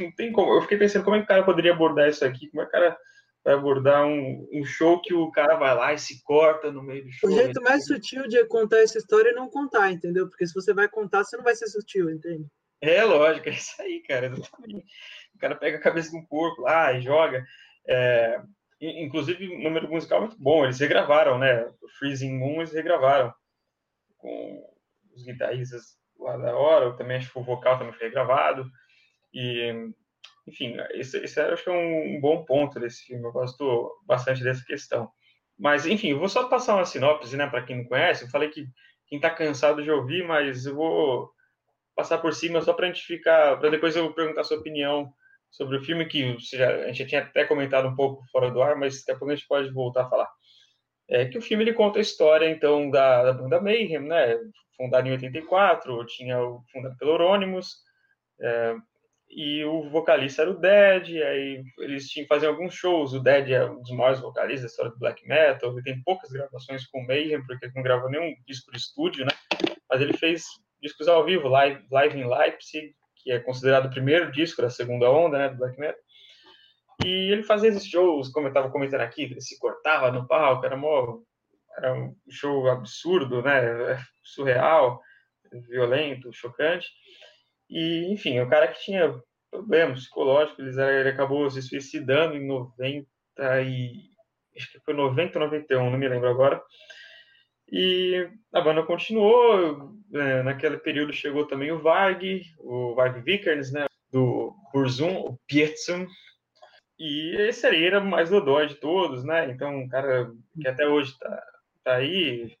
Não 0.00 0.10
tem 0.12 0.32
como... 0.32 0.54
Eu 0.54 0.62
fiquei 0.62 0.78
pensando 0.78 1.04
como 1.04 1.16
é 1.16 1.18
que 1.18 1.26
o 1.26 1.28
cara 1.28 1.44
poderia 1.44 1.74
abordar 1.74 2.08
isso 2.08 2.24
aqui, 2.24 2.48
como 2.48 2.62
é 2.62 2.64
que 2.64 2.70
o 2.70 2.72
cara 2.72 2.96
vai 3.44 3.52
abordar 3.52 4.06
um, 4.06 4.48
um 4.50 4.64
show 4.64 5.02
que 5.02 5.12
o 5.12 5.30
cara 5.30 5.56
vai 5.56 5.74
lá 5.74 5.92
e 5.92 5.98
se 5.98 6.22
corta 6.24 6.72
no 6.72 6.82
meio 6.82 7.04
do 7.04 7.12
show. 7.12 7.28
O 7.28 7.34
jeito 7.34 7.60
mais 7.62 7.84
sutil 7.84 8.26
de 8.26 8.42
contar 8.46 8.78
essa 8.78 8.96
história 8.96 9.28
é 9.28 9.34
não 9.34 9.50
contar, 9.50 9.92
entendeu? 9.92 10.30
Porque 10.30 10.46
se 10.46 10.54
você 10.54 10.72
vai 10.72 10.88
contar, 10.88 11.24
você 11.24 11.36
não 11.36 11.44
vai 11.44 11.54
ser 11.54 11.66
sutil, 11.66 12.08
entende? 12.08 12.46
É, 12.80 13.04
lógico, 13.04 13.50
é 13.50 13.52
isso 13.52 13.74
aí, 13.80 14.02
cara. 14.02 14.26
Exatamente. 14.26 14.86
O 15.34 15.38
cara 15.38 15.54
pega 15.54 15.78
a 15.78 15.80
cabeça 15.80 16.10
de 16.10 16.16
um 16.16 16.24
porco 16.24 16.62
lá 16.62 16.92
e 16.92 17.00
joga. 17.00 17.44
É, 17.86 18.40
inclusive 18.80 19.48
um 19.48 19.62
número 19.62 19.88
musical 19.88 20.20
muito 20.20 20.36
bom. 20.38 20.64
Eles 20.64 20.78
regravaram, 20.78 21.38
né? 21.38 21.64
O 21.82 21.88
Freezing 21.98 22.36
Moon 22.38 22.56
eles 22.56 22.72
regravaram 22.72 23.32
com 24.18 24.64
os 25.14 25.24
guitarristas 25.24 25.96
lá 26.18 26.36
da 26.36 26.56
hora. 26.56 26.86
Eu 26.86 26.96
também 26.96 27.16
acho 27.16 27.30
que 27.30 27.38
o 27.38 27.44
vocal 27.44 27.78
também 27.78 27.92
foi 27.92 28.06
regravado. 28.06 28.70
E, 29.32 29.92
enfim, 30.46 30.76
esse, 30.92 31.18
esse 31.18 31.40
acho 31.40 31.64
que 31.64 31.70
é 31.70 31.72
um, 31.72 32.16
um 32.16 32.20
bom 32.20 32.44
ponto 32.44 32.78
desse 32.78 33.04
filme. 33.04 33.24
Eu 33.24 33.32
gosto 33.32 34.00
bastante 34.06 34.42
dessa 34.42 34.64
questão. 34.64 35.10
Mas, 35.58 35.86
enfim, 35.86 36.10
eu 36.10 36.18
vou 36.18 36.28
só 36.28 36.48
passar 36.48 36.74
uma 36.74 36.84
sinopse, 36.84 37.36
né, 37.36 37.46
para 37.46 37.62
quem 37.62 37.78
não 37.78 37.84
conhece. 37.84 38.24
Eu 38.24 38.30
falei 38.30 38.48
que 38.50 38.66
quem 39.06 39.16
está 39.16 39.30
cansado 39.30 39.82
de 39.82 39.90
ouvir, 39.90 40.26
mas 40.26 40.66
eu 40.66 40.74
vou 40.74 41.30
passar 41.94 42.18
por 42.18 42.34
cima 42.34 42.60
só 42.60 42.72
para 42.72 42.86
a 42.86 42.88
gente 42.88 43.06
ficar, 43.06 43.58
para 43.58 43.70
depois 43.70 43.94
eu 43.94 44.12
perguntar 44.12 44.40
a 44.40 44.44
sua 44.44 44.58
opinião 44.58 45.12
sobre 45.56 45.76
o 45.76 45.84
filme, 45.84 46.04
que 46.06 46.36
já, 46.38 46.68
a 46.68 46.86
gente 46.88 46.98
já 46.98 47.06
tinha 47.06 47.20
até 47.22 47.44
comentado 47.44 47.88
um 47.88 47.94
pouco 47.94 48.24
fora 48.30 48.50
do 48.50 48.60
ar, 48.60 48.76
mas 48.76 48.98
daqui 48.98 49.12
a 49.12 49.16
pouco 49.16 49.32
a 49.32 49.36
gente 49.36 49.46
pode 49.46 49.70
voltar 49.70 50.04
a 50.04 50.10
falar. 50.10 50.28
É 51.08 51.26
que 51.26 51.38
o 51.38 51.42
filme 51.42 51.62
ele 51.62 51.72
conta 51.72 51.98
a 51.98 52.02
história, 52.02 52.48
então, 52.48 52.90
da, 52.90 53.24
da 53.24 53.32
banda 53.32 53.60
Mayhem, 53.60 54.00
né, 54.00 54.36
fundada 54.76 55.08
em 55.08 55.12
84, 55.12 56.04
tinha 56.06 56.42
o 56.42 56.60
fundado 56.72 56.96
pelo 56.96 57.12
Euronymous, 57.12 57.76
é, 58.40 58.74
e 59.30 59.64
o 59.64 59.88
vocalista 59.90 60.42
era 60.42 60.50
o 60.50 60.58
Dead, 60.58 61.22
aí 61.22 61.62
eles 61.78 62.08
tinham 62.08 62.26
fazer 62.26 62.48
alguns 62.48 62.74
shows, 62.74 63.12
o 63.12 63.20
Dead 63.20 63.50
é 63.50 63.64
um 63.64 63.80
dos 63.80 63.90
maiores 63.92 64.20
vocalistas 64.20 64.62
da 64.62 64.66
história 64.66 64.90
do 64.90 64.98
black 64.98 65.24
metal, 65.26 65.72
ele 65.72 65.82
tem 65.82 66.02
poucas 66.02 66.32
gravações 66.32 66.84
com 66.86 67.00
o 67.00 67.06
Mayhem, 67.06 67.44
porque 67.46 67.66
ele 67.66 67.74
não 67.76 67.82
gravou 67.82 68.10
nenhum 68.10 68.34
disco 68.46 68.72
de 68.72 68.78
estúdio, 68.78 69.24
né, 69.24 69.32
mas 69.88 70.00
ele 70.00 70.14
fez 70.14 70.42
discos 70.82 71.06
ao 71.06 71.24
vivo, 71.24 71.46
Live, 71.46 71.86
Live 71.92 72.18
in 72.18 72.24
Leipzig, 72.24 72.92
que 73.24 73.32
é 73.32 73.40
considerado 73.40 73.86
o 73.86 73.90
primeiro 73.90 74.30
disco 74.30 74.60
da 74.60 74.68
segunda 74.68 75.10
onda, 75.10 75.38
né, 75.38 75.48
do 75.48 75.56
black 75.56 75.80
metal. 75.80 75.98
E 77.04 77.32
ele 77.32 77.42
fazia 77.42 77.70
esses 77.70 77.86
shows, 77.86 78.28
como 78.28 78.46
eu 78.46 78.50
estava 78.50 78.70
comentando 78.70 79.00
aqui, 79.00 79.22
ele 79.22 79.40
se 79.40 79.58
cortava 79.58 80.12
no 80.12 80.28
palco, 80.28 80.64
era, 80.64 80.76
mó, 80.76 81.20
era 81.76 81.94
um 81.94 82.14
show 82.30 82.68
absurdo, 82.68 83.42
né, 83.42 83.62
surreal, 84.22 85.00
violento, 85.68 86.32
chocante. 86.32 86.86
E, 87.68 88.12
enfim, 88.12 88.38
o 88.40 88.48
cara 88.48 88.68
que 88.68 88.84
tinha 88.84 89.18
problemas 89.50 90.00
psicológicos, 90.00 90.76
ele, 90.76 91.00
ele 91.00 91.08
acabou 91.08 91.50
se 91.50 91.62
suicidando 91.62 92.36
em 92.36 92.46
90 92.46 93.06
e... 93.62 94.10
acho 94.56 94.70
que 94.70 94.80
foi 94.80 94.92
90 94.92 95.38
ou 95.38 95.44
91, 95.46 95.90
não 95.90 95.98
me 95.98 96.08
lembro 96.08 96.28
agora. 96.28 96.62
E 97.76 98.30
a 98.52 98.60
banda 98.60 98.84
continuou, 98.84 99.98
né, 100.08 100.44
naquele 100.44 100.78
período 100.78 101.12
chegou 101.12 101.44
também 101.44 101.72
o 101.72 101.82
Varg, 101.82 102.42
o 102.60 102.94
Varg 102.94 103.20
Vikernes, 103.20 103.72
né, 103.72 103.86
do 104.12 104.54
Burzum, 104.72 105.16
o 105.16 105.36
Pietzum, 105.48 106.06
e 106.96 107.34
esse 107.36 107.66
aí 107.66 107.82
era 107.84 107.98
o 107.98 108.06
mais 108.06 108.30
dodói 108.30 108.68
de 108.68 108.76
todos, 108.76 109.24
né, 109.24 109.50
então 109.50 109.76
um 109.76 109.88
cara 109.88 110.30
que 110.60 110.68
até 110.68 110.86
hoje 110.86 111.18
tá, 111.18 111.42
tá 111.82 111.94
aí, 111.96 112.56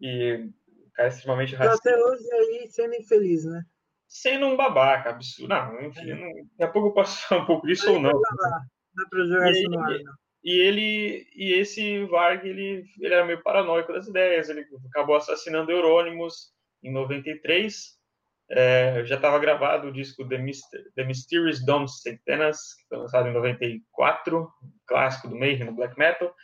e 0.00 0.36
um 0.36 0.90
cara 0.94 1.08
extremamente 1.10 1.54
tá 1.54 1.64
racista. 1.64 1.90
Até 1.90 2.02
hoje 2.02 2.32
aí 2.32 2.66
sendo 2.70 2.94
infeliz, 2.94 3.44
né? 3.44 3.62
Sendo 4.08 4.46
um 4.46 4.56
babaca, 4.56 5.10
absurdo. 5.10 5.50
Não, 5.50 5.82
enfim, 5.82 6.12
é. 6.12 6.14
não, 6.14 6.34
daqui 6.34 6.62
a 6.62 6.68
pouco 6.68 6.88
eu 6.88 6.92
posso 6.92 7.28
falar 7.28 7.42
um 7.42 7.46
pouco 7.46 7.66
disso 7.66 7.92
ou 7.92 8.00
não. 8.00 8.18
Dá 8.18 9.06
pra 9.10 9.22
jogar 9.22 9.50
isso 9.50 9.68
no 9.68 9.78
ar, 9.80 9.98
não. 9.98 10.19
E 10.42 10.58
ele 10.58 11.26
e 11.34 11.52
esse 11.52 12.04
Varg 12.06 12.46
ele, 12.46 12.84
ele 12.98 13.14
era 13.14 13.24
meio 13.24 13.42
paranoico 13.42 13.92
das 13.92 14.06
ideias. 14.06 14.48
Ele 14.48 14.66
acabou 14.88 15.16
assassinando 15.16 15.70
Euronymous 15.70 16.52
em 16.82 16.92
93. 16.92 17.98
É, 18.52 19.04
já 19.04 19.14
estava 19.14 19.38
gravado 19.38 19.88
o 19.88 19.92
disco 19.92 20.26
The, 20.28 20.38
Myster 20.38 20.82
The 20.96 21.04
Mysterious 21.04 21.64
Dome 21.64 21.88
Centenas, 21.88 22.74
que 22.74 22.88
foi 22.88 22.98
lançado 22.98 23.28
em 23.28 23.32
94, 23.32 24.40
um 24.40 24.48
clássico 24.86 25.28
do 25.28 25.38
Mayhem 25.38 25.66
no 25.66 25.72
black 25.72 25.96
metal, 25.96 26.34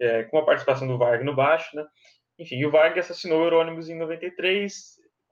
é, 0.00 0.22
com 0.24 0.38
a 0.38 0.44
participação 0.44 0.86
do 0.86 0.96
Varg 0.96 1.24
no 1.24 1.34
baixo, 1.34 1.74
né? 1.74 1.84
Enfim, 2.38 2.64
o 2.64 2.70
Varg 2.70 2.96
assassinou 2.98 3.42
Euronymous 3.42 3.88
em 3.88 3.98
93 3.98 4.72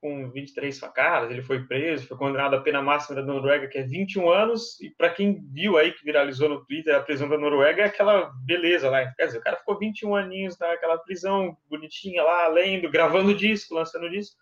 com 0.04 0.30
23 0.30 0.78
facadas, 0.78 1.30
ele 1.30 1.40
foi 1.40 1.64
preso, 1.64 2.06
foi 2.06 2.18
condenado 2.18 2.54
à 2.54 2.60
pena 2.60 2.82
máxima 2.82 3.16
da 3.16 3.22
Noruega, 3.22 3.66
que 3.66 3.78
é 3.78 3.82
21 3.84 4.28
anos, 4.28 4.78
e 4.78 4.90
para 4.90 5.08
quem 5.08 5.42
viu 5.50 5.78
aí, 5.78 5.92
que 5.92 6.04
viralizou 6.04 6.46
no 6.46 6.62
Twitter, 6.62 6.94
a 6.94 7.00
prisão 7.00 7.26
da 7.26 7.38
Noruega 7.38 7.80
é 7.80 7.86
aquela 7.86 8.30
beleza 8.44 8.90
lá, 8.90 9.10
quer 9.14 9.24
dizer, 9.24 9.38
o 9.38 9.40
cara 9.40 9.56
ficou 9.56 9.78
21 9.78 10.14
aninhos 10.14 10.58
naquela 10.58 10.98
prisão 10.98 11.56
bonitinha 11.70 12.22
lá, 12.22 12.48
lendo, 12.48 12.90
gravando 12.90 13.34
disco, 13.34 13.74
lançando 13.74 14.10
disco, 14.10 14.36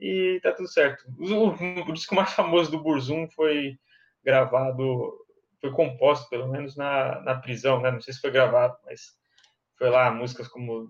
e 0.00 0.40
tá 0.42 0.50
tudo 0.52 0.66
certo. 0.66 1.04
O, 1.18 1.90
o 1.90 1.92
disco 1.92 2.14
mais 2.14 2.32
famoso 2.32 2.70
do 2.70 2.82
Burzum 2.82 3.28
foi 3.28 3.76
gravado, 4.24 5.12
foi 5.60 5.72
composto, 5.72 6.26
pelo 6.30 6.48
menos, 6.48 6.74
na, 6.74 7.20
na 7.20 7.34
prisão, 7.34 7.82
né, 7.82 7.90
não 7.90 8.00
sei 8.00 8.14
se 8.14 8.20
foi 8.22 8.30
gravado, 8.30 8.74
mas 8.86 9.14
foi 9.76 9.90
lá 9.90 10.10
músicas 10.10 10.48
como 10.48 10.88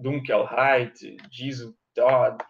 Dunkelheit, 0.00 1.18
Jesus, 1.30 1.74
Todd, 1.94 2.42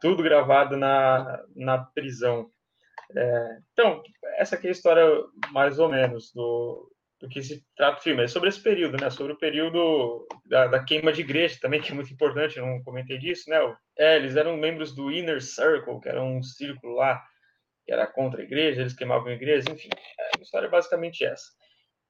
tudo 0.00 0.22
gravado 0.22 0.76
na, 0.76 1.42
na 1.54 1.78
prisão. 1.78 2.50
É, 3.16 3.58
então, 3.72 4.02
essa 4.36 4.56
aqui 4.56 4.66
é 4.66 4.70
a 4.70 4.72
história, 4.72 5.04
mais 5.50 5.78
ou 5.78 5.88
menos, 5.88 6.32
do, 6.32 6.90
do 7.20 7.28
que 7.28 7.42
se 7.42 7.64
trata 7.76 7.98
o 7.98 8.02
filme. 8.02 8.22
É 8.22 8.28
sobre 8.28 8.48
esse 8.48 8.62
período, 8.62 8.98
né? 9.00 9.10
Sobre 9.10 9.32
o 9.32 9.38
período 9.38 10.26
da, 10.46 10.66
da, 10.66 10.84
queima 10.84 11.12
de 11.12 11.22
igreja 11.22 11.58
também, 11.60 11.80
que 11.80 11.90
é 11.90 11.94
muito 11.94 12.12
importante, 12.12 12.60
não 12.60 12.82
comentei 12.82 13.18
disso, 13.18 13.48
né? 13.48 13.58
É, 13.96 14.16
eles 14.16 14.36
eram 14.36 14.56
membros 14.56 14.94
do 14.94 15.10
Inner 15.10 15.42
Circle, 15.42 16.00
que 16.00 16.08
era 16.08 16.22
um 16.22 16.42
círculo 16.42 16.94
lá, 16.94 17.22
que 17.84 17.92
era 17.92 18.06
contra 18.06 18.40
a 18.40 18.44
igreja, 18.44 18.82
eles 18.82 18.94
queimavam 18.94 19.28
a 19.28 19.34
igreja, 19.34 19.70
enfim. 19.70 19.88
A 20.36 20.42
história 20.42 20.66
é 20.66 20.70
basicamente 20.70 21.24
essa. 21.24 21.46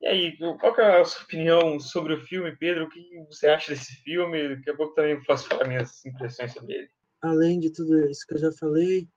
E 0.01 0.07
aí, 0.07 0.37
qual 0.61 0.79
é 0.79 1.01
a 1.01 1.05
sua 1.05 1.25
opinião 1.25 1.81
sobre 1.81 2.15
o 2.15 2.21
filme, 2.21 2.57
Pedro? 2.57 2.85
O 2.85 2.89
que 2.89 3.01
você 3.29 3.49
acha 3.49 3.73
desse 3.73 3.97
filme? 4.03 4.57
Daqui 4.57 4.71
a 4.71 4.77
pouco 4.77 4.95
também 4.95 5.21
posso 5.25 5.49
falar 5.49 5.67
minhas 5.67 6.05
impressões 6.07 6.53
sobre 6.53 6.75
ele 6.75 6.98
além 7.21 7.61
de 7.61 7.71
tudo 7.71 8.09
isso 8.09 8.27
que 8.27 8.35
eu 8.35 8.39
já 8.39 8.53
falei, 8.53 9.09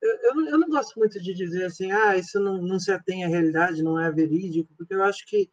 eu, 0.00 0.18
eu, 0.22 0.34
não, 0.34 0.48
eu 0.48 0.58
não 0.58 0.68
gosto 0.68 0.98
muito 0.98 1.20
de 1.20 1.34
dizer 1.34 1.64
assim, 1.64 1.90
ah, 1.92 2.16
isso 2.16 2.40
não, 2.40 2.62
não 2.62 2.78
se 2.78 2.90
atém 2.90 3.24
à 3.24 3.28
realidade, 3.28 3.82
não 3.82 4.00
é 4.00 4.10
verídico, 4.10 4.72
porque 4.76 4.94
eu 4.94 5.02
acho 5.02 5.26
que 5.26 5.50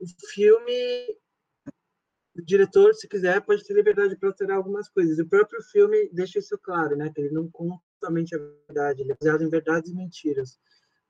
o 0.00 0.06
filme, 0.32 1.16
o 2.36 2.42
diretor, 2.42 2.94
se 2.94 3.06
quiser, 3.06 3.40
pode 3.42 3.64
ter 3.64 3.74
liberdade 3.74 4.16
para 4.16 4.28
alterar 4.28 4.56
algumas 4.56 4.88
coisas. 4.88 5.18
O 5.18 5.28
próprio 5.28 5.62
filme 5.70 6.08
deixa 6.12 6.38
isso 6.38 6.58
claro, 6.58 6.96
né, 6.96 7.12
que 7.14 7.20
ele 7.20 7.34
não 7.34 7.50
conta 7.50 7.82
somente 8.02 8.34
a 8.34 8.38
verdade, 8.38 9.02
ele 9.02 9.12
é 9.12 9.16
baseado 9.20 9.42
em 9.42 9.50
verdades 9.50 9.90
e 9.90 9.94
mentiras. 9.94 10.58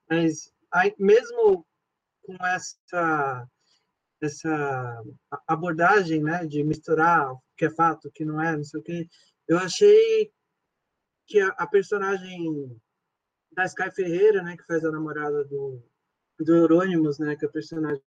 Mas 0.08 0.52
aí, 0.72 0.94
mesmo 0.98 1.66
com 2.22 2.34
essa 2.44 3.48
essa 4.22 5.02
abordagem, 5.46 6.22
né, 6.22 6.44
de 6.44 6.62
misturar 6.62 7.32
o 7.32 7.40
que 7.56 7.64
é 7.64 7.70
fato, 7.70 8.08
o 8.08 8.10
que 8.10 8.22
não 8.22 8.38
é, 8.38 8.54
não 8.54 8.64
sei 8.64 8.78
o 8.80 8.82
que, 8.82 9.08
eu 9.50 9.58
achei 9.58 10.32
que 11.26 11.40
a, 11.40 11.48
a, 11.48 11.66
personagem 11.66 12.80
da 13.50 13.64
Sky 13.64 13.90
Ferreira, 13.90 14.44
né, 14.44 14.56
que 14.56 14.64
faz 14.64 14.84
a 14.84 14.92
namorada 14.92 15.44
do, 15.44 15.82
do 16.38 16.54
Eurônimos, 16.54 17.18
né, 17.18 17.34
que 17.34 17.44
é 17.44 17.48
a 17.48 17.50
personagem 17.50 18.00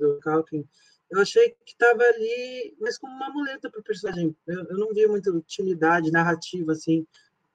do 0.00 0.18
Calkin, 0.18 0.68
eu 1.08 1.20
achei 1.20 1.50
que 1.64 1.72
estava 1.72 2.02
ali, 2.02 2.76
mas 2.80 2.98
como 2.98 3.14
uma 3.14 3.30
muleta 3.30 3.70
para 3.70 3.80
o 3.80 3.84
personagem. 3.84 4.36
Eu, 4.46 4.64
eu, 4.64 4.78
não 4.78 4.92
vi 4.92 5.06
muita 5.06 5.30
utilidade 5.30 6.10
narrativa, 6.10 6.72
assim, 6.72 7.06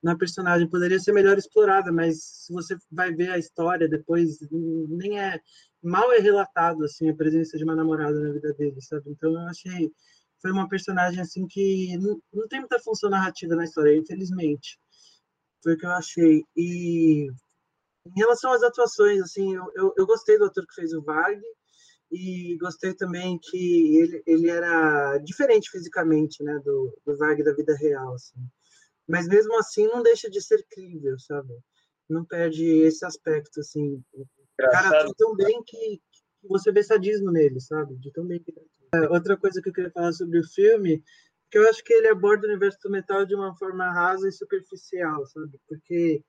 na 0.02 0.18
personagem. 0.18 0.70
Poderia 0.70 1.00
ser 1.00 1.12
melhor 1.12 1.38
explorada, 1.38 1.92
mas 1.92 2.24
se 2.24 2.54
você 2.54 2.78
vai 2.90 3.14
ver 3.14 3.32
a 3.32 3.38
história 3.38 3.88
depois, 3.88 4.40
nem 4.52 5.20
é... 5.20 5.42
Mal 5.84 6.12
é 6.14 6.20
relatado, 6.20 6.86
assim, 6.86 7.10
a 7.10 7.16
presença 7.16 7.58
de 7.58 7.64
uma 7.66 7.76
namorada 7.76 8.18
na 8.18 8.32
vida 8.32 8.54
dele, 8.54 8.82
sabe? 8.82 9.12
Então 9.12 9.34
eu 9.34 9.48
achei 9.48 9.92
foi 10.46 10.52
uma 10.52 10.70
personagem 10.70 11.20
assim 11.20 11.48
que 11.48 11.98
não, 11.98 12.22
não 12.32 12.48
tem 12.48 12.60
muita 12.60 12.80
função 12.80 13.10
narrativa 13.10 13.56
na 13.56 13.64
história, 13.64 13.98
infelizmente. 13.98 14.78
Foi 15.64 15.74
o 15.74 15.78
que 15.78 15.88
eu 15.88 15.90
achei. 15.90 16.44
E 16.56 17.28
em 18.06 18.20
relação 18.20 18.52
às 18.52 18.62
atuações, 18.62 19.20
assim, 19.24 19.56
eu, 19.56 19.72
eu, 19.74 19.94
eu 19.98 20.06
gostei 20.06 20.38
do 20.38 20.46
ator 20.46 20.64
que 20.68 20.76
fez 20.76 20.94
o 20.94 21.02
Varg 21.02 21.42
e 22.12 22.56
gostei 22.62 22.94
também 22.94 23.40
que 23.42 23.98
ele, 23.98 24.24
ele 24.28 24.50
era 24.52 25.18
diferente 25.18 25.72
fisicamente, 25.72 26.44
né, 26.44 26.62
do, 26.64 26.96
do 27.04 27.18
Varg 27.18 27.42
da 27.42 27.56
vida 27.56 27.76
real, 27.76 28.14
assim. 28.14 28.38
Mas 29.08 29.28
mesmo 29.28 29.58
assim 29.58 29.88
não 29.88 30.04
deixa 30.04 30.30
de 30.30 30.40
ser 30.44 30.64
crível, 30.70 31.18
sabe? 31.18 31.58
Não 32.08 32.24
perde 32.24 32.64
esse 32.82 33.04
aspecto, 33.04 33.62
assim. 33.62 34.00
O 34.14 34.28
cara 34.60 35.02
atua 35.02 35.16
tão 35.18 35.36
bem 35.36 35.64
que, 35.66 35.98
que 35.98 36.48
você 36.48 36.72
vê 36.72 36.84
sadismo 36.84 37.32
nele, 37.32 37.60
sabe? 37.60 37.96
De 37.96 38.12
tão 38.12 38.28
bem 38.28 38.40
que 38.40 38.52
ele 38.52 38.60
é, 38.60 38.75
outra 39.12 39.38
coisa 39.38 39.62
que 39.62 39.70
eu 39.70 39.74
queria 39.74 39.92
falar 39.92 40.14
sobre 40.14 40.40
o 40.40 40.48
filme, 40.48 41.04
que 41.50 41.58
eu 41.58 41.70
acho 41.70 41.84
que 41.84 41.94
ele 41.94 42.08
aborda 42.08 42.46
o 42.46 42.50
universo 42.50 42.80
do 42.84 42.92
metal 42.92 43.26
de 43.26 43.36
uma 43.36 43.56
forma 43.56 43.92
rasa 43.92 44.28
e 44.28 44.32
superficial, 44.32 45.26
sabe? 45.26 45.60
Porque 45.68 46.24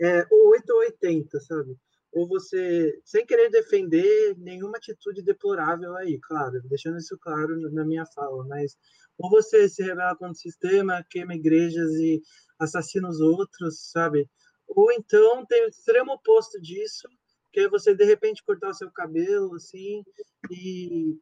é 0.00 0.26
o 0.30 0.50
8 0.50 0.70
ou 0.70 0.78
80, 0.80 1.40
sabe? 1.40 1.76
Ou 2.12 2.26
você, 2.26 2.98
sem 3.04 3.26
querer 3.26 3.50
defender 3.50 4.34
nenhuma 4.38 4.78
atitude 4.78 5.22
deplorável 5.22 5.94
aí, 5.96 6.18
claro, 6.20 6.60
deixando 6.64 6.98
isso 6.98 7.18
claro 7.20 7.56
na 7.70 7.84
minha 7.84 8.06
fala, 8.06 8.44
mas 8.46 8.76
ou 9.18 9.28
você 9.28 9.68
se 9.68 9.82
revela 9.82 10.16
contra 10.16 10.32
o 10.32 10.36
sistema, 10.36 11.04
queima 11.10 11.34
igrejas 11.34 11.90
e 11.94 12.22
assassina 12.58 13.08
os 13.08 13.20
outros, 13.20 13.90
sabe? 13.90 14.28
Ou 14.68 14.92
então 14.92 15.44
tem 15.46 15.64
o 15.64 15.68
extremo 15.68 16.12
oposto 16.12 16.60
disso, 16.60 17.08
que 17.52 17.60
é 17.60 17.68
você 17.68 17.94
de 17.94 18.04
repente 18.04 18.44
cortar 18.44 18.70
o 18.70 18.74
seu 18.74 18.90
cabelo 18.90 19.54
assim 19.54 20.04
e, 20.50 21.18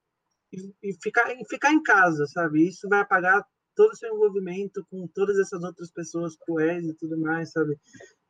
e, 0.53 0.73
e, 0.83 0.97
ficar, 1.03 1.31
e 1.33 1.45
ficar 1.49 1.73
em 1.73 1.83
casa, 1.83 2.27
sabe? 2.27 2.67
Isso 2.67 2.89
vai 2.89 3.01
apagar 3.01 3.45
todo 3.75 3.91
o 3.93 3.97
seu 3.97 4.15
envolvimento 4.15 4.85
com 4.91 5.07
todas 5.09 5.39
essas 5.39 5.63
outras 5.63 5.91
pessoas 5.91 6.37
cruéis 6.37 6.87
e 6.87 6.95
tudo 6.95 7.19
mais, 7.19 7.53
sabe? 7.53 7.79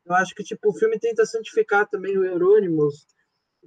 Eu 0.05 0.15
acho 0.15 0.35
que 0.35 0.43
tipo 0.43 0.71
o 0.71 0.75
filme 0.75 0.99
tenta 0.99 1.25
santificar 1.25 1.89
também 1.89 2.17
o 2.17 2.25
Eurônimos, 2.25 3.07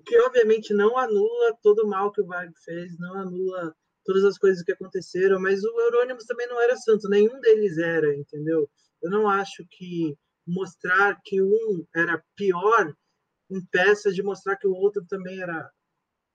que 0.06 0.20
obviamente 0.22 0.74
não 0.74 0.98
anula 0.98 1.58
todo 1.62 1.84
o 1.84 1.88
mal 1.88 2.12
que 2.12 2.22
o 2.22 2.26
Varg 2.26 2.52
fez, 2.64 2.98
não 2.98 3.16
anula 3.16 3.74
todas 4.04 4.24
as 4.24 4.38
coisas 4.38 4.64
que 4.64 4.72
aconteceram, 4.72 5.40
mas 5.40 5.64
o 5.64 5.80
Eurônimos 5.82 6.26
também 6.26 6.48
não 6.48 6.62
era 6.62 6.76
santo, 6.78 7.10
nenhum 7.10 7.40
deles 7.42 7.78
era, 7.78 8.16
entendeu? 8.16 8.70
Eu 9.02 9.10
não 9.10 9.30
acho 9.30 9.66
que 9.70 10.18
mostrar 10.48 11.20
que 11.24 11.42
um 11.42 11.86
era 11.96 12.24
pior 12.36 12.94
impeça 13.50 14.12
de 14.12 14.24
mostrar 14.24 14.58
que 14.58 14.68
o 14.68 14.74
outro 14.74 15.06
também 15.08 15.42
era. 15.42 15.70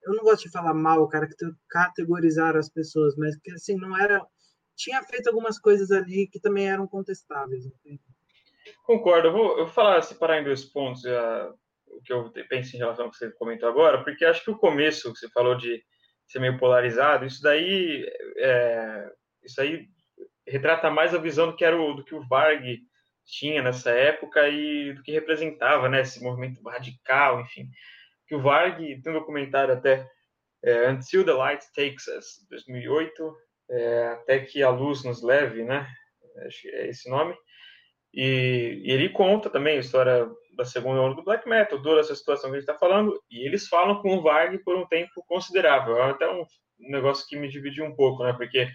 Eu 0.05 0.13
não 0.13 0.23
gosto 0.23 0.43
de 0.43 0.51
falar 0.51 0.73
mal, 0.73 1.07
cara, 1.07 1.27
que 1.27 1.35
categorizar 1.69 2.55
as 2.55 2.69
pessoas, 2.69 3.15
mas 3.15 3.35
que 3.37 3.51
assim 3.51 3.75
não 3.75 3.97
era. 3.97 4.21
Tinha 4.75 5.01
feito 5.03 5.27
algumas 5.27 5.57
coisas 5.57 5.89
ali 5.91 6.27
que 6.27 6.39
também 6.39 6.69
eram 6.69 6.87
contestáveis. 6.87 7.65
Concordo. 8.83 9.29
Eu 9.29 9.31
vou, 9.31 9.57
eu 9.57 9.65
vou 9.65 9.73
falar, 9.73 10.01
separar 10.01 10.39
em 10.39 10.43
dois 10.43 10.65
pontos 10.65 11.03
o 11.87 12.01
que 12.03 12.11
eu 12.11 12.31
penso 12.49 12.75
em 12.75 12.79
relação 12.79 13.05
ao 13.05 13.11
que 13.11 13.17
você 13.17 13.31
comentou 13.31 13.69
agora, 13.69 14.03
porque 14.03 14.25
acho 14.25 14.43
que 14.43 14.51
o 14.51 14.57
começo 14.57 15.11
que 15.13 15.19
você 15.19 15.29
falou 15.29 15.55
de 15.55 15.81
ser 16.27 16.39
meio 16.39 16.57
polarizado, 16.57 17.25
isso 17.25 17.41
daí, 17.41 18.05
é, 18.37 19.09
isso 19.43 19.61
aí 19.61 19.87
retrata 20.47 20.89
mais 20.89 21.13
a 21.13 21.19
visão 21.19 21.47
do 21.47 21.55
que 21.55 21.63
era 21.63 21.79
o, 21.79 21.93
do 21.93 22.03
que 22.03 22.15
o 22.15 22.27
Varg 22.27 22.79
tinha 23.25 23.61
nessa 23.61 23.91
época 23.91 24.47
e 24.49 24.93
do 24.93 25.01
que 25.01 25.11
representava, 25.11 25.89
né, 25.89 26.01
esse 26.01 26.21
movimento 26.21 26.61
radical, 26.63 27.41
enfim. 27.41 27.67
Que 28.27 28.35
o 28.35 28.41
Varg 28.41 28.77
tem 28.77 29.13
um 29.13 29.19
documentário 29.19 29.73
até 29.73 30.07
é, 30.63 30.89
Until 30.89 31.23
the 31.23 31.33
Light 31.33 31.63
Takes 31.75 32.07
Us, 32.07 32.47
2008, 32.49 33.35
é, 33.69 34.07
até 34.09 34.39
que 34.39 34.63
a 34.63 34.69
luz 34.69 35.03
nos 35.03 35.21
leve, 35.21 35.63
né? 35.63 35.87
Acho 36.45 36.61
que 36.61 36.69
é 36.69 36.87
esse 36.87 37.09
nome. 37.09 37.35
E, 38.13 38.81
e, 38.83 38.91
ele 38.91 39.09
conta 39.09 39.49
também 39.49 39.77
a 39.77 39.81
história 39.81 40.29
da 40.55 40.63
segunda 40.63 41.01
onda 41.01 41.15
do 41.15 41.23
black 41.23 41.47
metal, 41.47 41.81
toda 41.81 41.99
essa 41.99 42.15
situação 42.15 42.49
que 42.49 42.55
a 42.55 42.59
gente 42.59 42.69
está 42.69 42.79
falando, 42.79 43.21
e 43.29 43.45
eles 43.45 43.67
falam 43.67 44.01
com 44.01 44.15
o 44.15 44.21
Varg 44.21 44.57
por 44.63 44.75
um 44.75 44.87
tempo 44.87 45.23
considerável. 45.27 45.97
É 45.97 46.11
até 46.11 46.29
um 46.29 46.45
negócio 46.79 47.27
que 47.27 47.37
me 47.37 47.49
dividiu 47.49 47.85
um 47.85 47.95
pouco, 47.95 48.23
né? 48.23 48.33
Porque 48.33 48.69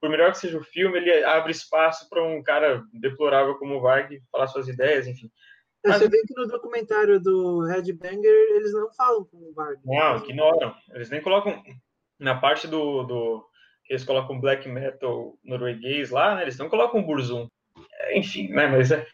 por 0.00 0.10
melhor 0.10 0.32
que 0.32 0.38
seja 0.38 0.58
o 0.58 0.64
filme, 0.64 0.98
ele 0.98 1.24
abre 1.24 1.52
espaço 1.52 2.08
para 2.08 2.22
um 2.22 2.42
cara 2.42 2.82
deplorável 2.92 3.56
como 3.56 3.76
o 3.76 3.80
Varg 3.80 4.20
falar 4.30 4.46
suas 4.46 4.68
ideias, 4.68 5.06
enfim. 5.06 5.30
Você 5.92 6.08
vê 6.08 6.22
que 6.22 6.34
no 6.34 6.46
documentário 6.46 7.20
do 7.20 7.64
Red 7.64 7.92
Banger 7.92 8.56
eles 8.56 8.72
não 8.72 8.92
falam 8.92 9.24
com 9.24 9.36
o 9.36 9.52
Varg. 9.54 9.78
Não, 9.84 10.16
ignoram. 10.18 10.74
Eles 10.92 11.10
nem 11.10 11.22
colocam. 11.22 11.62
Na 12.18 12.34
parte 12.34 12.66
do. 12.66 13.02
do 13.04 13.44
eles 13.88 14.04
colocam 14.04 14.40
black 14.40 14.68
metal 14.68 15.38
norueguês 15.44 16.10
lá, 16.10 16.34
né, 16.34 16.42
eles 16.42 16.58
não 16.58 16.68
colocam 16.68 17.02
Burzum. 17.02 17.46
É, 17.92 18.18
enfim, 18.18 18.48
né? 18.48 18.66
Mas 18.66 18.90
é. 18.90 19.06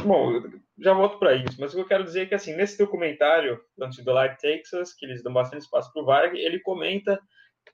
Bom, 0.00 0.42
já 0.78 0.92
volto 0.92 1.18
para 1.18 1.34
isso, 1.34 1.60
mas 1.60 1.72
o 1.72 1.76
que 1.76 1.82
eu 1.82 1.86
quero 1.86 2.04
dizer 2.04 2.22
é 2.22 2.26
que, 2.26 2.34
assim, 2.34 2.56
nesse 2.56 2.78
documentário, 2.78 3.60
antes 3.78 4.02
do 4.02 4.12
Light 4.12 4.40
Texas, 4.40 4.94
que 4.94 5.04
eles 5.04 5.22
dão 5.22 5.32
bastante 5.32 5.62
espaço 5.62 5.92
para 5.92 6.02
o 6.02 6.04
Varg, 6.06 6.36
ele 6.36 6.58
comenta 6.60 7.20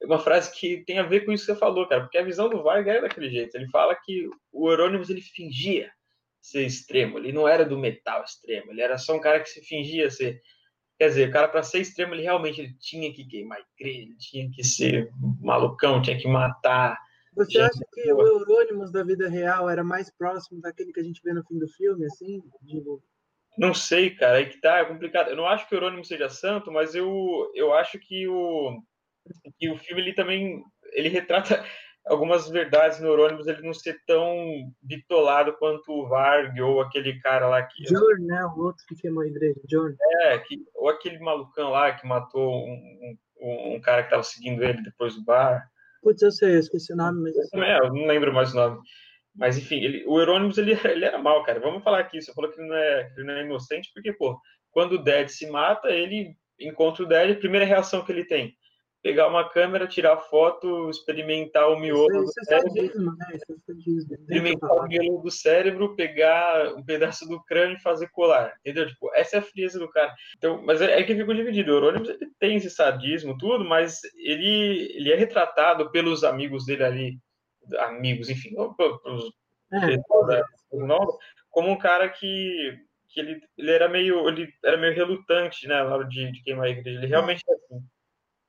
uma 0.02 0.18
frase 0.18 0.52
que 0.58 0.84
tem 0.84 0.98
a 0.98 1.02
ver 1.02 1.24
com 1.24 1.32
isso 1.32 1.46
que 1.46 1.52
você 1.52 1.58
falou, 1.58 1.86
cara, 1.88 2.02
porque 2.02 2.18
a 2.18 2.24
visão 2.24 2.48
do 2.48 2.62
Vargas 2.62 2.96
é 2.96 3.00
daquele 3.00 3.30
jeito. 3.30 3.54
Ele 3.54 3.68
fala 3.70 3.94
que 3.94 4.28
o 4.52 4.70
Euronymous 4.70 5.10
ele 5.10 5.22
fingia 5.22 5.90
ser 6.46 6.64
extremo, 6.64 7.18
ele 7.18 7.32
não 7.32 7.48
era 7.48 7.64
do 7.64 7.78
metal 7.78 8.22
extremo, 8.22 8.70
ele 8.70 8.80
era 8.80 8.96
só 8.96 9.16
um 9.16 9.20
cara 9.20 9.40
que 9.40 9.48
se 9.48 9.60
fingia 9.62 10.08
ser. 10.10 10.40
Quer 10.98 11.08
dizer, 11.08 11.28
o 11.28 11.32
cara, 11.32 11.48
para 11.48 11.62
ser 11.62 11.80
extremo, 11.80 12.14
ele 12.14 12.22
realmente 12.22 12.60
ele 12.60 12.72
tinha 12.78 13.12
que 13.12 13.26
queimar 13.26 13.58
igreja, 13.78 14.02
ele 14.02 14.16
tinha 14.16 14.50
que 14.50 14.64
ser 14.64 15.10
malucão, 15.40 16.00
tinha 16.00 16.16
que 16.16 16.28
matar. 16.28 16.96
Você 17.34 17.60
acha 17.60 17.84
que 17.92 18.12
o 18.12 18.22
Euronymous 18.22 18.90
da 18.90 19.02
vida 19.02 19.28
real 19.28 19.68
era 19.68 19.84
mais 19.84 20.10
próximo 20.10 20.60
daquele 20.60 20.92
que 20.92 21.00
a 21.00 21.02
gente 21.02 21.20
vê 21.22 21.34
no 21.34 21.44
fim 21.44 21.58
do 21.58 21.68
filme, 21.68 22.06
assim? 22.06 22.40
Digo... 22.62 23.02
Não 23.58 23.74
sei, 23.74 24.10
cara, 24.14 24.38
aí 24.38 24.46
que 24.46 24.60
tá, 24.60 24.78
é 24.78 24.84
complicado. 24.84 25.28
Eu 25.28 25.36
não 25.36 25.46
acho 25.46 25.68
que 25.68 25.74
o 25.74 25.76
Eurônimo 25.76 26.04
seja 26.04 26.28
santo, 26.28 26.70
mas 26.70 26.94
eu, 26.94 27.50
eu 27.54 27.74
acho 27.74 27.98
que 27.98 28.26
o, 28.28 28.80
que 29.58 29.68
o 29.68 29.76
filme 29.76 30.00
ele 30.00 30.14
também 30.14 30.62
ele 30.92 31.08
retrata 31.08 31.62
algumas 32.06 32.48
verdades 32.48 33.00
neurônimos 33.00 33.46
ele 33.46 33.62
não 33.62 33.74
ser 33.74 34.00
tão 34.06 34.72
bitolado 34.80 35.52
quanto 35.54 35.90
o 35.90 36.08
Varg 36.08 36.60
ou 36.60 36.80
aquele 36.80 37.18
cara 37.20 37.48
lá 37.48 37.62
que 37.62 37.82
John, 37.84 38.00
né 38.20 38.44
o 38.44 38.60
outro 38.60 38.84
que 38.86 38.94
queimou 38.94 39.22
a 39.22 39.26
igreja 39.26 39.60
John 39.66 39.88
é 40.22 40.38
que 40.38 40.64
ou 40.74 40.88
aquele 40.88 41.18
malucão 41.18 41.70
lá 41.70 41.92
que 41.92 42.06
matou 42.06 42.64
um, 42.64 43.16
um, 43.40 43.74
um 43.74 43.80
cara 43.80 44.02
que 44.02 44.08
estava 44.08 44.22
seguindo 44.22 44.62
ele 44.62 44.82
depois 44.82 45.14
do 45.14 45.24
bar 45.24 45.68
Putz, 46.02 46.22
eu 46.22 46.30
sei, 46.30 46.54
eu 46.54 46.60
esqueci 46.60 46.92
o 46.92 46.96
nome, 46.96 47.20
mas... 47.20 47.52
Eu, 47.52 47.62
é, 47.64 47.78
eu 47.78 47.92
não 47.92 48.06
lembro 48.06 48.32
mais 48.32 48.52
o 48.52 48.56
nome. 48.56 48.80
Mas, 49.34 49.58
enfim, 49.58 49.82
ele, 49.82 50.04
o 50.06 50.20
Euronymous, 50.20 50.56
ele, 50.56 50.78
ele 50.84 51.04
era 51.04 51.18
mal, 51.18 51.42
cara. 51.42 51.58
Vamos 51.58 51.82
falar 51.82 51.98
aqui. 51.98 52.22
Você 52.22 52.32
falou 52.32 52.48
que 52.48 52.60
ele, 52.60 52.68
não 52.68 52.76
é, 52.76 53.04
que 53.04 53.20
ele 53.20 53.26
não 53.26 53.34
é 53.34 53.42
inocente, 53.42 53.90
porque, 53.92 54.12
pô, 54.12 54.40
quando 54.70 54.92
o 54.92 55.02
Dead 55.02 55.28
se 55.28 55.50
mata, 55.50 55.88
ele 55.88 56.36
encontra 56.60 57.02
o 57.02 57.06
Dead, 57.08 57.32
a 57.32 57.40
primeira 57.40 57.66
reação 57.66 58.04
que 58.04 58.12
ele 58.12 58.24
tem 58.24 58.56
pegar 59.06 59.28
uma 59.28 59.48
câmera, 59.48 59.86
tirar 59.86 60.16
foto, 60.16 60.90
experimentar 60.90 61.68
o 61.68 61.78
miolo 61.78 62.06
isso, 62.06 62.18
do 62.18 62.24
isso 62.24 62.40
é 62.40 62.44
cérebro. 62.44 62.72
Sadismo, 62.72 63.16
né? 63.16 63.26
É 63.32 63.38
sadismo. 63.38 64.14
Experimentar 64.14 64.70
o 64.72 64.88
miolo 64.88 65.22
do 65.22 65.30
cérebro, 65.30 65.94
pegar 65.94 66.74
um 66.74 66.82
pedaço 66.82 67.28
do 67.28 67.40
crânio 67.44 67.76
e 67.76 67.82
fazer 67.82 68.08
colar. 68.08 68.56
Entendeu? 68.60 68.88
Tipo, 68.88 69.14
essa 69.14 69.36
é 69.36 69.38
a 69.38 69.42
frieza 69.42 69.78
do 69.78 69.88
cara. 69.88 70.12
Então, 70.36 70.60
mas 70.64 70.82
é, 70.82 70.98
é 70.98 71.04
que 71.04 71.14
fico 71.14 71.32
dividido. 71.32 71.70
O 71.70 71.76
Eurônimos 71.76 72.08
ele 72.08 72.28
tem 72.40 72.56
esse 72.56 72.68
sadismo, 72.68 73.38
tudo, 73.38 73.64
mas 73.64 74.00
ele, 74.16 74.92
ele 74.96 75.12
é 75.12 75.14
retratado 75.14 75.88
pelos 75.92 76.24
amigos 76.24 76.66
dele 76.66 76.82
ali, 76.82 77.18
amigos, 77.78 78.28
enfim, 78.28 78.56
pelos, 78.76 79.32
é, 79.72 80.42
como 81.50 81.70
um 81.70 81.78
cara 81.78 82.08
que 82.08 82.84
que 83.08 83.20
ele, 83.20 83.40
ele 83.56 83.70
era 83.70 83.88
meio 83.88 84.28
ele 84.28 84.52
era 84.62 84.76
meio 84.76 84.94
relutante 84.94 85.66
né, 85.66 85.76
na 85.76 85.94
hora 85.94 86.04
de, 86.04 86.30
de 86.32 86.42
queimar 86.42 86.66
a 86.66 86.70
igreja. 86.70 86.98
Ele 86.98 87.06
realmente 87.06 87.42
é 87.48 87.54
assim. 87.54 87.86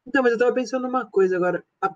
Então, 0.07 0.23
mas 0.23 0.31
eu 0.31 0.37
estava 0.37 0.53
pensando 0.53 0.83
numa 0.83 1.05
coisa 1.09 1.35
agora. 1.35 1.65
A, 1.81 1.93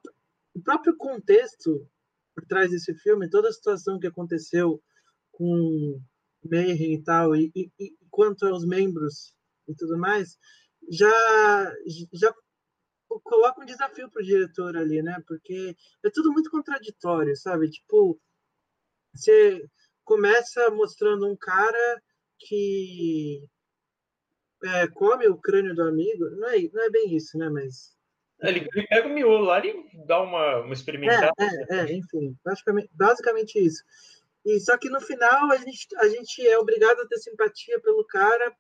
o 0.54 0.62
próprio 0.62 0.98
contexto 0.98 1.88
por 2.36 2.46
trás 2.46 2.70
desse 2.70 2.94
filme, 2.96 3.30
toda 3.30 3.48
a 3.48 3.54
situação 3.54 3.98
que 3.98 4.08
aconteceu 4.08 4.84
com 5.32 6.02
Mayhem 6.44 6.96
e 6.96 7.04
tal, 7.04 7.36
e, 7.36 7.52
e, 7.56 7.72
e 7.80 7.96
quanto 8.10 8.46
aos 8.46 8.66
membros 8.66 9.34
e 9.68 9.74
tudo 9.76 9.98
mais, 9.98 10.38
já, 10.90 11.74
já 12.14 12.34
coloca 13.24 13.62
um 13.62 13.66
desafio 13.66 14.10
para 14.10 14.22
o 14.22 14.26
diretor 14.26 14.76
ali, 14.76 15.02
né? 15.02 15.18
Porque 15.26 15.76
é 16.04 16.10
tudo 16.10 16.34
muito 16.34 16.50
contraditório, 16.50 17.36
sabe? 17.38 17.70
Tipo, 17.70 18.20
você 19.14 19.66
começa 20.04 20.70
mostrando 20.72 21.32
um 21.32 21.36
cara 21.38 22.04
que 22.40 23.48
é, 24.64 24.88
come 24.90 25.28
o 25.28 25.38
crânio 25.38 25.74
do 25.74 25.84
amigo, 25.84 26.30
não 26.32 26.50
é, 26.50 26.62
não 26.74 26.84
é 26.84 26.90
bem 26.90 27.16
isso, 27.16 27.38
né? 27.38 27.50
Mas 27.50 27.96
ele, 28.42 28.68
ele, 28.76 28.88
pega 28.88 29.08
o 29.08 29.12
miolo 29.12 29.46
lá 29.46 29.66
e 29.66 29.74
dá 30.06 30.22
uma, 30.22 30.60
uma 30.60 30.74
experimentada. 30.74 31.32
É, 31.40 31.76
é, 31.76 31.80
é, 31.80 31.94
enfim, 31.94 32.36
basicamente, 32.44 32.90
basicamente 32.94 33.60
isso. 33.60 33.84
E 34.46 34.60
só 34.60 34.78
que 34.78 34.90
no 34.90 35.00
final 35.00 35.52
a 35.52 35.58
gente, 35.58 35.88
a 35.98 36.08
gente 36.08 36.48
é 36.48 36.58
obrigado 36.58 37.00
a 37.02 37.08
ter 37.08 37.18
simpatia 37.18 37.80
pelo 37.80 38.06
cara, 38.06 38.54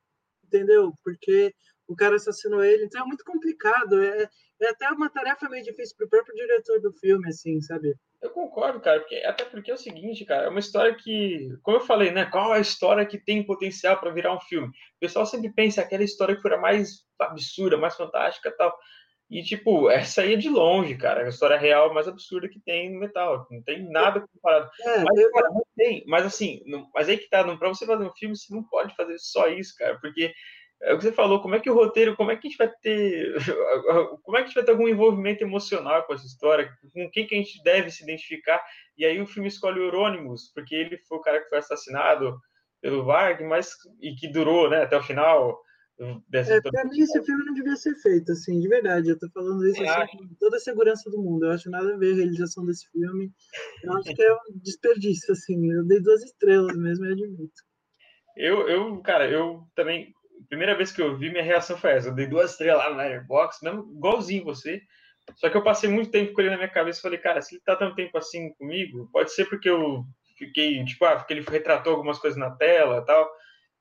entendeu? 0.45 0.93
Porque 1.03 1.53
o 1.87 1.95
cara 1.95 2.15
assassinou 2.15 2.63
ele, 2.63 2.85
então 2.85 3.01
é 3.01 3.05
muito 3.05 3.23
complicado. 3.23 4.01
É, 4.01 4.29
é 4.61 4.69
até 4.69 4.87
uma 4.89 5.09
tarefa 5.09 5.49
meio 5.49 5.63
difícil 5.63 5.95
para 5.97 6.05
o 6.05 6.09
próprio 6.09 6.35
diretor 6.35 6.79
do 6.79 6.93
filme, 6.93 7.27
assim, 7.27 7.59
sabe? 7.61 7.95
Eu 8.21 8.29
concordo, 8.29 8.79
cara, 8.79 8.99
porque, 8.99 9.15
até 9.25 9.43
porque 9.43 9.71
é 9.71 9.73
o 9.73 9.77
seguinte, 9.77 10.23
cara, 10.23 10.45
é 10.45 10.49
uma 10.49 10.59
história 10.59 10.95
que, 10.95 11.49
como 11.63 11.77
eu 11.77 11.81
falei, 11.81 12.11
né? 12.11 12.25
Qual 12.25 12.53
é 12.53 12.59
a 12.59 12.61
história 12.61 13.05
que 13.05 13.17
tem 13.17 13.43
potencial 13.43 13.99
para 13.99 14.11
virar 14.11 14.35
um 14.35 14.39
filme? 14.39 14.67
O 14.67 14.99
pessoal 14.99 15.25
sempre 15.25 15.51
pensa 15.51 15.81
aquela 15.81 16.03
história 16.03 16.35
que 16.35 16.41
foi 16.41 16.53
a 16.53 16.59
mais 16.59 17.03
absurda, 17.19 17.77
mais 17.77 17.95
fantástica 17.95 18.55
tal. 18.55 18.77
E, 19.31 19.41
tipo, 19.41 19.89
essa 19.89 20.23
aí 20.23 20.33
é 20.33 20.37
de 20.37 20.49
longe, 20.49 20.93
cara. 20.97 21.23
A 21.23 21.29
história 21.29 21.57
real 21.57 21.93
mais 21.93 22.05
absurda 22.05 22.49
que 22.49 22.59
tem 22.59 22.91
no 22.91 22.99
metal. 22.99 23.47
Não 23.49 23.63
tem 23.63 23.89
nada 23.89 24.27
comparado. 24.27 24.69
É, 24.81 24.97
mas, 24.99 25.17
eu... 25.17 25.31
cara, 25.31 25.47
não 25.47 25.63
tem. 25.73 26.03
Mas, 26.05 26.25
assim, 26.25 26.61
não... 26.65 26.89
mas 26.93 27.07
aí 27.07 27.17
que 27.17 27.29
tá. 27.29 27.41
Não... 27.41 27.57
Pra 27.57 27.69
você 27.69 27.85
fazer 27.85 28.03
um 28.03 28.11
filme, 28.11 28.35
você 28.35 28.53
não 28.53 28.61
pode 28.61 28.93
fazer 28.93 29.17
só 29.19 29.47
isso, 29.47 29.73
cara. 29.77 29.97
Porque 30.01 30.33
é 30.81 30.93
o 30.93 30.97
que 30.97 31.03
você 31.03 31.13
falou, 31.13 31.41
como 31.41 31.55
é 31.55 31.61
que 31.61 31.69
o 31.69 31.73
roteiro, 31.73 32.13
como 32.17 32.29
é 32.29 32.35
que 32.35 32.45
a 32.45 32.49
gente 32.49 32.57
vai 32.57 32.69
ter. 32.81 33.33
Como 34.21 34.37
é 34.37 34.41
que 34.41 34.43
a 34.43 34.47
gente 34.47 34.55
vai 34.55 34.63
ter 34.65 34.71
algum 34.71 34.87
envolvimento 34.87 35.43
emocional 35.43 36.03
com 36.03 36.13
essa 36.13 36.25
história? 36.25 36.69
Com 36.93 37.09
quem 37.09 37.25
que 37.25 37.35
a 37.35 37.37
gente 37.37 37.63
deve 37.63 37.89
se 37.89 38.03
identificar? 38.03 38.61
E 38.97 39.05
aí 39.05 39.21
o 39.21 39.27
filme 39.27 39.47
escolhe 39.47 39.79
o 39.79 39.83
Eurônimos, 39.83 40.51
porque 40.53 40.75
ele 40.75 40.97
foi 41.07 41.17
o 41.17 41.21
cara 41.21 41.39
que 41.39 41.47
foi 41.47 41.59
assassinado 41.59 42.37
pelo 42.81 43.05
Varg, 43.05 43.45
mas. 43.45 43.69
e 44.01 44.13
que 44.13 44.27
durou, 44.27 44.69
né, 44.69 44.83
até 44.83 44.97
o 44.97 45.03
final 45.03 45.57
Dessa 46.29 46.55
é, 46.55 46.61
pra 46.61 46.85
mim 46.85 46.99
esse 46.99 47.23
filme 47.23 47.45
não 47.45 47.53
devia 47.53 47.75
ser 47.75 47.95
feito, 47.95 48.31
assim, 48.31 48.59
de 48.59 48.67
verdade. 48.67 49.09
Eu 49.09 49.19
tô 49.19 49.29
falando 49.29 49.65
isso 49.67 49.83
assim, 49.83 50.17
com 50.17 50.27
toda 50.39 50.57
a 50.57 50.59
segurança 50.59 51.09
do 51.09 51.21
mundo. 51.21 51.45
Eu 51.45 51.51
acho 51.51 51.69
nada 51.69 51.93
a 51.93 51.97
ver 51.97 52.13
a 52.13 52.15
realização 52.15 52.65
desse 52.65 52.89
filme. 52.89 53.31
Eu 53.83 53.93
acho 53.93 54.13
que 54.13 54.21
é 54.21 54.33
um 54.33 54.37
desperdício, 54.63 55.31
assim. 55.31 55.71
Eu 55.71 55.85
dei 55.85 55.99
duas 55.99 56.23
estrelas 56.23 56.75
mesmo, 56.75 57.05
eu 57.05 57.11
admito. 57.11 57.61
Eu, 58.35 58.67
eu, 58.67 59.01
cara, 59.01 59.29
eu 59.29 59.63
também 59.75 60.13
primeira 60.51 60.75
vez 60.75 60.91
que 60.91 61.01
eu 61.01 61.17
vi, 61.17 61.29
minha 61.29 61.43
reação 61.43 61.77
foi 61.77 61.91
essa. 61.91 62.09
Eu 62.09 62.15
dei 62.15 62.27
duas 62.27 62.51
estrelas 62.51 62.83
lá 62.83 62.89
no 62.89 62.97
Letterboxd, 62.97 63.63
mesmo 63.63 63.93
igualzinho 63.95 64.43
você. 64.43 64.81
Só 65.35 65.49
que 65.49 65.55
eu 65.55 65.63
passei 65.63 65.89
muito 65.89 66.11
tempo 66.11 66.33
com 66.33 66.41
ele 66.41 66.49
na 66.49 66.57
minha 66.57 66.69
cabeça 66.69 66.99
e 66.99 67.01
falei, 67.01 67.19
cara, 67.19 67.41
se 67.41 67.55
ele 67.55 67.61
tá 67.63 67.75
tanto 67.75 67.95
tempo 67.95 68.17
assim 68.17 68.53
comigo, 68.55 69.09
pode 69.13 69.31
ser 69.31 69.45
porque 69.45 69.69
eu 69.69 70.03
fiquei, 70.37 70.83
tipo, 70.83 71.05
ah, 71.05 71.15
porque 71.15 71.33
ele 71.33 71.45
retratou 71.47 71.93
algumas 71.93 72.19
coisas 72.19 72.37
na 72.37 72.51
tela 72.51 72.97
e 72.97 73.05
tal. 73.05 73.29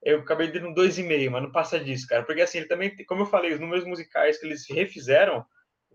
Eu 0.02 0.20
acabei 0.20 0.50
dando 0.50 0.74
dois 0.74 0.98
e 0.98 1.02
meio, 1.02 1.30
mas 1.30 1.42
não 1.42 1.52
passa 1.52 1.78
disso, 1.78 2.06
cara. 2.06 2.22
Porque 2.22 2.40
assim, 2.40 2.58
ele 2.58 2.68
também, 2.68 2.94
como 3.06 3.22
eu 3.22 3.26
falei, 3.26 3.52
os 3.52 3.60
números 3.60 3.84
musicais 3.84 4.38
que 4.38 4.46
eles 4.46 4.64
refizeram 4.68 5.44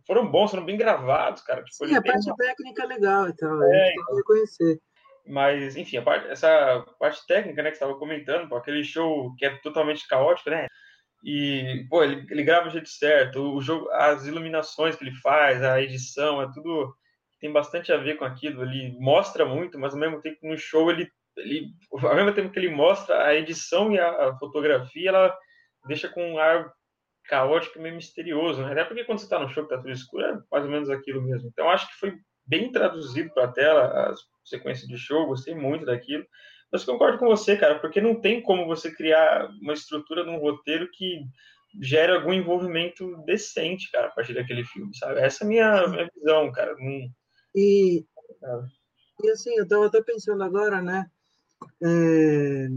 foram 0.05 0.29
bons, 0.29 0.51
foram 0.51 0.65
bem 0.65 0.77
gravados, 0.77 1.41
cara. 1.41 1.63
Tipo, 1.63 1.87
Sim, 1.87 1.95
a 1.95 2.01
parte 2.01 2.27
uma... 2.27 2.35
técnica 2.35 2.83
é 2.83 2.85
legal 2.85 3.27
e 3.27 3.35
tal, 3.35 3.63
é, 3.63 3.91
que 3.91 4.15
reconhecer. 4.15 4.79
Mas, 5.27 5.75
enfim, 5.75 5.99
parte, 6.03 6.27
essa 6.27 6.85
parte 6.99 7.25
técnica, 7.25 7.63
né, 7.63 7.71
que 7.71 7.77
você 7.77 7.83
estava 7.83 7.97
comentando, 7.97 8.47
pô, 8.47 8.55
aquele 8.55 8.83
show 8.83 9.33
que 9.35 9.45
é 9.45 9.57
totalmente 9.57 10.07
caótico, 10.07 10.51
né? 10.51 10.67
E, 11.23 11.87
pô, 11.89 12.03
ele, 12.03 12.23
ele 12.29 12.43
grava 12.43 12.67
do 12.67 12.71
jeito 12.71 12.89
certo, 12.89 13.55
o 13.55 13.59
jogo, 13.59 13.89
as 13.89 14.27
iluminações 14.27 14.95
que 14.95 15.03
ele 15.03 15.15
faz, 15.15 15.63
a 15.63 15.81
edição, 15.81 16.39
é 16.39 16.51
tudo 16.53 16.95
tem 17.39 17.51
bastante 17.51 17.91
a 17.91 17.97
ver 17.97 18.17
com 18.17 18.25
aquilo. 18.25 18.63
Ele 18.63 18.95
mostra 18.99 19.45
muito, 19.45 19.77
mas 19.77 19.93
ao 19.93 19.99
mesmo 19.99 20.21
tempo 20.21 20.39
no 20.43 20.57
show 20.57 20.89
ele, 20.89 21.11
ele 21.37 21.69
ao 21.91 22.15
mesmo 22.15 22.33
tempo 22.33 22.51
que 22.51 22.59
ele 22.59 22.69
mostra 22.69 23.25
a 23.25 23.35
edição 23.35 23.91
e 23.91 23.99
a, 23.99 24.29
a 24.29 24.37
fotografia, 24.37 25.09
ela 25.09 25.37
deixa 25.87 26.09
com 26.09 26.33
um 26.33 26.39
ar 26.39 26.71
caótico 27.27 27.77
e 27.77 27.81
meio 27.81 27.95
misterioso, 27.95 28.61
né? 28.61 28.71
Até 28.71 28.83
porque 28.83 29.03
quando 29.03 29.19
você 29.19 29.25
está 29.25 29.39
no 29.39 29.49
show 29.49 29.63
que 29.63 29.69
tá 29.69 29.77
tudo 29.77 29.91
escuro, 29.91 30.23
é 30.25 30.39
mais 30.51 30.63
ou 30.63 30.71
menos 30.71 30.89
aquilo 30.89 31.21
mesmo. 31.21 31.49
Então 31.49 31.69
acho 31.69 31.87
que 31.87 31.99
foi 31.99 32.17
bem 32.45 32.71
traduzido 32.71 33.33
para 33.33 33.45
a 33.45 33.51
tela 33.51 34.09
as 34.09 34.19
sequências 34.43 34.87
de 34.87 34.97
show, 34.97 35.25
gostei 35.25 35.55
muito 35.55 35.85
daquilo. 35.85 36.25
Mas 36.71 36.83
concordo 36.83 37.17
com 37.17 37.27
você, 37.27 37.55
cara, 37.57 37.79
porque 37.79 38.01
não 38.01 38.19
tem 38.19 38.41
como 38.41 38.65
você 38.65 38.93
criar 38.93 39.49
uma 39.61 39.73
estrutura 39.73 40.23
num 40.23 40.37
roteiro 40.37 40.89
que 40.91 41.21
gere 41.81 42.11
algum 42.11 42.33
envolvimento 42.33 43.23
decente, 43.25 43.89
cara, 43.91 44.07
a 44.07 44.11
partir 44.11 44.33
daquele 44.33 44.63
filme, 44.65 44.95
sabe? 44.95 45.19
Essa 45.19 45.43
é 45.43 45.45
a 45.45 45.47
minha, 45.47 45.87
minha 45.87 46.09
visão, 46.13 46.51
cara. 46.51 46.75
Não... 46.77 47.09
E, 47.55 48.05
e 49.23 49.29
assim, 49.29 49.55
eu 49.57 49.67
tava 49.67 49.87
até 49.87 50.01
pensando 50.01 50.43
agora, 50.43 50.81
né? 50.81 51.09
É... 51.83 52.67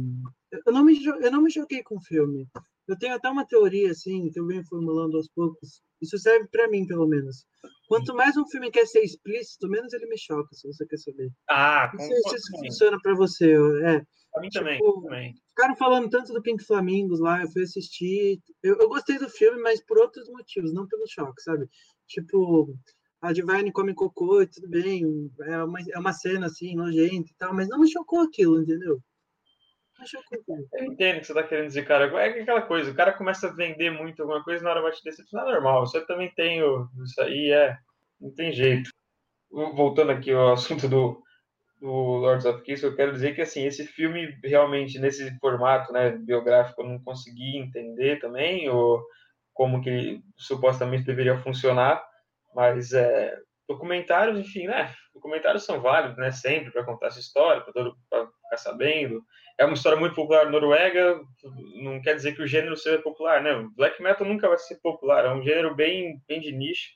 Eu, 0.66 0.72
não 0.72 0.84
me, 0.84 1.04
eu 1.04 1.30
não 1.30 1.42
me 1.42 1.50
choquei 1.50 1.82
com 1.82 1.96
o 1.96 2.02
filme. 2.02 2.48
Eu 2.86 2.98
tenho 2.98 3.14
até 3.14 3.28
uma 3.28 3.46
teoria, 3.46 3.90
assim, 3.90 4.30
que 4.30 4.40
eu 4.40 4.46
venho 4.46 4.64
formulando 4.64 5.16
aos 5.16 5.28
poucos. 5.28 5.82
Isso 6.00 6.16
serve 6.16 6.48
para 6.48 6.68
mim, 6.68 6.86
pelo 6.86 7.06
menos. 7.06 7.44
Quanto 7.86 8.14
mais 8.14 8.36
um 8.36 8.46
filme 8.46 8.70
quer 8.70 8.86
ser 8.86 9.00
explícito, 9.00 9.68
menos 9.68 9.92
ele 9.92 10.06
me 10.06 10.16
choca, 10.16 10.54
se 10.54 10.66
você 10.66 10.86
quer 10.86 10.96
saber. 10.96 11.30
Ah, 11.50 11.90
Não 11.92 12.00
sei 12.00 12.16
se 12.16 12.36
isso 12.36 12.58
funciona 12.58 12.98
para 13.02 13.14
você. 13.14 13.52
É, 13.82 14.02
pra 14.32 14.40
mim 14.40 14.48
tipo, 14.48 14.64
também, 14.64 14.80
também. 15.02 15.34
Ficaram 15.48 15.76
falando 15.76 16.08
tanto 16.08 16.32
do 16.32 16.42
Pink 16.42 16.64
Flamingos 16.64 17.20
lá, 17.20 17.42
eu 17.42 17.50
fui 17.50 17.62
assistir. 17.62 18.40
Eu, 18.62 18.78
eu 18.78 18.88
gostei 18.88 19.18
do 19.18 19.28
filme, 19.28 19.60
mas 19.60 19.84
por 19.84 19.98
outros 19.98 20.28
motivos, 20.30 20.72
não 20.72 20.86
pelo 20.86 21.06
choque, 21.06 21.42
sabe? 21.42 21.68
Tipo, 22.06 22.74
a 23.20 23.32
Divine 23.32 23.72
come 23.72 23.94
cocô, 23.94 24.46
tudo 24.46 24.68
bem, 24.68 25.30
é 25.40 25.62
uma, 25.62 25.78
é 25.80 25.98
uma 25.98 26.12
cena 26.12 26.46
assim, 26.46 26.76
nojenta 26.76 27.30
e 27.30 27.34
tal, 27.36 27.54
mas 27.54 27.68
não 27.68 27.80
me 27.80 27.90
chocou 27.90 28.20
aquilo, 28.20 28.62
entendeu? 28.62 29.00
Eu 30.74 30.84
entendo 30.84 31.16
o 31.16 31.20
que 31.20 31.26
você 31.26 31.32
está 31.32 31.42
querendo 31.42 31.66
dizer, 31.66 31.84
cara. 31.84 32.06
É 32.20 32.40
aquela 32.40 32.62
coisa, 32.62 32.90
o 32.90 32.94
cara 32.94 33.12
começa 33.12 33.48
a 33.48 33.52
vender 33.52 33.90
muito 33.90 34.22
alguma 34.22 34.44
coisa 34.44 34.62
na 34.62 34.70
hora 34.70 34.82
vai 34.82 34.92
te 34.92 35.02
decepcionar, 35.02 35.48
é 35.48 35.52
normal. 35.52 35.86
Você 35.86 36.00
também 36.06 36.32
tem 36.34 36.60
isso 37.02 37.20
aí, 37.20 37.50
é. 37.50 37.76
Não 38.20 38.32
tem 38.32 38.52
jeito. 38.52 38.90
Voltando 39.50 40.12
aqui 40.12 40.30
ao 40.30 40.52
assunto 40.52 40.88
do, 40.88 41.20
do 41.80 41.88
Lords 41.88 42.46
of 42.46 42.62
Kiss, 42.62 42.84
eu 42.84 42.94
quero 42.94 43.12
dizer 43.12 43.34
que 43.34 43.40
assim, 43.40 43.64
esse 43.64 43.84
filme 43.86 44.38
realmente, 44.44 44.98
nesse 44.98 45.36
formato 45.38 45.92
né, 45.92 46.10
biográfico, 46.10 46.82
eu 46.82 46.88
não 46.88 47.02
consegui 47.02 47.56
entender 47.56 48.20
também, 48.20 48.68
ou 48.68 49.04
como 49.52 49.80
que 49.80 49.88
ele 49.88 50.22
supostamente 50.36 51.04
deveria 51.04 51.38
funcionar, 51.38 52.04
mas 52.54 52.92
é, 52.92 53.36
documentários, 53.68 54.38
enfim, 54.38 54.66
né? 54.66 54.92
Documentários 55.14 55.64
são 55.64 55.80
válidos, 55.80 56.16
né? 56.16 56.30
Sempre 56.30 56.70
para 56.70 56.84
contar 56.84 57.08
essa 57.08 57.20
história, 57.20 57.60
para 57.62 58.26
ficar 58.26 58.56
sabendo 58.56 59.22
é 59.58 59.64
uma 59.64 59.74
história 59.74 59.98
muito 59.98 60.14
popular 60.14 60.44
na 60.44 60.52
Noruega, 60.52 61.20
não 61.82 62.00
quer 62.00 62.14
dizer 62.14 62.34
que 62.34 62.42
o 62.42 62.46
gênero 62.46 62.76
seja 62.76 63.02
popular, 63.02 63.42
né? 63.42 63.68
Black 63.76 64.00
metal 64.00 64.26
nunca 64.26 64.48
vai 64.48 64.56
ser 64.56 64.76
popular, 64.76 65.24
é 65.24 65.32
um 65.32 65.42
gênero 65.42 65.74
bem, 65.74 66.22
bem 66.28 66.40
de 66.40 66.52
nicho, 66.52 66.90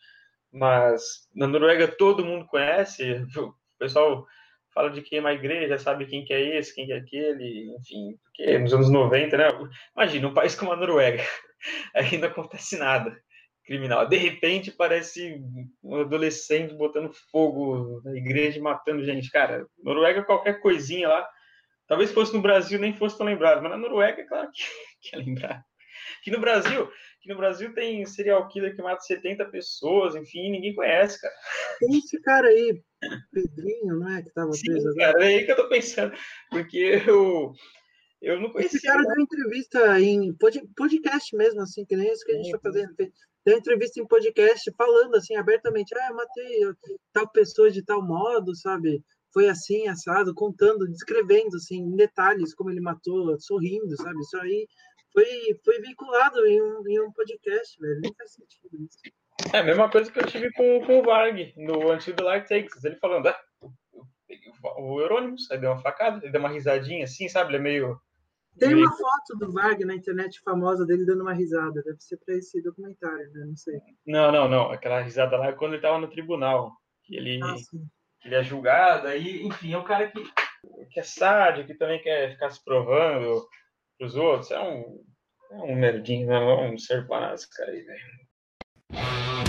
mas 0.53 1.29
na 1.35 1.49
Noruega 1.49 1.89
todo 1.89 2.25
mundo 2.25 2.47
conhece, 2.47 3.27
o 3.37 3.53
pessoal 3.79 4.25
fala 4.73 4.91
de 4.91 5.03
queima 5.03 5.31
a 5.31 5.35
igreja, 5.35 5.77
sabe 5.77 6.07
quem 6.07 6.25
que 6.25 6.33
é 6.33 6.57
esse, 6.57 6.73
quem 6.73 6.87
que 6.87 6.93
é 6.93 6.99
aquele, 6.99 7.75
enfim, 7.77 8.17
porque 8.23 8.57
nos 8.59 8.73
anos 8.73 8.89
90, 8.89 9.37
né? 9.37 9.49
Imagina, 9.97 10.29
um 10.29 10.35
país 10.35 10.55
como 10.55 10.73
a 10.73 10.77
Noruega, 10.77 11.23
aí 11.97 12.25
acontece 12.25 12.79
nada 12.79 13.21
criminal. 13.65 14.07
De 14.09 14.17
repente 14.17 14.71
parece 14.71 15.43
um 15.83 15.97
adolescente 15.97 16.75
botando 16.75 17.13
fogo 17.31 18.01
na 18.05 18.17
igreja 18.17 18.59
e 18.59 18.63
matando 18.63 19.05
gente. 19.05 19.31
Cara, 19.31 19.67
Noruega, 19.83 20.25
qualquer 20.25 20.61
coisinha 20.61 21.09
lá, 21.09 21.29
Talvez 21.93 22.11
fosse 22.11 22.33
no 22.33 22.41
Brasil 22.41 22.79
nem 22.79 22.97
fosse 22.97 23.19
tão 23.19 23.27
lembrado, 23.27 23.61
mas 23.61 23.71
na 23.71 23.77
Noruega, 23.77 24.23
é 24.23 24.25
claro 24.25 24.51
que, 24.51 24.63
que 25.11 25.15
é 25.15 25.19
lembrado. 25.19 25.63
Que 26.23 26.31
no 26.31 26.41
Brasil, 26.41 26.91
que 27.21 27.29
no 27.29 27.37
Brasil 27.37 27.75
tem 27.75 28.07
serial 28.07 28.49
killer 28.49 28.75
que 28.75 28.81
mata 28.81 29.03
70 29.03 29.45
pessoas, 29.51 30.15
enfim, 30.15 30.51
ninguém 30.51 30.75
conhece, 30.75 31.21
cara. 31.21 31.35
Tem 31.81 31.99
esse 31.99 32.19
cara 32.23 32.49
aí, 32.49 32.83
Pedrinho, 33.31 33.99
não 33.99 34.09
é? 34.17 34.23
Que 34.23 34.31
tava 34.31 34.53
Sim, 34.53 34.73
preso 34.73 34.89
agora. 34.89 35.13
Cara, 35.13 35.25
é 35.25 35.29
aí 35.29 35.45
que 35.45 35.53
eu 35.53 35.57
tô 35.57 35.69
pensando, 35.69 36.15
porque 36.49 37.03
eu, 37.07 37.53
eu 38.23 38.41
não 38.41 38.51
conhecia. 38.51 38.77
Esse 38.77 38.87
cara 38.87 39.03
né? 39.03 39.15
deu 39.15 39.25
entrevista 39.25 40.01
em 40.01 40.33
podcast 40.77 41.37
mesmo, 41.37 41.61
assim, 41.61 41.85
que 41.85 41.97
nem 41.97 42.13
isso 42.13 42.25
que 42.25 42.33
a 42.33 42.37
gente 42.37 42.47
está 42.47 42.59
fazendo. 42.59 42.95
Deu 43.45 43.59
entrevista 43.59 44.01
em 44.01 44.07
podcast 44.07 44.73
falando 44.79 45.17
assim 45.17 45.35
abertamente, 45.35 45.93
ah, 45.97 46.09
eu 46.11 46.15
matei 46.15 46.61
tal 47.13 47.29
pessoa 47.29 47.71
de 47.71 47.83
tal 47.85 48.01
modo, 48.01 48.55
sabe? 48.55 49.03
foi 49.33 49.49
assim, 49.49 49.89
assado, 49.89 50.35
contando, 50.35 50.87
descrevendo, 50.89 51.57
assim, 51.57 51.79
em 51.79 51.97
detalhes 51.97 52.55
como 52.55 52.71
ele 52.71 52.81
matou, 52.81 53.39
sorrindo, 53.41 53.97
sabe? 53.97 54.21
Isso 54.21 54.37
aí 54.39 54.69
foi, 55.13 55.27
foi 55.65 55.81
vinculado 55.81 56.47
em 56.47 56.61
um, 56.61 56.83
em 56.87 57.01
um 57.01 57.13
podcast, 57.13 57.81
velho. 57.81 58.01
Nem 58.01 58.15
faz 58.15 58.33
sentido 58.33 58.69
isso. 58.85 58.99
É 59.53 59.59
a 59.59 59.65
mesma 59.65 59.91
coisa 59.91 60.13
que 60.13 60.19
eu 60.19 60.27
tive 60.27 60.53
com, 60.53 60.85
com 60.85 61.01
o 61.01 61.03
Varg, 61.03 61.53
no 61.57 61.91
Antigo 61.91 62.19
the 62.19 62.23
Light 62.23 62.49
Takes. 62.49 62.85
Ele 62.85 62.97
falando, 62.97 63.27
ah, 63.29 63.41
o 64.79 65.01
Eurônimos, 65.01 65.51
aí 65.51 65.59
deu 65.59 65.71
uma 65.71 65.81
facada, 65.81 66.23
ele 66.23 66.31
deu 66.31 66.41
uma 66.41 66.51
risadinha 66.51 67.05
assim, 67.05 67.29
sabe? 67.29 67.51
Ele 67.51 67.57
é 67.57 67.61
meio. 67.61 68.01
Tem 68.59 68.75
uma 68.75 68.91
foto 68.93 69.39
do 69.39 69.53
Varg 69.53 69.85
na 69.85 69.95
internet 69.95 70.41
famosa 70.45 70.85
dele 70.87 71.07
dando 71.07 71.23
uma 71.23 71.33
risada. 71.33 71.83
Deve 71.83 72.01
ser 72.01 72.19
para 72.19 72.35
esse 72.37 72.63
documentário, 72.63 73.33
né? 73.33 73.45
Não 73.47 73.57
sei. 73.57 73.81
Não, 74.07 74.31
não, 74.31 74.49
não. 74.49 74.71
Aquela 74.71 75.01
risada 75.01 75.37
lá 75.37 75.47
é 75.47 75.53
quando 75.53 75.73
ele 75.73 75.83
tava 75.83 75.99
no 75.99 76.11
tribunal. 76.11 76.73
Que 77.05 77.17
ele. 77.17 77.41
Ah, 77.43 77.57
sim 77.57 77.87
ele 78.25 78.35
é 78.37 78.43
julgado, 78.43 79.09
aí, 79.09 79.43
enfim, 79.43 79.73
é 79.73 79.79
um 79.79 79.85
cara 79.85 80.09
que, 80.09 80.23
que 80.91 81.01
é 81.01 81.03
sádio, 81.03 81.67
que 81.67 81.75
também 81.75 82.01
quer 82.01 82.33
ficar 82.33 82.51
se 82.51 82.63
provando 82.65 83.47
pros 83.99 84.17
outros. 84.17 84.51
É 84.51 84.61
um, 84.61 85.05
é 85.51 85.57
um 85.57 85.77
nerdinho, 85.77 86.29
não 86.29 86.51
é 86.51 86.71
um 86.71 86.79
ser 86.79 87.07
esse 87.35 87.51
cara 87.51 87.73
aí, 87.73 87.83
velho. 87.83 89.42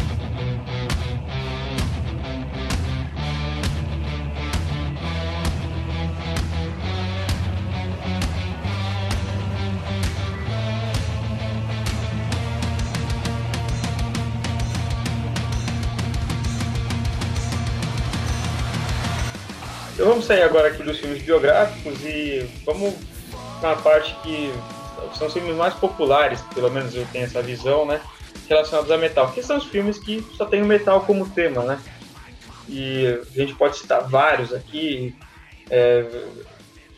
Então 20.03 20.11
vamos 20.11 20.25
sair 20.25 20.41
agora 20.41 20.67
aqui 20.67 20.83
dos 20.83 20.99
filmes 20.99 21.21
biográficos 21.21 22.03
e 22.03 22.39
vamos 22.65 22.93
uma 23.61 23.77
parte 23.77 24.13
que 24.21 24.51
são 25.17 25.27
os 25.27 25.33
filmes 25.33 25.55
mais 25.55 25.73
populares, 25.75 26.41
pelo 26.53 26.69
menos 26.69 26.93
eu 26.93 27.07
tenho 27.13 27.23
essa 27.23 27.41
visão, 27.41 27.85
né? 27.85 28.01
Relacionados 28.49 28.91
a 28.91 28.97
metal, 28.97 29.31
que 29.31 29.41
são 29.41 29.55
os 29.55 29.63
filmes 29.63 29.97
que 29.97 30.21
só 30.35 30.45
tem 30.45 30.61
o 30.61 30.65
metal 30.65 31.05
como 31.05 31.29
tema, 31.29 31.63
né? 31.63 31.81
E 32.67 33.17
a 33.31 33.33
gente 33.33 33.55
pode 33.55 33.77
citar 33.77 34.05
vários 34.05 34.53
aqui. 34.53 35.15
É... 35.69 36.01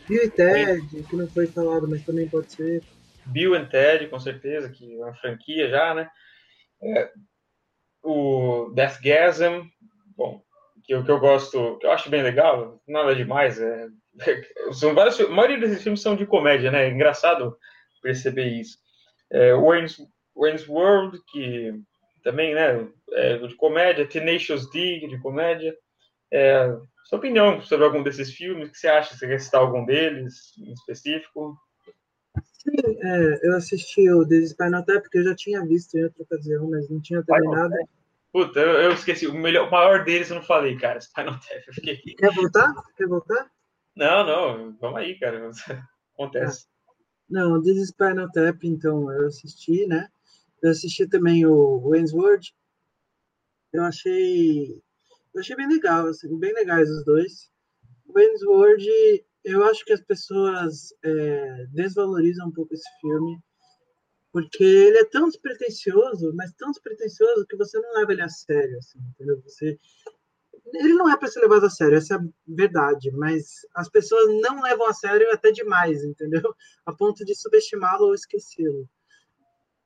Bill 0.08 0.24
e 0.24 0.28
Ted, 0.28 1.04
que 1.08 1.14
não 1.14 1.28
foi 1.28 1.46
falado, 1.46 1.86
mas 1.86 2.04
também 2.04 2.28
pode 2.28 2.52
ser. 2.52 2.82
Bill 3.24 3.54
e 3.54 3.66
Ted, 3.66 4.08
com 4.08 4.18
certeza, 4.18 4.68
que 4.68 4.92
é 5.00 5.04
uma 5.04 5.14
franquia 5.14 5.70
já, 5.70 5.94
né? 5.94 6.10
É... 6.82 7.10
O 8.02 8.72
Deathgasm, 8.74 9.62
bom, 10.16 10.42
que, 10.86 10.94
o 10.94 11.04
que 11.04 11.10
eu 11.10 11.18
gosto, 11.18 11.78
que 11.78 11.86
eu 11.86 11.90
acho 11.90 12.08
bem 12.08 12.22
legal, 12.22 12.80
nada 12.86 13.14
demais, 13.14 13.60
é, 13.60 13.88
são 14.72 14.94
vários, 14.94 15.20
a 15.20 15.28
maioria 15.28 15.58
desses 15.58 15.82
filmes 15.82 16.00
são 16.00 16.14
de 16.14 16.26
comédia, 16.26 16.70
né? 16.70 16.86
É 16.86 16.90
engraçado 16.90 17.56
perceber 18.02 18.46
isso. 18.46 18.78
É, 19.30 19.52
Wayne's, 19.54 19.98
Wayne's 20.36 20.68
World, 20.68 21.20
que 21.32 21.74
também, 22.22 22.54
né, 22.54 22.86
é 23.12 23.38
de 23.38 23.54
comédia, 23.56 24.06
Tenacious 24.06 24.70
D, 24.70 25.06
de 25.08 25.18
comédia. 25.18 25.76
É, 26.32 26.68
sua 27.04 27.18
opinião 27.18 27.60
sobre 27.62 27.84
algum 27.84 28.02
desses 28.02 28.32
filmes, 28.32 28.68
o 28.68 28.72
que 28.72 28.78
você 28.78 28.88
acha? 28.88 29.14
Você 29.14 29.26
quer 29.26 29.40
citar 29.40 29.60
algum 29.60 29.84
deles 29.84 30.52
em 30.58 30.72
específico? 30.72 31.56
Sim, 32.52 32.98
é, 33.00 33.46
eu 33.46 33.56
assisti 33.56 34.10
o 34.10 34.26
The 34.26 34.44
Spinal 34.46 34.84
Tap, 34.84 35.02
porque 35.02 35.18
eu 35.18 35.24
já 35.24 35.34
tinha 35.36 35.64
visto 35.64 35.96
em 35.96 36.04
outra 36.04 36.22
ocasião, 36.22 36.68
mas 36.68 36.88
não 36.90 37.00
tinha 37.00 37.22
terminado. 37.22 37.74
Puta, 38.32 38.60
eu, 38.60 38.72
eu, 38.82 38.92
esqueci. 38.92 39.26
O, 39.26 39.34
melhor, 39.34 39.68
o 39.68 39.70
maior 39.70 40.04
deles 40.04 40.30
eu 40.30 40.36
não 40.36 40.42
falei, 40.42 40.76
cara. 40.76 41.00
Spinal 41.00 41.34
Tap. 41.34 41.62
Eu 41.66 41.74
fiquei... 41.74 41.96
Quer 41.96 42.32
voltar? 42.32 42.74
Quer 42.96 43.06
voltar? 43.06 43.50
Não, 43.96 44.26
não. 44.26 44.76
Vamos 44.80 44.98
aí, 44.98 45.18
cara. 45.18 45.50
Acontece. 46.14 46.66
Ah. 46.66 46.92
Não, 47.28 47.62
The 47.62 47.72
Spinal 47.84 48.30
Tap, 48.30 48.62
então, 48.64 49.10
eu 49.10 49.26
assisti, 49.26 49.86
né? 49.86 50.08
Eu 50.62 50.70
assisti 50.70 51.08
também 51.08 51.44
o 51.46 51.80
Wayne's 51.88 52.12
Eu 53.72 53.82
achei... 53.82 54.82
Eu 55.34 55.40
achei 55.40 55.56
bem 55.56 55.68
legal, 55.68 56.06
assim, 56.06 56.38
bem 56.38 56.54
legais 56.54 56.90
os 56.90 57.04
dois. 57.04 57.50
O 58.06 58.12
Wayne's 58.12 58.40
eu 59.46 59.62
acho 59.64 59.84
que 59.84 59.92
as 59.92 60.00
pessoas 60.00 60.92
é, 61.04 61.66
desvalorizam 61.70 62.48
um 62.48 62.52
pouco 62.52 62.74
esse 62.74 62.88
filme, 63.00 63.38
porque 64.36 64.62
ele 64.62 64.98
é 64.98 65.04
tão 65.06 65.28
despretensioso, 65.28 66.30
mas 66.34 66.52
tão 66.52 66.70
despretensioso 66.70 67.46
que 67.46 67.56
você 67.56 67.80
não 67.80 67.94
leva 67.94 68.12
ele 68.12 68.20
a 68.20 68.28
sério, 68.28 68.76
assim, 68.76 68.98
entendeu? 68.98 69.40
Você, 69.40 69.78
ele 70.74 70.92
não 70.92 71.10
é 71.10 71.16
para 71.16 71.28
ser 71.28 71.40
levado 71.40 71.64
a 71.64 71.70
sério, 71.70 71.96
essa 71.96 72.16
é 72.16 72.18
a 72.18 72.24
verdade, 72.46 73.10
mas 73.12 73.66
as 73.74 73.88
pessoas 73.88 74.28
não 74.42 74.60
levam 74.60 74.88
a 74.88 74.92
sério 74.92 75.26
até 75.32 75.50
demais, 75.50 76.04
entendeu? 76.04 76.54
A 76.84 76.92
ponto 76.92 77.24
de 77.24 77.34
subestimá-lo 77.34 78.08
ou 78.08 78.14
esquecê-lo. 78.14 78.86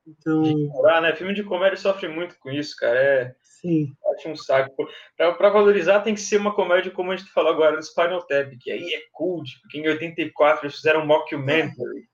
Então. 0.04 0.42
Ah, 0.86 1.00
né? 1.00 1.14
Filme 1.14 1.32
de 1.32 1.44
comédia 1.44 1.76
sofre 1.76 2.08
muito 2.08 2.36
com 2.40 2.50
isso, 2.50 2.74
cara. 2.76 2.98
É, 2.98 3.36
Sim. 3.60 3.94
Acho 4.16 4.30
um 4.30 4.36
saco. 4.36 4.74
Para 5.16 5.50
valorizar, 5.50 6.00
tem 6.00 6.14
que 6.14 6.20
ser 6.20 6.38
uma 6.38 6.52
comédia 6.52 6.90
como 6.90 7.12
a 7.12 7.16
gente 7.16 7.30
falou 7.30 7.52
agora 7.52 7.76
do 7.76 7.84
Spinal 7.84 8.26
Tap, 8.26 8.50
que 8.58 8.72
aí 8.72 8.94
é 8.94 9.02
cult, 9.12 9.48
porque 9.60 9.78
em 9.78 9.86
84 9.86 10.66
eles 10.66 10.74
fizeram 10.74 11.02
um 11.02 11.06
mockumentary, 11.06 12.09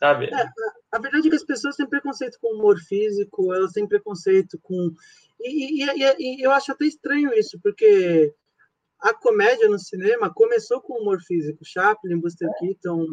sabe? 0.00 0.26
É, 0.26 0.34
a, 0.34 0.52
a, 0.92 0.98
verdade 0.98 1.28
é 1.28 1.30
que 1.30 1.36
as 1.36 1.44
pessoas 1.44 1.76
têm 1.76 1.86
preconceito 1.86 2.38
com 2.40 2.54
humor 2.54 2.78
físico, 2.78 3.54
elas 3.54 3.72
têm 3.72 3.86
preconceito 3.86 4.58
com. 4.62 4.92
E, 5.38 5.84
e, 5.84 5.86
e, 5.86 6.40
e 6.40 6.42
eu 6.42 6.50
acho 6.50 6.72
até 6.72 6.86
estranho 6.86 7.32
isso, 7.34 7.60
porque 7.62 8.34
a 9.00 9.14
comédia 9.14 9.68
no 9.68 9.78
cinema 9.78 10.32
começou 10.32 10.80
com 10.80 11.00
humor 11.00 11.20
físico. 11.20 11.64
Chaplin, 11.64 12.18
Buster 12.18 12.48
Keaton, 12.58 13.06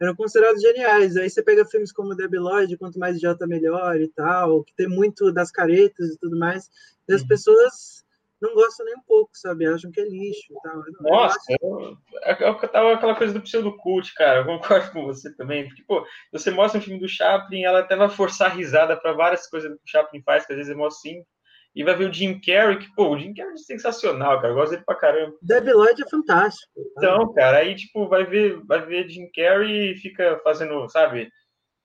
eram 0.00 0.16
considerados 0.16 0.60
geniais. 0.60 1.16
Aí 1.16 1.30
você 1.30 1.42
pega 1.42 1.64
filmes 1.64 1.92
como 1.92 2.14
Debi 2.14 2.38
Lloyd, 2.38 2.76
quanto 2.76 2.98
mais 2.98 3.16
idiota 3.16 3.46
melhor 3.46 4.00
e 4.00 4.08
tal, 4.08 4.64
que 4.64 4.74
tem 4.74 4.88
muito 4.88 5.30
das 5.32 5.50
caretas 5.50 6.10
e 6.10 6.18
tudo 6.18 6.38
mais, 6.38 6.68
e 7.08 7.14
as 7.14 7.22
uhum. 7.22 7.28
pessoas 7.28 8.01
não 8.42 8.54
gostam 8.54 8.84
nem 8.84 8.96
um 8.96 9.02
pouco, 9.06 9.30
sabe? 9.34 9.66
Acham 9.66 9.90
que 9.90 10.00
é 10.00 10.04
lixo 10.04 10.52
e 10.52 10.62
tal. 10.62 10.82
Nossa, 11.00 11.38
eu, 11.60 11.96
eu, 12.40 12.46
eu 12.46 12.68
tava 12.68 12.92
aquela 12.92 13.14
coisa 13.14 13.32
do 13.32 13.40
pseudo 13.40 13.76
cult, 13.76 14.12
cara. 14.14 14.40
Eu 14.40 14.46
concordo 14.46 14.90
com 14.90 15.06
você 15.06 15.34
também. 15.36 15.66
Porque, 15.68 15.84
pô, 15.84 16.04
você 16.32 16.50
mostra 16.50 16.80
um 16.80 16.82
filme 16.82 16.98
do 16.98 17.08
Chaplin, 17.08 17.62
ela 17.62 17.78
até 17.78 17.94
vai 17.94 18.08
forçar 18.08 18.50
a 18.50 18.54
risada 18.54 18.96
para 18.96 19.12
várias 19.12 19.48
coisas 19.48 19.70
que 19.70 19.76
o 19.76 19.88
Chaplin 19.88 20.22
faz, 20.22 20.44
que 20.44 20.52
às 20.52 20.58
vezes 20.58 20.72
é 20.72 20.74
mó 20.74 20.90
simples 20.90 21.26
e 21.74 21.82
vai 21.82 21.94
ver 21.94 22.10
o 22.10 22.12
Jim 22.12 22.38
Carrey, 22.38 22.78
que, 22.78 22.94
pô, 22.94 23.08
o 23.08 23.18
Jim 23.18 23.32
Carrey 23.32 23.54
é 23.54 23.56
sensacional, 23.56 24.36
cara. 24.40 24.52
Eu 24.52 24.56
gosto 24.56 24.72
dele 24.72 24.82
pra 24.84 24.94
caramba. 24.94 25.34
Debbie 25.40 25.72
Lloyd 25.72 26.02
é 26.02 26.08
fantástico. 26.08 26.70
Então, 26.76 27.32
cara, 27.32 27.58
aí, 27.58 27.74
tipo, 27.74 28.06
vai 28.08 28.24
ver, 28.24 28.60
vai 28.66 28.84
ver 28.84 29.08
Jim 29.08 29.30
Carrey 29.34 29.92
e 29.92 29.96
fica 29.96 30.38
fazendo, 30.44 30.86
sabe? 30.90 31.30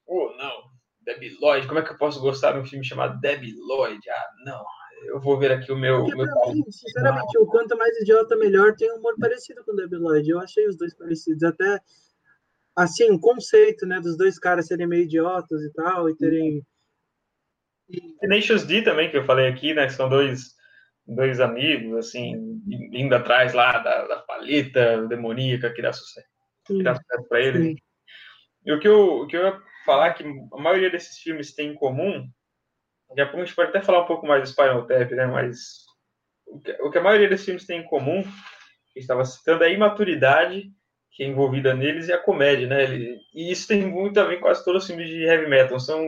Pô, 0.05 0.29
oh, 0.29 0.37
não, 0.37 0.63
Debbie 1.01 1.37
Lloyd, 1.39 1.67
como 1.67 1.79
é 1.79 1.83
que 1.83 1.93
eu 1.93 1.97
posso 1.97 2.19
gostar 2.19 2.51
de 2.51 2.59
um 2.59 2.65
filme 2.65 2.83
chamado 2.83 3.19
Debbie 3.21 3.55
Lloyd? 3.55 4.01
Ah, 4.09 4.29
não, 4.43 4.65
eu 5.05 5.19
vou 5.19 5.37
ver 5.37 5.51
aqui 5.51 5.71
o 5.71 5.77
meu. 5.77 5.99
Porque, 5.99 6.15
meu 6.15 6.53
mim, 6.53 6.63
sinceramente, 6.69 7.37
o 7.37 7.45
quanto 7.45 7.77
mais 7.77 7.95
idiota, 8.01 8.35
melhor 8.35 8.75
tem 8.75 8.91
um 8.91 8.97
humor 8.97 9.15
parecido 9.19 9.63
com 9.63 9.75
Debbie 9.75 9.97
Lloyd. 9.97 10.29
Eu 10.29 10.39
achei 10.39 10.67
os 10.67 10.77
dois 10.77 10.93
parecidos. 10.95 11.43
Até, 11.43 11.79
assim, 12.75 13.11
o 13.11 13.19
conceito, 13.19 13.85
né, 13.85 13.99
dos 13.99 14.17
dois 14.17 14.37
caras 14.39 14.67
serem 14.67 14.87
meio 14.87 15.03
idiotas 15.03 15.61
e 15.61 15.71
tal, 15.73 16.09
e 16.09 16.15
terem. 16.15 16.65
Tenacious 18.19 18.65
D 18.65 18.81
também, 18.81 19.09
que 19.09 19.17
eu 19.17 19.25
falei 19.25 19.47
aqui, 19.47 19.73
né? 19.73 19.87
Que 19.87 19.93
são 19.93 20.09
dois, 20.09 20.55
dois 21.05 21.39
amigos, 21.39 21.97
assim, 21.97 22.61
indo 22.91 23.15
atrás 23.15 23.53
lá 23.53 23.79
da, 23.79 24.07
da 24.07 24.17
paleta 24.17 25.07
demoníaca 25.07 25.73
que 25.73 25.81
dá 25.81 25.93
sucesso, 25.93 26.27
que 26.65 26.83
dá 26.83 26.95
sucesso 26.95 27.27
pra 27.29 27.41
eles. 27.41 27.61
Sim. 27.61 27.75
E 28.65 28.73
o 28.73 28.79
que, 28.79 28.87
eu, 28.87 29.21
o 29.21 29.27
que 29.27 29.37
eu 29.37 29.45
ia 29.45 29.61
falar 29.85 30.13
que 30.13 30.25
a 30.51 30.61
maioria 30.61 30.89
desses 30.89 31.17
filmes 31.19 31.55
tem 31.55 31.71
em 31.71 31.75
comum, 31.75 32.29
daqui 33.09 33.21
a 33.21 33.25
pouco 33.25 33.41
a 33.41 33.45
gente 33.45 33.55
pode 33.55 33.69
até 33.69 33.81
falar 33.81 34.03
um 34.03 34.07
pouco 34.07 34.27
mais 34.27 34.43
do 34.43 34.49
Spinal 34.49 34.85
Tap, 34.85 35.11
né? 35.11 35.25
Mas 35.25 35.85
o 36.45 36.59
que, 36.59 36.71
o 36.81 36.91
que 36.91 36.97
a 36.97 37.03
maioria 37.03 37.29
desses 37.29 37.45
filmes 37.45 37.65
tem 37.65 37.81
em 37.81 37.85
comum, 37.85 38.23
que 38.93 38.99
estava 38.99 39.25
citando, 39.25 39.63
é 39.63 39.67
a 39.67 39.71
imaturidade 39.71 40.71
que 41.11 41.23
é 41.23 41.27
envolvida 41.27 41.73
neles 41.73 42.07
e 42.07 42.13
a 42.13 42.17
comédia, 42.17 42.67
né? 42.67 42.83
Ele, 42.83 43.17
e 43.33 43.51
isso 43.51 43.67
tem 43.67 43.85
muito 43.85 44.19
a 44.19 44.23
ver 44.23 44.35
com 44.35 44.43
quase 44.43 44.63
todos 44.63 44.83
os 44.83 44.87
filmes 44.87 45.09
de 45.09 45.23
heavy 45.23 45.47
metal. 45.47 45.79
São 45.79 46.05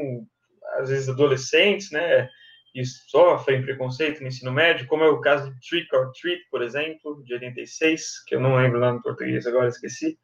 às 0.78 0.89
vezes 0.89 1.10
adolescentes, 1.10 1.91
né, 1.91 2.30
e 2.74 2.86
sofrem 2.86 3.62
preconceito 3.62 4.22
no 4.22 4.28
ensino 4.28 4.52
médio, 4.52 4.88
como 4.88 5.04
é 5.04 5.10
o 5.10 5.20
caso 5.20 5.52
de 5.52 5.60
Trick 5.68 5.93
or 5.95 6.12
Treat, 6.12 6.41
por 6.52 6.62
exemplo, 6.62 7.24
de 7.24 7.34
86, 7.34 8.24
que 8.26 8.36
eu 8.36 8.39
não 8.39 8.56
lembro 8.56 8.80
lá 8.80 8.93
no 8.93 9.02
português 9.02 9.47
agora, 9.47 9.68
esqueci, 9.68 10.18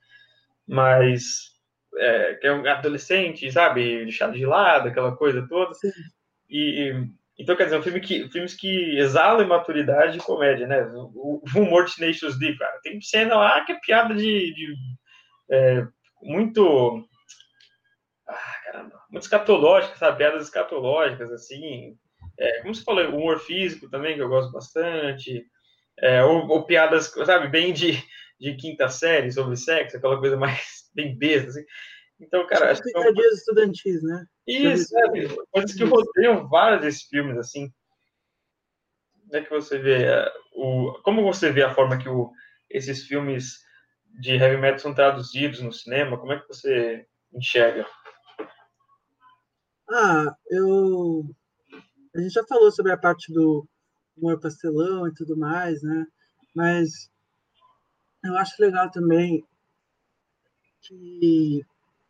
mas 0.68 1.56
é, 1.98 2.36
que 2.36 2.48
é 2.48 2.54
um 2.54 2.68
adolescente, 2.68 3.52
sabe, 3.52 4.04
deixado 4.04 4.34
de 4.34 4.46
lado, 4.46 4.90
aquela 4.90 5.16
coisa 5.16 5.46
toda. 5.48 5.72
E, 6.50 6.94
então, 7.38 7.56
quer 7.56 7.66
dizer, 7.66 7.78
um 7.78 7.84
filme 7.84 8.00
que, 8.00 8.30
filmes 8.30 8.56
que 8.56 8.98
exalam 8.98 9.46
imaturidade 9.46 10.18
e 10.18 10.22
comédia, 10.22 10.68
né? 10.68 10.84
O, 10.94 11.42
o 11.44 11.60
humor 11.60 11.86
de 11.86 11.96
Tenacious 11.96 12.40
D, 12.40 12.56
cara. 12.58 12.80
Tem 12.82 13.02
cena 13.02 13.36
lá 13.36 13.66
que 13.66 13.74
é 13.74 13.80
piada 13.80 14.16
de, 14.16 14.54
de 14.54 14.76
é, 15.52 15.86
muito 16.22 17.06
ah, 18.28 18.56
caramba, 18.64 19.00
muito 19.10 19.24
escatológicas, 19.24 20.00
sabe? 20.00 20.18
Piadas 20.18 20.44
escatológicas, 20.44 21.32
assim. 21.32 21.98
É, 22.40 22.62
como 22.62 22.74
você 22.74 22.84
falou, 22.84 23.10
humor 23.10 23.40
físico 23.40 23.90
também, 23.90 24.16
que 24.16 24.22
eu 24.22 24.30
gosto 24.30 24.52
bastante. 24.52 25.46
É, 26.00 26.24
ou, 26.24 26.48
ou, 26.48 26.66
piadas, 26.66 27.08
sabe, 27.26 27.48
bem 27.48 27.72
de, 27.72 28.02
de 28.40 28.56
quinta 28.56 28.90
série 28.90 29.32
sobre 29.32 29.56
sexo, 29.56 29.98
aquela 29.98 30.20
coisa 30.20 30.36
mais 30.36 30.90
bem 30.96 31.18
besta, 31.18 31.50
assim. 31.50 31.64
Então, 32.20 32.46
cara. 32.48 32.72
Acho 32.72 32.82
que 32.82 32.92
é 32.96 33.00
um... 33.00 33.14
estudantis, 33.34 34.04
né? 34.04 34.26
Isso, 34.48 34.90
sabe? 34.90 35.28
Coisas 35.52 35.74
que 35.74 35.84
rodeiam 35.84 36.48
vários 36.48 36.82
desses 36.82 37.04
filmes, 37.04 37.38
assim. 37.38 37.72
Como 39.22 39.38
é 39.38 39.42
que 39.42 39.50
você 39.50 39.80
vê 39.80 40.04
é, 40.04 40.32
o. 40.54 40.94
Como 41.04 41.24
você 41.24 41.52
vê 41.52 41.64
a 41.64 41.74
forma 41.74 41.98
que 41.98 42.08
o, 42.08 42.32
esses 42.70 43.08
filmes 43.08 43.64
de 44.20 44.36
heavy 44.36 44.58
metal 44.58 44.80
são 44.80 44.94
traduzidos 44.94 45.62
no 45.62 45.74
cinema? 45.74 46.18
Como 46.18 46.32
é 46.32 46.40
que 46.40 46.48
você 46.48 47.08
enxerga? 47.34 47.88
Ah, 49.90 50.36
eu. 50.50 51.26
A 52.16 52.22
gente 52.22 52.34
já 52.34 52.44
falou 52.46 52.72
sobre 52.72 52.92
a 52.92 52.98
parte 52.98 53.34
do 53.34 53.68
humor 54.16 54.40
pastelão 54.40 55.08
e 55.08 55.14
tudo 55.14 55.36
mais, 55.36 55.82
né? 55.82 56.06
Mas 56.56 57.12
eu 58.24 58.38
acho 58.38 58.62
legal 58.62 58.90
também 58.90 59.46
que 60.82 61.66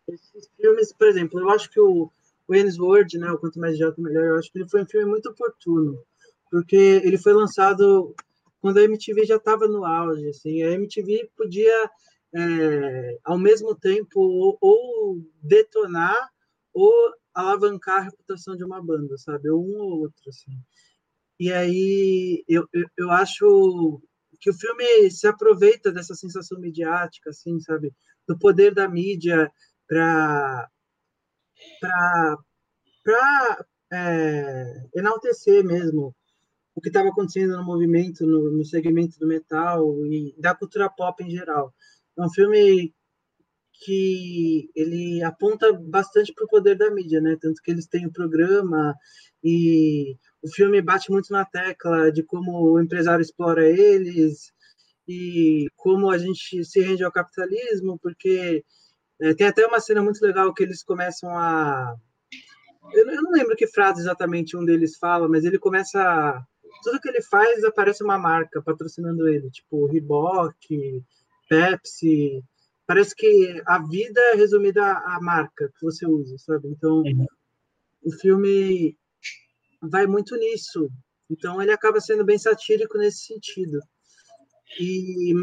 esses 0.07 0.49
filmes, 0.55 0.93
por 0.93 1.07
exemplo, 1.07 1.39
eu 1.39 1.49
acho 1.49 1.69
que 1.69 1.79
o 1.79 2.11
Wayne's 2.49 2.79
World, 2.79 3.17
né, 3.17 3.31
o 3.31 3.37
Quanto 3.37 3.59
Mais 3.59 3.75
Idiota 3.75 4.01
Melhor, 4.01 4.25
eu 4.25 4.37
acho 4.37 4.51
que 4.51 4.59
ele 4.59 4.69
foi 4.69 4.83
um 4.83 4.87
filme 4.87 5.09
muito 5.09 5.29
oportuno, 5.29 5.97
porque 6.51 6.75
ele 6.75 7.17
foi 7.17 7.33
lançado 7.33 8.15
quando 8.59 8.77
a 8.77 8.83
MTV 8.83 9.25
já 9.25 9.35
estava 9.35 9.67
no 9.67 9.85
auge, 9.85 10.27
assim, 10.29 10.63
a 10.63 10.71
MTV 10.71 11.29
podia, 11.35 11.89
é, 12.35 13.17
ao 13.23 13.37
mesmo 13.37 13.75
tempo, 13.75 14.19
ou, 14.19 14.57
ou 14.59 15.21
detonar 15.41 16.29
ou 16.73 16.91
alavancar 17.33 17.97
a 17.99 18.01
reputação 18.01 18.55
de 18.55 18.63
uma 18.63 18.81
banda, 18.81 19.17
sabe? 19.17 19.49
Ou 19.49 19.63
um 19.63 19.77
ou 19.77 19.99
outro, 20.01 20.29
assim. 20.29 20.51
E 21.39 21.51
aí 21.51 22.43
eu, 22.47 22.67
eu, 22.73 22.85
eu 22.97 23.11
acho 23.11 24.01
que 24.39 24.49
o 24.49 24.53
filme 24.53 25.09
se 25.09 25.27
aproveita 25.27 25.91
dessa 25.91 26.15
sensação 26.15 26.59
midiática, 26.59 27.29
assim, 27.29 27.59
sabe? 27.59 27.93
Do 28.27 28.37
poder 28.37 28.73
da 28.73 28.87
mídia 28.89 29.51
para 29.87 30.69
para 31.79 33.65
é, 33.93 34.87
enaltecer 34.95 35.63
mesmo 35.63 36.15
o 36.75 36.81
que 36.81 36.89
estava 36.89 37.09
acontecendo 37.09 37.55
no 37.55 37.63
movimento, 37.63 38.25
no, 38.25 38.51
no 38.51 38.65
segmento 38.65 39.17
do 39.17 39.27
metal 39.27 40.05
e 40.05 40.35
da 40.37 40.53
cultura 40.53 40.89
pop 40.89 41.23
em 41.23 41.29
geral. 41.29 41.73
É 42.17 42.21
um 42.21 42.29
filme 42.29 42.93
que 43.83 44.69
ele 44.75 45.23
aponta 45.23 45.71
bastante 45.73 46.33
para 46.33 46.45
o 46.45 46.49
poder 46.49 46.77
da 46.77 46.91
mídia, 46.91 47.21
né? 47.21 47.37
Tanto 47.39 47.61
que 47.61 47.71
eles 47.71 47.87
têm 47.87 48.05
o 48.05 48.11
programa 48.11 48.95
e 49.43 50.17
o 50.41 50.49
filme 50.49 50.81
bate 50.81 51.11
muito 51.11 51.31
na 51.31 51.45
tecla 51.45 52.11
de 52.11 52.23
como 52.23 52.71
o 52.71 52.79
empresário 52.79 53.21
explora 53.21 53.67
eles 53.67 54.51
e 55.07 55.67
como 55.75 56.09
a 56.09 56.17
gente 56.17 56.63
se 56.63 56.81
rende 56.81 57.03
ao 57.03 57.11
capitalismo, 57.11 57.99
porque 58.01 58.63
é, 59.21 59.33
tem 59.33 59.47
até 59.47 59.65
uma 59.65 59.79
cena 59.79 60.01
muito 60.01 60.21
legal 60.21 60.53
que 60.53 60.63
eles 60.63 60.83
começam 60.83 61.29
a 61.29 61.95
eu, 62.93 63.09
eu 63.09 63.21
não 63.21 63.31
lembro 63.31 63.55
que 63.55 63.67
frase 63.67 64.01
exatamente 64.01 64.55
um 64.55 64.63
deles 64.63 64.97
fala, 64.97 65.27
mas 65.27 65.43
ele 65.43 65.57
começa 65.57 66.01
a... 66.01 66.43
tudo 66.83 66.99
que 66.99 67.09
ele 67.09 67.21
faz 67.21 67.63
aparece 67.63 68.03
uma 68.03 68.17
marca 68.17 68.61
patrocinando 68.61 69.27
ele, 69.27 69.49
tipo 69.49 69.85
Reebok, 69.87 71.03
Pepsi, 71.49 72.43
parece 72.85 73.15
que 73.15 73.61
a 73.65 73.79
vida 73.79 74.19
é 74.33 74.35
resumida 74.35 74.83
à 74.83 75.19
marca 75.21 75.71
que 75.75 75.83
você 75.83 76.05
usa, 76.05 76.37
sabe? 76.37 76.69
Então, 76.69 76.97
uhum. 76.97 77.25
o 78.03 78.11
filme 78.11 78.97
vai 79.81 80.05
muito 80.05 80.35
nisso. 80.35 80.89
Então, 81.29 81.61
ele 81.61 81.71
acaba 81.71 81.99
sendo 81.99 82.23
bem 82.23 82.37
satírico 82.37 82.97
nesse 82.97 83.25
sentido. 83.25 83.79
E, 84.79 85.33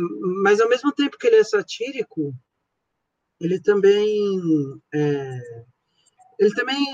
mas, 0.43 0.61
ao 0.61 0.69
mesmo 0.69 0.93
tempo 0.93 1.19
que 1.19 1.27
ele 1.27 1.37
é 1.37 1.45
satírico, 1.45 2.33
ele 3.43 3.61
também 3.61 4.31
é, 4.95 5.41
ele 6.39 6.55
também 6.55 6.87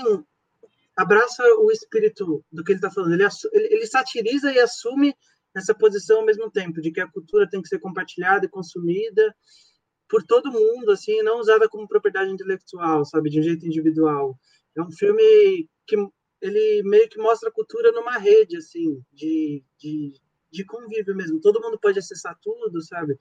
abraça 0.95 1.43
o 1.59 1.71
espírito 1.71 2.43
do 2.51 2.63
que 2.63 2.71
ele 2.71 2.79
está 2.79 2.91
falando. 2.91 3.13
Ele, 3.13 3.23
ele, 3.53 3.87
satiriza 3.87 4.51
e 4.51 4.59
assume 4.59 5.15
essa 5.55 5.73
posição 5.73 6.19
ao 6.19 6.25
mesmo 6.25 6.51
tempo, 6.51 6.81
de 6.81 6.91
que 6.91 6.99
a 6.99 7.09
cultura 7.09 7.49
tem 7.49 7.61
que 7.61 7.69
ser 7.69 7.79
compartilhada 7.79 8.45
e 8.45 8.49
consumida 8.49 9.33
por 10.09 10.23
todo 10.23 10.51
mundo, 10.51 10.91
assim, 10.91 11.21
não 11.21 11.39
usada 11.39 11.69
como 11.69 11.87
propriedade 11.87 12.31
intelectual, 12.31 13.05
sabe, 13.05 13.29
de 13.29 13.39
um 13.39 13.43
jeito 13.43 13.65
individual. 13.65 14.37
É 14.75 14.81
um 14.81 14.91
filme 14.91 15.69
que 15.85 15.95
ele 16.41 16.83
meio 16.83 17.07
que 17.07 17.19
mostra 17.19 17.49
a 17.49 17.53
cultura 17.53 17.91
numa 17.91 18.17
rede, 18.17 18.57
assim, 18.57 19.01
de, 19.13 19.63
de, 19.77 20.13
de 20.51 20.65
convívio 20.65 21.15
mesmo. 21.15 21.39
Todo 21.39 21.61
mundo 21.61 21.79
pode 21.79 21.99
acessar 21.99 22.37
tudo, 22.41 22.81
sabe? 22.81 23.19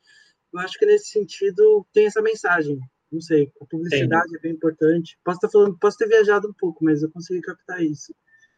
Eu 0.53 0.61
acho 0.61 0.79
que 0.79 0.87
nesse 0.87 1.11
sentido 1.11 1.87
tem 1.93 2.07
essa 2.07 2.23
mensagem 2.23 2.81
não 3.11 3.21
sei, 3.21 3.51
a 3.61 3.65
publicidade 3.65 4.29
Sim. 4.29 4.37
é 4.37 4.41
bem 4.41 4.53
importante. 4.53 5.19
Posso 5.25 5.37
estar 5.37 5.49
falando, 5.49 5.79
posso 5.79 5.97
ter 5.97 6.09
viajado 6.09 6.49
um 6.49 6.53
pouco, 6.53 6.85
mas 6.85 7.03
eu 7.03 7.11
consegui 7.11 7.41
captar 7.41 7.83
isso. 7.83 8.15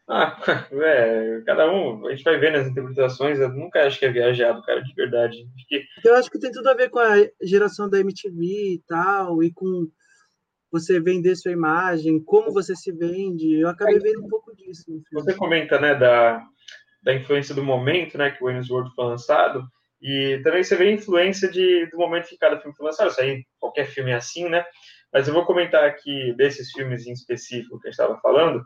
Ah, 0.07 0.37
é, 0.71 1.41
cada 1.45 1.71
um, 1.71 2.05
a 2.05 2.11
gente 2.11 2.23
vai 2.23 2.37
vendo 2.37 2.57
as 2.57 2.67
interpretações, 2.67 3.39
eu 3.39 3.49
nunca 3.49 3.85
acho 3.85 3.97
que 3.97 4.05
é 4.05 4.11
viajado, 4.11 4.61
cara, 4.63 4.81
de 4.81 4.93
verdade. 4.93 5.47
Porque... 5.55 5.85
Eu 6.03 6.15
acho 6.15 6.29
que 6.29 6.39
tem 6.39 6.51
tudo 6.51 6.69
a 6.69 6.73
ver 6.73 6.89
com 6.89 6.99
a 6.99 7.15
geração 7.41 7.89
da 7.89 7.99
MTV 7.99 8.43
e 8.43 8.83
tal, 8.87 9.41
e 9.41 9.51
com 9.53 9.87
você 10.71 10.99
vender 10.99 11.35
sua 11.35 11.51
imagem, 11.51 12.19
como 12.19 12.51
você 12.51 12.75
se 12.75 12.91
vende. 12.91 13.59
Eu 13.59 13.69
acabei 13.69 13.99
vendo 13.99 14.23
um 14.23 14.27
pouco 14.27 14.55
disso. 14.55 15.01
Você 15.11 15.33
comenta, 15.33 15.79
né, 15.79 15.95
da, 15.95 16.45
da 17.03 17.13
influência 17.13 17.53
do 17.53 17.63
momento, 17.63 18.17
né, 18.17 18.31
que 18.31 18.43
o 18.43 18.47
Wayne's 18.47 18.69
World 18.69 18.93
foi 18.95 19.05
lançado, 19.05 19.65
e 20.01 20.41
também 20.43 20.63
você 20.63 20.75
vê 20.75 20.89
a 20.89 20.91
influência 20.91 21.49
de, 21.49 21.85
do 21.87 21.97
momento 21.97 22.27
que 22.27 22.37
cada 22.37 22.59
filme 22.59 22.75
foi 22.75 22.87
lançado. 22.87 23.11
Isso 23.11 23.21
aí, 23.21 23.45
qualquer 23.59 23.85
filme 23.85 24.11
é 24.11 24.15
assim, 24.15 24.49
né? 24.49 24.65
Mas 25.13 25.27
eu 25.27 25.33
vou 25.33 25.45
comentar 25.45 25.83
aqui 25.83 26.33
desses 26.33 26.71
filmes 26.71 27.05
em 27.05 27.11
específico 27.11 27.79
que 27.79 27.87
a 27.87 27.91
gente 27.91 27.99
estava 27.99 28.19
falando. 28.19 28.65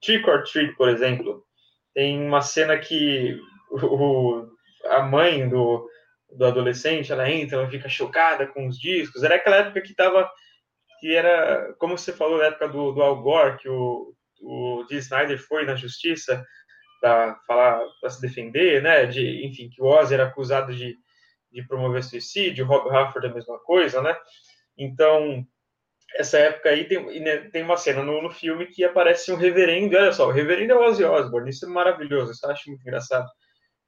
Trick 0.00 0.28
or 0.28 0.44
Treat, 0.44 0.76
por 0.76 0.88
exemplo, 0.88 1.44
tem 1.92 2.22
uma 2.22 2.40
cena 2.40 2.78
que 2.78 3.40
o, 3.70 4.46
a 4.84 5.02
mãe 5.02 5.48
do, 5.48 5.88
do 6.30 6.44
adolescente, 6.44 7.10
ela 7.10 7.28
entra, 7.28 7.58
ela 7.58 7.70
fica 7.70 7.88
chocada 7.88 8.46
com 8.46 8.68
os 8.68 8.78
discos. 8.78 9.22
Era 9.24 9.36
aquela 9.36 9.56
época 9.56 9.80
que 9.80 9.94
tava 9.94 10.30
que 11.00 11.14
era, 11.14 11.74
como 11.78 11.96
você 11.98 12.12
falou, 12.12 12.38
na 12.38 12.46
época 12.46 12.68
do, 12.68 12.92
do 12.92 13.02
Al 13.02 13.20
Gore, 13.22 13.58
que 13.58 13.68
o, 13.68 14.14
o 14.40 14.84
Dee 14.88 14.98
Snyder 14.98 15.38
foi 15.38 15.64
na 15.64 15.74
justiça 15.74 16.44
para 17.00 17.36
falar, 17.46 17.82
para 18.00 18.10
se 18.10 18.20
defender, 18.20 18.82
né? 18.82 19.06
De, 19.06 19.46
enfim, 19.46 19.68
que 19.68 19.82
o 19.82 19.86
Oz 19.86 20.12
era 20.12 20.24
acusado 20.24 20.74
de, 20.74 20.96
de 21.52 21.66
promover 21.66 22.02
suicídio, 22.02 22.66
Rob 22.66 22.90
Halford 22.90 23.26
a 23.26 23.34
mesma 23.34 23.58
coisa, 23.60 24.02
né? 24.02 24.16
Então, 24.78 25.46
essa 26.16 26.38
época 26.38 26.70
aí 26.70 26.84
tem, 26.84 27.20
né, 27.20 27.38
tem 27.50 27.62
uma 27.62 27.76
cena 27.76 28.02
no, 28.02 28.22
no 28.22 28.30
filme 28.30 28.66
que 28.66 28.84
aparece 28.84 29.32
um 29.32 29.36
reverendo, 29.36 29.96
olha 29.96 30.12
só, 30.12 30.28
o 30.28 30.32
reverendo 30.32 30.72
é 30.72 30.76
o 30.76 30.82
Ozzy 30.82 31.04
Osbourne, 31.04 31.50
isso 31.50 31.66
é 31.66 31.68
maravilhoso, 31.68 32.32
isso 32.32 32.44
eu 32.46 32.50
acho 32.50 32.68
muito 32.70 32.82
engraçado. 32.82 33.26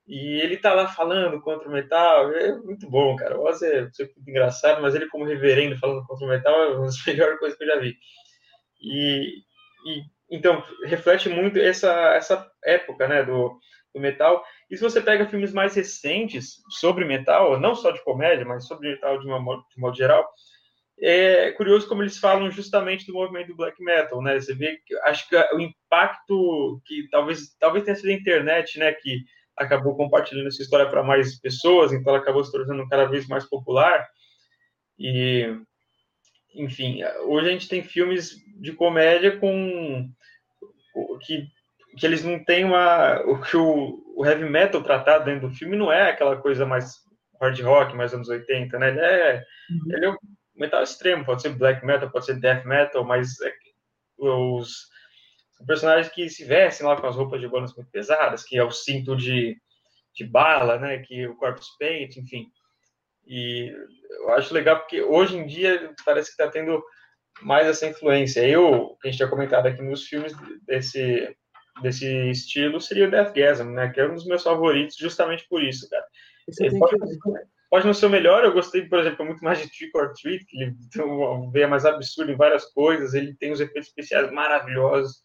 E 0.07 0.41
ele 0.41 0.57
tá 0.57 0.73
lá 0.73 0.89
falando 0.89 1.41
contra 1.43 1.69
o 1.69 1.73
metal, 1.73 2.33
é 2.33 2.57
muito 2.57 2.89
bom, 2.89 3.15
cara. 3.17 3.39
O 3.39 3.47
Ozzy 3.47 3.67
é 3.67 3.83
muito 3.83 4.31
engraçado, 4.31 4.81
mas 4.81 4.95
ele 4.95 5.09
como 5.09 5.25
reverendo 5.25 5.79
falando 5.79 6.07
contra 6.07 6.25
o 6.25 6.29
metal 6.29 6.63
é 6.63 6.69
uma 6.69 6.87
das 6.87 6.97
melhores 7.07 7.39
coisas 7.39 7.59
que 7.59 7.65
eu 7.65 7.69
já 7.69 7.79
vi. 7.79 7.95
E, 8.81 9.43
e 9.87 10.03
então, 10.31 10.63
reflete 10.85 11.29
muito 11.29 11.59
essa, 11.59 12.15
essa 12.15 12.51
época 12.65 13.09
né, 13.09 13.23
do, 13.23 13.59
do 13.95 14.01
metal. 14.01 14.45
E 14.71 14.77
se 14.77 14.83
você 14.83 15.01
pega 15.01 15.27
filmes 15.27 15.53
mais 15.53 15.75
recentes 15.75 16.57
sobre 16.69 17.05
metal, 17.05 17.59
não 17.59 17.75
só 17.75 17.91
de 17.91 18.03
comédia, 18.05 18.45
mas 18.45 18.67
sobre 18.67 18.91
metal 18.91 19.19
de, 19.19 19.27
uma, 19.27 19.39
de 19.39 19.81
modo 19.81 19.97
geral, 19.97 20.29
é 21.01 21.53
curioso 21.53 21.89
como 21.89 22.03
eles 22.03 22.19
falam 22.19 22.51
justamente 22.51 23.07
do 23.07 23.13
movimento 23.13 23.49
do 23.49 23.57
black 23.57 23.83
metal, 23.83 24.21
né? 24.21 24.39
Você 24.39 24.55
vê 24.55 24.81
que 24.85 24.97
acho 25.01 25.29
que 25.29 25.37
o 25.37 25.61
impacto 25.61 26.81
que 26.85 27.09
talvez 27.11 27.55
talvez 27.59 27.85
tenha 27.85 27.95
sido 27.95 28.11
a 28.11 28.15
internet, 28.15 28.79
né, 28.79 28.93
que 28.93 29.23
acabou 29.57 29.97
compartilhando 29.97 30.49
essa 30.49 30.63
história 30.63 30.89
para 30.89 31.03
mais 31.03 31.41
pessoas, 31.41 31.93
então 31.93 32.13
ela 32.13 32.23
acabou 32.23 32.45
se 32.45 32.51
tornando 32.51 32.89
cada 32.89 33.05
vez 33.07 33.27
mais 33.29 33.49
popular. 33.49 34.09
E 34.99 35.57
enfim, 36.55 37.03
hoje 37.27 37.49
a 37.49 37.53
gente 37.53 37.69
tem 37.69 37.83
filmes 37.83 38.37
de 38.61 38.73
comédia 38.73 39.39
com 39.39 40.11
que, 41.21 41.47
que 41.97 42.07
eles 42.07 42.25
não 42.25 42.43
têm 42.43 42.65
uma 42.65 43.21
o 43.23 43.41
que 43.41 43.57
o, 43.57 44.03
o 44.17 44.27
heavy 44.27 44.49
metal 44.49 44.83
tratado 44.83 45.25
dentro 45.25 45.49
do 45.49 45.55
filme 45.55 45.77
não 45.77 45.93
é 45.93 46.11
aquela 46.11 46.37
coisa 46.37 46.67
mais 46.67 46.97
hard 47.41 47.61
rock, 47.61 47.95
mais 47.95 48.13
anos 48.13 48.29
80, 48.29 48.79
né? 48.79 48.89
Ele 48.89 49.01
é, 49.01 49.45
uhum. 49.71 49.93
ele 49.97 50.07
é 50.07 50.11
um 50.11 50.17
metal 50.57 50.83
extremo, 50.83 51.25
pode 51.25 51.43
ser 51.43 51.51
black 51.51 51.85
metal, 51.87 52.11
pode 52.11 52.27
ser 52.27 52.41
death 52.41 52.65
metal, 52.65 53.05
mas 53.05 53.41
é, 53.41 53.53
os 54.19 54.89
personagens 55.67 56.13
que 56.13 56.29
se 56.29 56.45
vestem 56.45 56.87
lá 56.87 57.01
com 57.01 57.07
as 57.07 57.17
roupas 57.17 57.41
de 57.41 57.49
bandas 57.49 57.75
muito 57.75 57.91
pesadas, 57.91 58.45
que 58.45 58.57
é 58.57 58.65
o 58.65 58.71
cinto 58.71 59.17
de, 59.17 59.57
de 60.15 60.25
bala, 60.25 60.79
né? 60.79 60.99
Que 60.99 61.27
o 61.27 61.37
corpus 61.37 61.69
paint, 61.79 62.17
enfim. 62.17 62.51
E 63.29 63.71
eu 64.23 64.31
acho 64.31 64.55
legal 64.55 64.79
porque 64.79 65.03
hoje 65.03 65.37
em 65.37 65.47
dia 65.47 65.95
parece 66.05 66.29
que 66.35 66.43
está 66.43 66.51
tendo 66.51 66.83
mais 67.43 67.67
essa 67.67 67.87
influência. 67.87 68.47
Eu, 68.47 68.97
que 69.01 69.09
a 69.09 69.11
gente 69.11 69.19
tinha 69.19 69.29
comentado 69.29 69.67
aqui 69.67 69.83
nos 69.83 70.05
filmes 70.05 70.33
desse, 70.67 71.37
desse 71.83 72.07
estilo, 72.31 72.81
seria 72.81 73.07
o 73.07 73.11
Deathgasm, 73.11 73.71
né? 73.71 73.91
Que 73.91 74.01
é 74.01 74.09
um 74.09 74.15
dos 74.15 74.27
meus 74.27 74.43
favoritos 74.43 74.97
justamente 74.97 75.47
por 75.49 75.63
isso, 75.63 75.89
cara. 75.89 76.05
Pode, 76.79 76.97
pode, 77.71 77.87
não 77.87 77.93
ser 77.93 78.07
o 78.07 78.11
melhor, 78.11 78.43
eu 78.43 78.53
gostei, 78.53 78.89
por 78.89 78.99
exemplo, 78.99 79.27
muito 79.27 79.45
mais 79.45 79.61
de 79.61 79.71
Trick 79.71 79.97
or 79.97 80.15
Treat, 80.15 80.47
que 80.47 80.63
ele 80.63 80.75
tem 80.91 81.05
uma 81.05 81.51
veia 81.53 81.69
mais 81.69 81.85
absurda 81.85 82.33
em 82.33 82.37
várias 82.37 82.65
coisas, 82.73 83.13
ele 83.13 83.35
tem 83.35 83.53
os 83.53 83.61
efeitos 83.61 83.89
especiais 83.89 84.33
maravilhosos, 84.33 85.23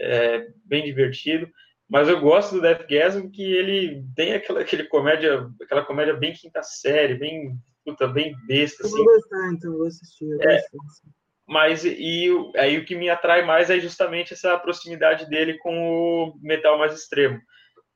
é, 0.00 0.48
bem 0.64 0.84
divertido. 0.84 1.48
Mas 1.88 2.08
eu 2.08 2.20
gosto 2.20 2.56
do 2.56 2.60
Deathgasm 2.60 3.28
que 3.28 3.42
ele 3.42 4.04
tem 4.16 4.32
aquela, 4.32 4.60
aquele 4.60 4.84
comédia, 4.84 5.48
aquela 5.62 5.84
comédia 5.84 6.14
bem 6.14 6.32
quinta 6.32 6.62
série, 6.62 7.14
bem 7.14 7.56
puta, 7.84 8.08
bem 8.08 8.34
besta. 8.46 8.82
Eu 8.82 8.86
assim. 8.86 8.96
vou 8.96 9.14
gostar, 9.14 9.52
então, 9.52 9.72
vou 9.72 9.86
assistir. 9.86 10.36
é, 10.40 10.60
mas 11.46 11.84
e 11.84 12.28
aí 12.56 12.76
o 12.76 12.84
que 12.84 12.96
me 12.96 13.08
atrai 13.08 13.44
mais 13.44 13.70
é 13.70 13.78
justamente 13.78 14.34
essa 14.34 14.58
proximidade 14.58 15.28
dele 15.30 15.58
com 15.58 15.78
o 15.78 16.38
metal 16.42 16.76
mais 16.76 16.92
extremo. 16.92 17.40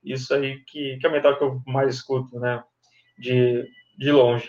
Isso 0.04 0.32
aí 0.32 0.62
que, 0.66 0.96
que 0.98 1.06
é 1.06 1.08
o 1.08 1.12
metal 1.12 1.36
que 1.36 1.42
eu 1.42 1.60
mais 1.66 1.92
escuto, 1.92 2.38
né? 2.38 2.62
De, 3.18 3.68
de 3.98 4.12
longe. 4.12 4.48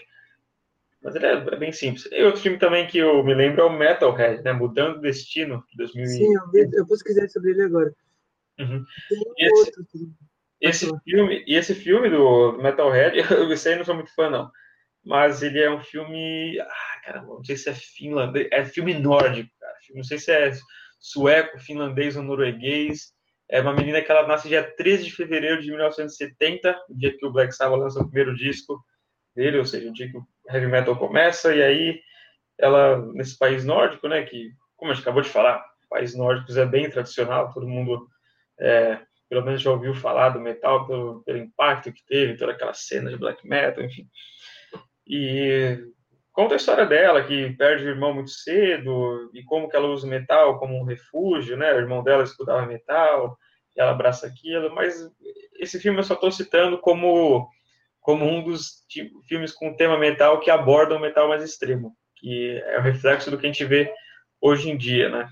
Mas 1.04 1.16
ele 1.16 1.26
é, 1.26 1.32
é, 1.32 1.56
bem 1.56 1.72
simples. 1.72 2.08
E 2.12 2.24
outro 2.24 2.42
filme 2.42 2.60
também 2.60 2.86
que 2.86 3.00
eu 3.00 3.24
me 3.24 3.34
lembro 3.34 3.62
é 3.62 3.66
o 3.66 3.76
Metalhead, 3.76 4.44
né? 4.44 4.54
Mudando 4.54 4.98
o 4.98 5.02
Destino, 5.02 5.64
de 5.72 5.78
2000. 5.78 6.06
Sim, 6.06 6.36
eu, 6.36 6.52
vi, 6.52 6.70
eu 6.72 6.86
pesquisei 6.86 7.28
sobre 7.28 7.52
ele 7.52 7.64
agora. 7.64 7.92
Uhum. 8.62 8.86
Esse, 9.38 9.72
esse 10.62 10.99
filme, 11.03 11.43
e 11.47 11.55
esse 11.55 11.74
filme 11.74 12.09
do 12.09 12.53
Metalhead, 12.62 13.18
eu, 13.32 13.47
aí 13.49 13.76
não 13.76 13.86
sou 13.86 13.95
muito 13.95 14.14
fã, 14.14 14.30
não. 14.30 14.51
Mas 15.03 15.41
ele 15.41 15.59
é 15.59 15.70
um 15.70 15.82
filme. 15.82 16.59
Ah, 16.59 17.01
cara, 17.03 17.22
não 17.24 17.43
sei 17.43 17.57
se 17.57 17.70
é 17.70 17.74
finlandês. 17.74 18.47
É 18.51 18.64
filme 18.64 18.93
nórdico, 18.93 19.49
cara. 19.59 19.74
Não 19.95 20.03
sei 20.03 20.20
se 20.20 20.32
é 20.32 20.51
sueco, 20.99 21.59
finlandês 21.59 22.16
ou 22.16 22.24
norueguês. 22.24 23.12
É 23.49 23.59
uma 23.59 23.74
menina 23.74 24.01
que 24.01 24.12
ela 24.12 24.28
nasce 24.28 24.47
dia 24.47 24.64
13 24.64 25.05
de 25.05 25.12
fevereiro 25.12 25.62
de 25.62 25.70
1970, 25.70 26.80
o 26.89 26.97
dia 26.97 27.18
que 27.18 27.26
o 27.26 27.32
Black 27.32 27.53
Sabbath 27.53 27.80
lança 27.80 27.99
o 27.99 28.05
primeiro 28.05 28.36
disco 28.36 28.82
dele, 29.36 29.57
ou 29.57 29.66
seja, 29.66 29.89
o 29.89 29.93
dia 29.93 30.09
que 30.09 30.18
o 30.18 30.26
heavy 30.49 30.68
metal 30.68 30.97
começa, 30.97 31.53
e 31.53 31.62
aí 31.62 32.01
ela, 32.57 32.97
nesse 33.14 33.38
país 33.38 33.66
nórdico, 33.66 34.07
né, 34.07 34.24
que, 34.24 34.51
como 34.78 34.91
a 34.91 34.93
gente 34.93 35.01
acabou 35.01 35.22
de 35.22 35.30
falar, 35.30 35.66
países 35.89 36.16
nórdicos 36.16 36.55
é 36.55 36.66
bem 36.66 36.89
tradicional, 36.89 37.51
todo 37.51 37.68
mundo 37.68 38.07
é, 38.62 38.99
pelo 39.28 39.43
menos 39.43 39.62
já 39.62 39.72
ouviu 39.72 39.95
falar 39.95 40.30
do 40.30 40.39
metal 40.39 40.86
pelo, 40.86 41.24
pelo 41.24 41.39
impacto 41.39 41.91
que 41.91 42.05
teve, 42.05 42.38
toda 42.38 42.51
aquela 42.51 42.74
cena 42.74 43.09
de 43.09 43.18
black 43.18 43.45
metal, 43.47 43.84
enfim. 43.84 44.07
E 45.07 45.80
conta 46.32 46.53
a 46.53 46.57
história 46.57 46.86
dela, 46.86 47.24
que 47.24 47.49
perde 47.57 47.86
o 47.86 47.89
irmão 47.89 48.14
muito 48.14 48.30
cedo, 48.30 49.32
e 49.34 49.43
como 49.43 49.68
que 49.68 49.76
ela 49.76 49.88
usa 49.88 50.05
o 50.05 50.09
metal 50.09 50.59
como 50.59 50.80
um 50.80 50.86
refúgio, 50.86 51.57
né? 51.57 51.74
O 51.74 51.80
irmão 51.80 52.03
dela 52.03 52.24
escutava 52.24 52.66
metal, 52.66 53.38
e 53.76 53.82
ela 53.82 53.91
abraça 53.91 54.28
aquilo, 54.28 54.74
mas 54.76 54.95
esse 55.59 55.80
filme 55.80 55.99
eu 55.99 56.03
só 56.03 56.14
estou 56.14 56.32
citando 56.32 56.78
como, 56.78 57.49
como 57.99 58.26
um 58.26 58.43
dos 58.43 58.86
filmes 59.28 59.53
com 59.53 59.76
tema 59.76 59.97
metal 59.97 60.39
que 60.39 60.51
abordam 60.51 60.97
o 60.97 61.01
metal 61.01 61.28
mais 61.28 61.43
extremo, 61.43 61.95
que 62.18 62.62
é 62.66 62.78
o 62.78 62.82
reflexo 62.82 63.32
do 63.32 63.38
que 63.38 63.47
a 63.47 63.51
gente 63.51 63.66
vê 63.66 63.91
hoje 64.39 64.70
em 64.70 64.78
dia, 64.78 65.09
né? 65.09 65.30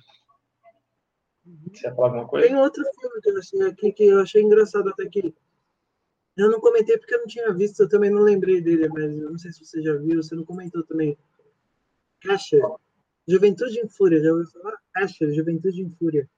Você 1.72 1.88
ia 1.88 1.95
falar 1.95 2.08
alguma 2.08 2.28
coisa? 2.28 2.47
Tem 2.47 2.56
outro 2.56 2.84
filme 3.00 3.22
que 3.22 3.30
eu 3.30 3.38
achei 3.38 3.62
aqui 3.64 3.91
que 3.91 4.04
eu 4.06 4.22
achei 4.22 4.41
engraçado 4.41 4.89
até 4.89 5.08
que 5.08 5.34
eu 6.38 6.50
não 6.50 6.60
comentei 6.60 6.97
porque 6.97 7.14
eu 7.16 7.20
não 7.20 7.28
tinha 7.28 7.54
visto, 7.54 7.82
eu 7.82 7.89
também 7.89 8.10
não 8.10 8.22
lembrei 8.22 8.62
dele, 8.62 8.88
mas 8.88 9.04
eu 9.04 9.30
não 9.30 9.38
sei 9.38 9.52
se 9.52 9.66
você 9.66 9.82
já 9.82 9.93
viu, 9.95 10.24
você 10.24 10.36
não 10.36 10.45
comentou 10.45 10.84
também. 10.84 11.18
Asher. 12.30 12.62
Juventude 13.28 13.80
em 13.80 13.89
Fúria, 13.89 14.22
já 14.22 14.32
ouviu 14.32 14.50
falar? 14.50 14.78
Asher, 14.95 15.34
Juventude 15.34 15.82
em 15.82 15.89
Fúria. 15.89 16.30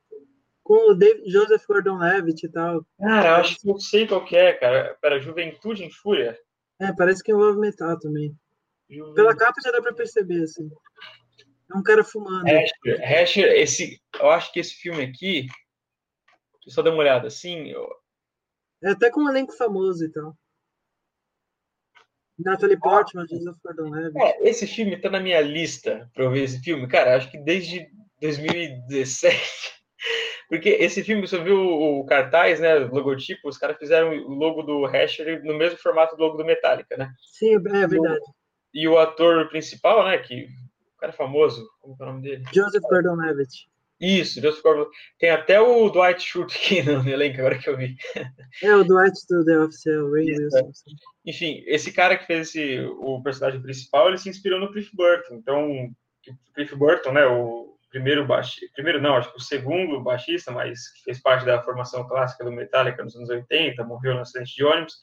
Com 0.64 0.92
o 0.92 0.96
David, 0.96 1.30
Joseph 1.30 1.66
Gordon-Levitt 1.68 2.46
e 2.46 2.50
tal. 2.50 2.86
Cara, 3.00 3.38
acho 3.38 3.60
que 3.60 3.70
eu 3.70 3.80
sei 3.80 4.08
qual 4.08 4.26
que 4.26 4.36
é, 4.36 4.54
cara. 4.54 4.98
Pera, 5.02 5.20
Juventude 5.20 5.84
em 5.84 5.92
Fúria? 5.92 6.38
É, 6.80 6.92
parece 6.94 7.24
que 7.24 7.32
envolve 7.32 7.60
metal 7.60 8.00
também. 8.00 8.36
Juventude. 8.90 9.16
Pela 9.16 9.36
capa 9.36 9.62
já 9.64 9.72
dá 9.72 9.82
pra 9.82 9.94
perceber, 9.94 10.44
assim. 10.44 10.70
É 11.74 11.78
um 11.78 11.84
cara 11.84 12.04
fumando. 12.04 12.46
Asher, 12.46 13.22
Asher, 13.22 13.52
esse, 13.54 14.02
eu 14.20 14.30
acho 14.30 14.52
que 14.52 14.60
esse 14.60 14.76
filme 14.76 15.04
aqui, 15.04 15.42
deixa 15.42 16.68
eu 16.68 16.72
só 16.72 16.82
dar 16.82 16.92
uma 16.92 17.00
olhada, 17.00 17.28
assim... 17.28 17.70
Eu... 17.70 17.88
É 18.84 18.92
até 18.92 19.10
com 19.10 19.22
um 19.22 19.30
elenco 19.30 19.54
famoso 19.54 20.04
e 20.04 20.12
tal. 20.12 20.36
Natalie 22.44 22.80
Portman, 22.80 23.28
Joseph 23.28 23.58
Gordon-Levitt. 23.64 24.20
É, 24.20 24.50
esse 24.50 24.66
filme 24.66 24.98
tá 24.98 25.10
na 25.10 25.20
minha 25.20 25.40
lista 25.42 26.10
para 26.14 26.24
eu 26.24 26.32
ver 26.32 26.44
esse 26.44 26.60
filme. 26.62 26.88
Cara, 26.88 27.16
acho 27.16 27.30
que 27.30 27.38
desde 27.38 27.88
2017. 28.20 29.40
Porque 30.50 30.70
esse 30.70 31.04
filme, 31.04 31.26
você 31.26 31.42
viu 31.42 31.58
o, 31.58 32.06
cartaz, 32.06 32.60
né, 32.60 32.78
o 32.78 32.94
logotipo, 32.94 33.48
os 33.48 33.58
caras 33.58 33.78
fizeram 33.78 34.12
o 34.12 34.34
logo 34.34 34.64
do 34.64 34.86
Hasher 34.86 35.42
no 35.46 35.58
mesmo 35.58 35.78
formato 35.78 36.16
do 36.16 36.24
logo 36.24 36.36
do 36.36 36.44
Metallica, 36.44 36.98
né? 36.98 37.10
Sim, 37.22 37.56
é 37.56 37.88
verdade. 37.88 38.20
E 38.74 38.88
o 38.88 38.98
ator 38.98 39.48
principal, 39.50 40.06
né, 40.06 40.18
que 40.18 40.50
cara 41.02 41.12
famoso, 41.12 41.68
como 41.82 41.98
é 42.00 42.04
o 42.04 42.06
nome 42.06 42.22
dele? 42.22 42.44
Joseph 42.54 42.84
Gordon-Levitt. 42.84 43.70
Isso, 44.00 44.42
Joseph 44.42 44.64
Gordon. 44.64 44.90
Tem 45.20 45.30
até 45.30 45.62
o 45.62 45.88
Dwight 45.90 46.24
Schrute 46.24 46.58
aqui 46.58 46.82
no 46.82 47.08
elenco, 47.08 47.40
agora 47.40 47.58
que 47.58 47.70
eu 47.70 47.78
vi. 47.78 47.96
É, 48.64 48.76
o 48.76 48.84
Dwight 48.84 49.16
do 49.30 49.46
The 49.46 49.60
Office, 49.60 49.86
é 49.86 49.98
o 50.00 50.12
Ray 50.12 50.26
Wilson. 50.26 50.72
Enfim, 51.24 51.64
esse 51.68 51.92
cara 51.92 52.18
que 52.18 52.26
fez 52.26 52.50
esse, 52.50 52.80
o 53.00 53.22
personagem 53.22 53.62
principal, 53.62 54.08
ele 54.08 54.18
se 54.18 54.28
inspirou 54.28 54.60
no 54.60 54.72
Cliff 54.72 54.90
Burton. 54.96 55.36
Então, 55.36 55.92
Cliff 56.56 56.76
Burton, 56.76 57.12
né, 57.12 57.26
o 57.28 57.78
primeiro 57.92 58.26
baixista, 58.26 58.66
primeiro 58.74 59.02
não, 59.02 59.18
acho 59.18 59.32
que 59.32 59.38
o 59.38 59.42
segundo 59.42 60.02
baixista, 60.02 60.50
mas 60.50 60.88
que 60.94 61.04
fez 61.04 61.22
parte 61.22 61.46
da 61.46 61.62
formação 61.62 62.08
clássica 62.08 62.44
do 62.44 62.52
Metallica 62.52 63.04
nos 63.04 63.16
anos 63.16 63.30
80, 63.30 63.84
morreu 63.84 64.16
no 64.16 64.22
acidente 64.22 64.56
de 64.56 64.64
ônibus, 64.64 64.96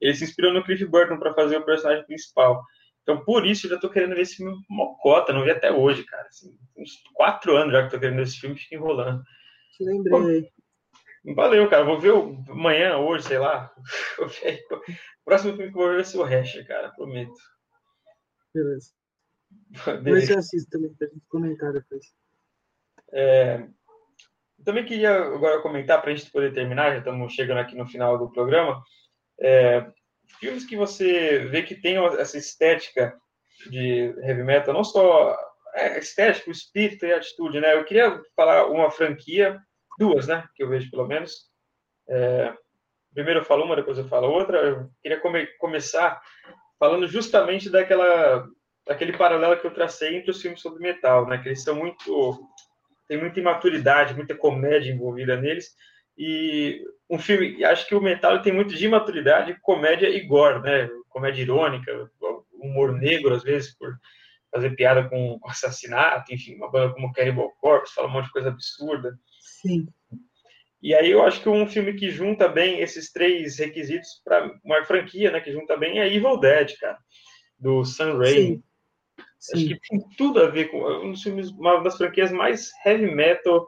ele 0.00 0.14
se 0.14 0.24
inspirou 0.24 0.52
no 0.52 0.62
Cliff 0.62 0.84
Burton 0.84 1.18
para 1.18 1.34
fazer 1.34 1.56
o 1.56 1.64
personagem 1.64 2.04
principal. 2.04 2.62
Então, 3.04 3.22
por 3.22 3.46
isso, 3.46 3.66
eu 3.66 3.70
já 3.70 3.78
tô 3.78 3.90
querendo 3.90 4.14
ver 4.14 4.22
esse 4.22 4.36
filme 4.36 4.56
mocota, 4.68 5.30
não 5.30 5.44
vi 5.44 5.50
até 5.50 5.70
hoje, 5.70 6.04
cara. 6.04 6.26
Assim, 6.26 6.58
uns 6.76 7.02
quatro 7.12 7.54
anos 7.54 7.72
já 7.72 7.84
que 7.84 7.90
tô 7.90 8.00
querendo 8.00 8.16
ver 8.16 8.22
esse 8.22 8.40
filme, 8.40 8.56
fica 8.56 8.74
enrolando. 8.74 9.22
Te 9.76 9.84
lembrei. 9.84 10.50
Valeu, 11.36 11.68
cara. 11.68 11.84
Vou 11.84 12.00
ver 12.00 12.12
amanhã, 12.48 12.96
hoje, 12.96 13.28
sei 13.28 13.38
lá. 13.38 13.72
O 15.20 15.24
próximo 15.24 15.56
filme 15.56 15.72
que 15.72 15.78
eu 15.78 15.82
vou 15.82 15.88
ver 15.88 15.96
vai 15.96 16.04
ser 16.04 16.18
o 16.18 16.22
Hash, 16.22 16.66
cara. 16.66 16.90
Prometo. 16.90 17.32
Beleza. 18.54 18.92
Beleza. 20.02 20.32
eu 20.34 20.38
assisto 20.38 20.70
também, 20.70 20.92
pra 20.94 21.08
gente 21.08 21.24
comentar 21.28 21.72
depois. 21.72 22.14
É... 23.10 23.66
Também 24.62 24.84
queria 24.84 25.14
agora 25.14 25.62
comentar, 25.62 26.00
para 26.02 26.10
a 26.12 26.14
gente 26.14 26.30
poder 26.30 26.52
terminar, 26.52 26.92
já 26.92 26.98
estamos 26.98 27.32
chegando 27.32 27.58
aqui 27.58 27.74
no 27.74 27.86
final 27.86 28.18
do 28.18 28.30
programa. 28.30 28.82
É... 29.40 29.90
Filmes 30.38 30.64
que 30.64 30.76
você 30.76 31.40
vê 31.46 31.62
que 31.62 31.74
tem 31.74 31.96
essa 32.18 32.36
estética 32.36 33.16
de 33.68 34.14
heavy 34.22 34.42
metal, 34.42 34.74
não 34.74 34.84
só 34.84 35.36
é, 35.74 35.98
estética, 35.98 36.48
o 36.48 36.52
espírito 36.52 37.06
e 37.06 37.12
a 37.12 37.16
atitude, 37.16 37.60
né? 37.60 37.74
Eu 37.74 37.84
queria 37.84 38.20
falar 38.36 38.66
uma 38.66 38.90
franquia, 38.90 39.60
duas, 39.98 40.26
né? 40.26 40.44
Que 40.54 40.62
eu 40.62 40.68
vejo 40.68 40.90
pelo 40.90 41.06
menos. 41.06 41.48
É, 42.08 42.52
primeiro 43.12 43.40
eu 43.40 43.44
falo 43.44 43.64
uma, 43.64 43.76
depois 43.76 43.98
eu 43.98 44.08
falo 44.08 44.28
outra. 44.28 44.58
Eu 44.58 44.90
queria 45.02 45.20
come, 45.20 45.46
começar 45.58 46.20
falando 46.78 47.06
justamente 47.08 47.70
daquela 47.70 48.46
daquele 48.86 49.16
paralelo 49.16 49.58
que 49.58 49.66
eu 49.66 49.72
tracei 49.72 50.14
entre 50.16 50.30
os 50.30 50.42
filmes 50.42 50.60
sobre 50.60 50.80
metal, 50.80 51.26
né? 51.26 51.38
Que 51.38 51.48
eles 51.48 51.62
são 51.62 51.74
muito 51.74 52.38
tem 53.08 53.18
muita 53.18 53.40
imaturidade, 53.40 54.14
muita 54.14 54.34
comédia 54.34 54.92
envolvida 54.92 55.36
neles 55.36 55.74
e 56.16 56.82
um 57.10 57.18
filme, 57.18 57.62
acho 57.64 57.86
que 57.86 57.94
o 57.94 58.00
metal 58.00 58.40
tem 58.40 58.52
muito 58.52 58.74
de 58.74 58.86
imaturidade, 58.86 59.58
comédia 59.60 60.08
e 60.08 60.20
gore, 60.26 60.60
né? 60.62 60.88
Comédia 61.08 61.42
irônica, 61.42 62.10
humor 62.52 62.92
negro 62.92 63.34
às 63.34 63.42
vezes 63.42 63.76
por 63.76 63.94
fazer 64.52 64.70
piada 64.70 65.06
com 65.10 65.38
assassinato, 65.44 66.32
enfim, 66.32 66.54
uma 66.56 66.70
banda 66.70 66.94
como 66.94 67.12
Cannibal 67.12 67.52
Corpse 67.60 67.94
fala 67.94 68.08
um 68.08 68.12
monte 68.12 68.26
de 68.26 68.32
coisa 68.32 68.48
absurda. 68.48 69.18
Sim. 69.40 69.86
E 70.82 70.94
aí 70.94 71.10
eu 71.10 71.22
acho 71.22 71.40
que 71.40 71.48
um 71.48 71.66
filme 71.66 71.94
que 71.94 72.10
junta 72.10 72.46
bem 72.46 72.80
esses 72.80 73.10
três 73.10 73.58
requisitos 73.58 74.20
para 74.22 74.50
uma 74.62 74.84
franquia, 74.84 75.30
né, 75.30 75.40
que 75.40 75.50
junta 75.50 75.76
bem 75.76 75.98
é 75.98 76.06
Evil 76.06 76.38
Dead, 76.38 76.76
cara, 76.78 76.98
do 77.58 77.84
Sam 77.84 78.18
Raimi. 78.18 78.62
Acho 79.52 79.66
que 79.66 79.78
tem 79.88 80.00
tudo 80.16 80.40
a 80.40 80.48
ver 80.48 80.66
com 80.70 80.78
um 81.02 81.12
dos 81.12 81.22
filmes, 81.22 81.50
uma 81.50 81.82
das 81.82 81.96
franquias 81.96 82.30
mais 82.32 82.70
heavy 82.84 83.14
metal 83.14 83.66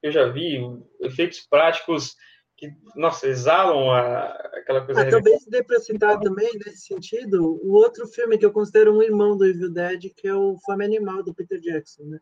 que 0.00 0.08
eu 0.08 0.12
já 0.12 0.28
vi, 0.28 0.58
efeitos 1.00 1.40
práticos 1.48 2.14
que, 2.58 2.74
nossa, 2.96 3.28
exalam 3.28 3.88
a, 3.92 4.24
aquela 4.54 4.84
coisa. 4.84 5.02
Ah, 5.02 5.10
talvez 5.10 5.46
dê 5.46 5.62
para 5.62 5.78
citar 5.78 6.18
também, 6.18 6.50
nesse 6.58 6.88
sentido, 6.88 7.60
o 7.62 7.72
outro 7.72 8.06
filme 8.08 8.36
que 8.36 8.44
eu 8.44 8.52
considero 8.52 8.92
um 8.92 9.00
irmão 9.00 9.36
do 9.36 9.46
Evil 9.46 9.72
Dead, 9.72 10.12
que 10.16 10.26
é 10.26 10.34
o 10.34 10.58
Fome 10.66 10.84
Animal, 10.84 11.22
do 11.22 11.32
Peter 11.32 11.60
Jackson, 11.60 12.02
né? 12.04 12.18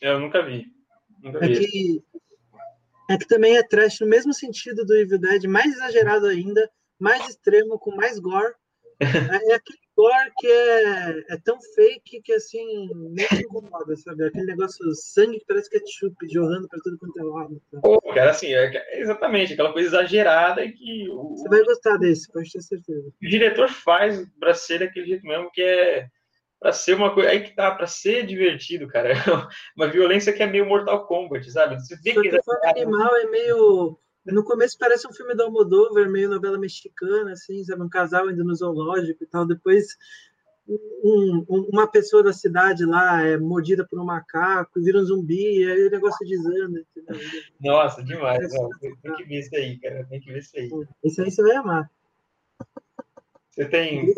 Eu 0.00 0.20
nunca 0.20 0.40
vi. 0.40 0.66
Nunca 1.20 1.44
é, 1.44 1.48
vi 1.48 1.66
que, 1.66 2.04
é 3.10 3.18
que 3.18 3.26
também 3.26 3.56
é 3.56 3.62
trash 3.66 3.98
no 4.00 4.06
mesmo 4.06 4.32
sentido 4.32 4.84
do 4.84 4.94
Evil 4.94 5.18
Dead, 5.18 5.44
mais 5.46 5.74
exagerado 5.74 6.26
ainda, 6.26 6.70
mais 6.96 7.28
extremo, 7.28 7.76
com 7.78 7.94
mais 7.94 8.20
gore. 8.20 8.54
É, 9.50 9.52
é 9.52 9.54
aquele 9.56 9.85
gore 9.96 10.32
que 10.36 10.46
é, 10.46 11.24
é 11.30 11.38
tão 11.42 11.58
fake 11.74 12.20
que 12.22 12.32
assim, 12.34 12.88
nem 13.10 13.26
se 13.28 13.42
incomoda, 13.42 13.96
sabe? 13.96 14.24
Aquele 14.24 14.46
negócio 14.46 14.94
sangue 14.94 15.38
que 15.38 15.46
parece 15.46 15.70
ketchup 15.70 16.14
jorrando 16.30 16.68
para 16.68 16.80
tudo 16.80 16.98
quanto 16.98 17.18
é 17.18 17.22
lado. 17.22 17.62
Tá? 17.72 17.80
Pô, 17.80 18.00
cara, 18.12 18.30
assim, 18.30 18.54
é, 18.54 19.00
exatamente, 19.00 19.54
aquela 19.54 19.72
coisa 19.72 19.88
exagerada 19.88 20.70
que. 20.70 21.08
O, 21.10 21.36
Você 21.36 21.48
vai 21.48 21.64
gostar 21.64 21.96
desse, 21.96 22.30
pode 22.30 22.52
ter 22.52 22.60
certeza. 22.60 23.08
O 23.22 23.26
diretor 23.26 23.68
faz 23.68 24.26
para 24.38 24.52
ser 24.52 24.80
daquele 24.80 25.06
jeito 25.06 25.26
mesmo, 25.26 25.50
que 25.50 25.62
é 25.62 26.08
para 26.60 26.72
ser 26.72 26.94
uma 26.94 27.14
coisa. 27.14 27.30
Aí 27.30 27.40
que 27.40 27.54
tá, 27.54 27.70
para 27.70 27.86
ser 27.86 28.26
divertido, 28.26 28.86
cara. 28.88 29.14
uma 29.76 29.88
violência 29.88 30.32
que 30.32 30.42
é 30.42 30.46
meio 30.46 30.66
Mortal 30.66 31.06
Kombat, 31.06 31.50
sabe? 31.50 31.76
Você 31.76 31.96
vê 32.02 32.12
Só 32.12 32.22
que, 32.22 32.30
que 32.30 32.36
é 32.36 32.70
animal 32.70 33.16
é 33.16 33.26
meio 33.26 33.98
no 34.26 34.44
começo 34.44 34.76
parece 34.78 35.06
um 35.06 35.12
filme 35.12 35.34
do 35.34 35.42
Almodóvar, 35.42 36.08
meio 36.10 36.28
novela 36.28 36.58
mexicana, 36.58 37.32
assim, 37.32 37.62
sabe? 37.64 37.82
Um 37.82 37.88
casal 37.88 38.30
indo 38.30 38.44
no 38.44 38.54
zoológico 38.54 39.22
e 39.22 39.26
tal. 39.26 39.46
Depois 39.46 39.96
um, 40.68 41.44
um, 41.48 41.68
uma 41.72 41.86
pessoa 41.86 42.22
da 42.22 42.32
cidade 42.32 42.84
lá 42.84 43.22
é 43.22 43.36
mordida 43.36 43.86
por 43.86 44.00
um 44.00 44.04
macaco, 44.04 44.82
vira 44.82 44.98
um 44.98 45.04
zumbi, 45.04 45.60
e 45.60 45.70
aí 45.70 45.86
o 45.86 45.90
negócio 45.90 46.26
desanda. 46.26 46.84
Entendeu? 46.96 47.42
Nossa, 47.60 48.02
demais. 48.02 48.52
Ó, 48.54 48.68
tem, 48.80 49.14
que 49.14 49.24
ver 49.24 49.38
isso 49.38 49.54
aí, 49.54 49.78
cara. 49.78 50.06
Tem 50.10 50.20
que 50.20 50.32
ver 50.32 50.38
isso 50.40 50.56
aí. 50.56 50.70
Isso 51.04 51.22
aí 51.22 51.30
você 51.30 51.42
vai 51.42 51.56
amar. 51.56 51.90
Você 53.50 53.64
tem. 53.66 54.12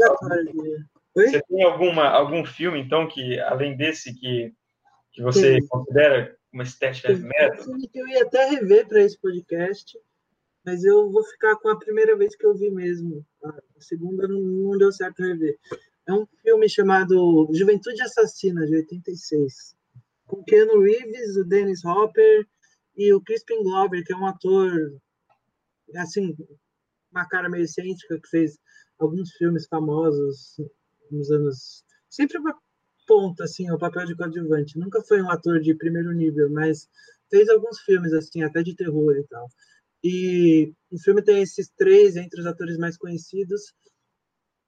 Você 1.14 1.42
tem 1.42 1.64
alguma, 1.64 2.09
algum 2.09 2.44
filme, 2.44 2.80
então, 2.80 3.09
que 3.09 3.38
além 3.40 3.76
desse 3.76 4.14
que, 4.14 4.54
que 5.12 5.22
você 5.22 5.59
considera 5.66 6.38
uma 6.53 6.62
estética 6.62 7.14
de 7.14 7.22
metal. 7.22 7.66
Eu 7.94 8.09
ia 8.09 8.22
até 8.22 8.49
rever 8.49 8.86
para 8.88 9.03
esse 9.03 9.18
podcast, 9.18 9.99
mas 10.64 10.84
eu 10.84 11.11
vou 11.11 11.22
ficar 11.24 11.57
com 11.57 11.68
a 11.68 11.78
primeira 11.78 12.16
vez 12.16 12.34
que 12.36 12.46
eu 12.46 12.55
vi 12.55 12.70
mesmo. 12.70 13.24
A 13.44 13.80
segunda 13.80 14.26
não, 14.26 14.40
não 14.40 14.78
deu 14.78 14.92
certo 14.92 15.22
rever. 15.22 15.59
É 16.07 16.12
um 16.12 16.26
filme 16.42 16.68
chamado 16.68 17.49
Juventude 17.53 18.01
Assassina, 18.03 18.66
de 18.66 18.76
86. 18.76 19.76
Com 20.26 20.42
Keanu 20.44 20.80
Reeves, 20.80 21.36
o 21.36 21.44
Dennis 21.44 21.84
Hopper 21.84 22.46
e 22.96 23.12
o 23.12 23.20
Crispin 23.20 23.62
Glover, 23.62 24.05
que 24.05 24.12
é 24.12 24.16
um 24.16 24.26
ator, 24.26 24.70
assim, 25.96 26.34
uma 27.11 27.26
cara 27.28 27.49
meio 27.49 27.64
excêntrica, 27.64 28.20
que 28.20 28.28
fez 28.28 28.59
alguns 28.99 29.30
filmes 29.32 29.66
famosos 29.66 30.57
nos 31.11 31.30
anos. 31.30 31.84
Sempre 32.09 32.38
ponta, 33.09 33.44
assim, 33.44 33.70
o 33.70 33.78
papel 33.78 34.06
de 34.06 34.14
coadjuvante. 34.14 34.78
Nunca 34.78 35.02
foi 35.02 35.22
um 35.22 35.30
ator 35.30 35.61
de 35.61 35.74
primeiro 35.74 36.12
nível, 36.12 36.50
mas 36.50 36.88
fez 37.30 37.48
alguns 37.48 37.80
filmes, 37.80 38.12
assim, 38.12 38.42
até 38.42 38.62
de 38.62 38.76
terror 38.76 39.16
e 39.16 39.24
tal. 39.24 39.48
E 40.04 40.72
o 40.90 40.98
filme 40.98 41.22
tem 41.22 41.42
esses 41.42 41.68
três 41.70 42.16
entre 42.16 42.40
os 42.40 42.46
atores 42.46 42.76
mais 42.78 42.96
conhecidos. 42.96 43.74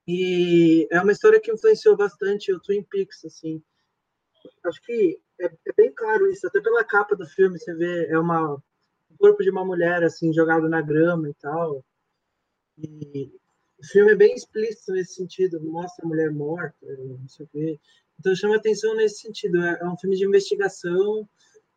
E 0.09 0.89
é 0.91 1.01
uma 1.01 1.13
história 1.13 1.41
que 1.41 1.53
influenciou 1.53 1.97
bastante 1.97 2.53
o 2.53 2.61
Twin 2.61 2.83
Peaks, 2.83 3.25
assim. 3.25 3.63
Acho 4.65 4.83
que 4.83 5.21
é, 5.41 5.47
é 5.47 5.73
bem 5.77 5.93
claro 5.95 6.31
isso, 6.31 6.47
até 6.47 6.61
pela 6.61 6.83
capa 6.85 7.15
do 7.15 7.27
filme 7.27 7.59
você 7.59 7.75
vê 7.75 8.07
é 8.07 8.19
uma 8.19 8.55
o 8.55 9.19
corpo 9.19 9.43
de 9.43 9.51
uma 9.51 9.65
mulher 9.65 10.03
assim 10.03 10.33
jogado 10.33 10.69
na 10.69 10.81
grama 10.81 11.29
e 11.29 11.35
tal. 11.35 11.85
E 12.79 13.31
o 13.79 13.87
filme 13.87 14.13
é 14.13 14.17
bem 14.17 14.35
explícito 14.35 14.93
nesse 14.93 15.15
sentido, 15.15 15.61
mostra 15.63 16.05
a 16.05 16.09
mulher 16.09 16.31
morta, 16.31 16.77
não 16.83 17.29
sei 17.29 17.47
o 17.47 17.49
quê. 17.49 17.81
Então 18.21 18.37
chama 18.37 18.57
atenção 18.57 18.95
nesse 18.95 19.21
sentido. 19.21 19.61
É, 19.63 19.79
é 19.81 19.89
um 19.89 19.97
filme 19.97 20.15
de 20.15 20.27
investigação 20.27 21.27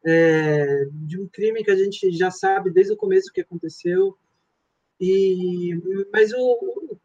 é, 0.05 0.85
de 0.91 1.19
um 1.19 1.27
crime 1.27 1.63
que 1.63 1.71
a 1.71 1.75
gente 1.75 2.11
já 2.11 2.29
sabe 2.29 2.69
desde 2.69 2.93
o 2.93 2.97
começo 2.97 3.29
o 3.29 3.33
que 3.33 3.41
aconteceu. 3.41 4.17
E 4.99 5.73
mas 6.11 6.33
o, 6.33 6.39
o 6.41 6.99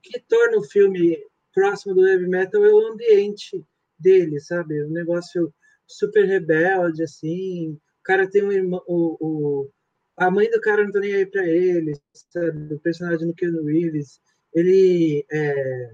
que 0.00 0.20
torna 0.20 0.58
o 0.58 0.64
filme 0.64 1.18
próximo 1.52 1.94
do 1.94 2.06
heavy 2.06 2.28
metal 2.28 2.64
é 2.64 2.72
o 2.72 2.86
ambiente 2.92 3.62
dele, 3.98 4.40
sabe? 4.40 4.84
Um 4.84 4.90
negócio 4.90 5.52
super 5.86 6.24
rebelde, 6.24 7.02
assim. 7.02 7.72
O 7.72 8.02
cara 8.04 8.30
tem 8.30 8.44
um 8.44 8.52
irmão. 8.52 8.82
O, 8.86 9.16
o, 9.20 9.70
a 10.16 10.30
mãe 10.30 10.48
do 10.50 10.60
cara 10.60 10.84
não 10.84 10.92
tá 10.92 11.00
nem 11.00 11.14
aí 11.14 11.26
pra 11.26 11.46
ele, 11.46 11.94
sabe? 12.12 12.74
O 12.74 12.80
personagem 12.80 13.26
do 13.26 13.34
Keanu 13.34 13.64
Reeves, 13.64 14.20
ele 14.54 15.24
é, 15.30 15.92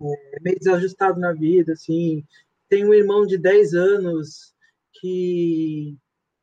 é 0.00 0.40
meio 0.40 0.58
desajustado 0.58 1.18
na 1.18 1.32
vida, 1.32 1.72
assim. 1.72 2.24
Tem 2.68 2.84
um 2.84 2.94
irmão 2.94 3.26
de 3.26 3.38
10 3.38 3.74
anos 3.74 4.54
que 4.92 5.96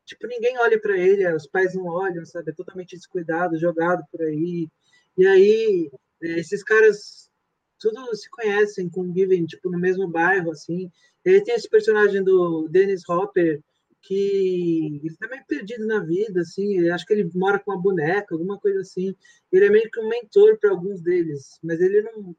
tipo, 0.04 0.26
ninguém 0.26 0.58
olha 0.58 0.80
para 0.80 0.96
ele, 0.96 1.26
os 1.34 1.46
pais 1.46 1.74
não 1.74 1.86
olham, 1.86 2.24
sabe? 2.24 2.50
É 2.50 2.54
totalmente 2.54 2.96
descuidado, 2.96 3.58
jogado 3.58 4.04
por 4.10 4.22
aí. 4.22 4.68
E 5.16 5.26
aí, 5.26 5.90
é, 6.22 6.38
esses 6.38 6.62
caras 6.62 7.30
tudo 7.78 8.14
se 8.16 8.30
conhecem, 8.30 8.88
convivem, 8.88 9.44
tipo, 9.46 9.70
no 9.70 9.78
mesmo 9.78 10.08
bairro, 10.08 10.50
assim. 10.50 10.90
Ele 11.24 11.42
tem 11.42 11.54
esse 11.54 11.68
personagem 11.68 12.22
do 12.22 12.68
Dennis 12.68 13.06
Hopper, 13.08 13.60
que 14.02 15.00
ele 15.02 15.16
tá 15.16 15.28
meio 15.28 15.44
perdido 15.46 15.86
na 15.86 16.00
vida, 16.00 16.40
assim. 16.42 16.88
Acho 16.90 17.06
que 17.06 17.12
ele 17.12 17.30
mora 17.34 17.58
com 17.58 17.72
uma 17.72 17.80
boneca, 17.80 18.34
alguma 18.34 18.58
coisa 18.58 18.80
assim. 18.80 19.14
Ele 19.52 19.66
é 19.66 19.70
meio 19.70 19.90
que 19.90 20.00
um 20.00 20.08
mentor 20.08 20.58
para 20.58 20.70
alguns 20.70 21.00
deles, 21.02 21.58
mas 21.62 21.80
ele 21.80 22.02
não, 22.02 22.34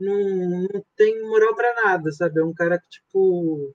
não, 0.00 0.60
não 0.62 0.84
tem 0.96 1.20
moral 1.22 1.54
para 1.54 1.82
nada, 1.84 2.10
sabe? 2.12 2.40
É 2.40 2.44
um 2.44 2.54
cara 2.54 2.78
que, 2.78 2.88
tipo, 2.88 3.74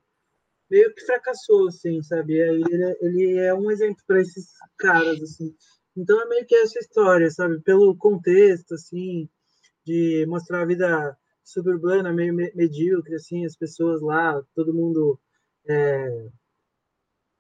meio 0.70 0.94
que 0.94 1.06
fracassou, 1.06 1.68
assim, 1.68 2.02
sabe? 2.04 2.36
Ele, 2.36 2.84
é, 2.84 2.98
ele 3.02 3.38
é 3.40 3.54
um 3.54 3.72
exemplo 3.72 4.04
para 4.08 4.22
esses 4.22 4.48
caras, 4.78 5.22
assim. 5.22 5.56
Então 5.96 6.22
é 6.22 6.28
meio 6.28 6.46
que 6.46 6.56
essa 6.56 6.80
história, 6.80 7.30
sabe? 7.32 7.62
Pelo 7.62 7.96
contexto, 7.98 8.74
assim, 8.74 9.30
de 9.86 10.26
mostrar 10.28 10.62
a 10.64 10.66
vida 10.66 11.18
suburbana 11.44 12.12
meio 12.12 12.34
medíocre, 12.34 13.16
assim, 13.16 13.46
as 13.46 13.56
pessoas 13.56 14.02
lá, 14.02 14.42
todo 14.56 14.74
mundo 14.74 15.20
é, 15.68 16.28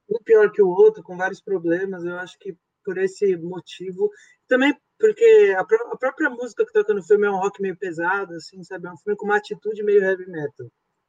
um 0.09 0.23
pior 0.23 0.51
que 0.51 0.61
o 0.61 0.69
outro, 0.69 1.03
com 1.03 1.17
vários 1.17 1.41
problemas. 1.41 2.05
Eu 2.05 2.15
acho 2.17 2.37
que 2.39 2.55
por 2.83 2.97
esse 2.99 3.35
motivo, 3.37 4.11
também 4.47 4.77
porque 4.99 5.55
a, 5.57 5.61
a 5.61 5.97
própria 5.97 6.29
música 6.29 6.65
que 6.65 6.73
toca 6.73 6.93
no 6.93 7.03
filme 7.03 7.27
é 7.27 7.31
um 7.31 7.37
rock 7.37 7.61
meio 7.61 7.77
pesado, 7.77 8.33
assim, 8.33 8.63
sabe? 8.63 8.87
É 8.87 8.91
um 8.91 8.97
filme 8.97 9.17
com 9.17 9.25
uma 9.25 9.37
atitude 9.37 9.83
meio 9.83 10.01
heavy 10.01 10.25
metal. 10.27 10.67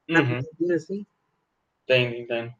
Uhum. 0.08 0.74
Assim? 0.74 1.06
Entendo, 1.84 2.16
entendo. 2.16 2.54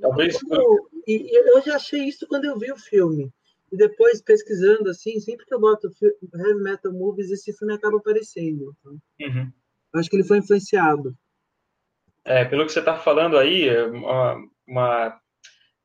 Talvez. 0.00 0.38
Eu, 0.50 0.88
e 1.06 1.38
eu 1.50 1.62
já 1.62 1.76
achei 1.76 2.04
isso 2.04 2.26
quando 2.26 2.44
eu 2.44 2.58
vi 2.58 2.72
o 2.72 2.76
filme. 2.76 3.32
E 3.70 3.76
depois, 3.76 4.22
pesquisando, 4.22 4.90
assim, 4.90 5.18
sempre 5.20 5.44
que 5.44 5.52
eu 5.52 5.60
boto 5.60 5.90
Heavy 6.00 6.62
Metal 6.62 6.92
Movies, 6.92 7.30
esse 7.30 7.52
filme 7.52 7.74
acaba 7.74 7.98
aparecendo. 7.98 8.74
Então, 8.80 8.98
uhum. 9.20 9.52
Acho 9.94 10.10
que 10.10 10.16
ele 10.16 10.24
foi 10.24 10.38
influenciado. 10.38 11.16
É, 12.24 12.44
pelo 12.44 12.66
que 12.66 12.72
você 12.72 12.80
está 12.80 12.98
falando 12.98 13.38
aí, 13.38 13.68
é 13.68 13.84
uma, 13.84 14.36
uma, 14.66 15.20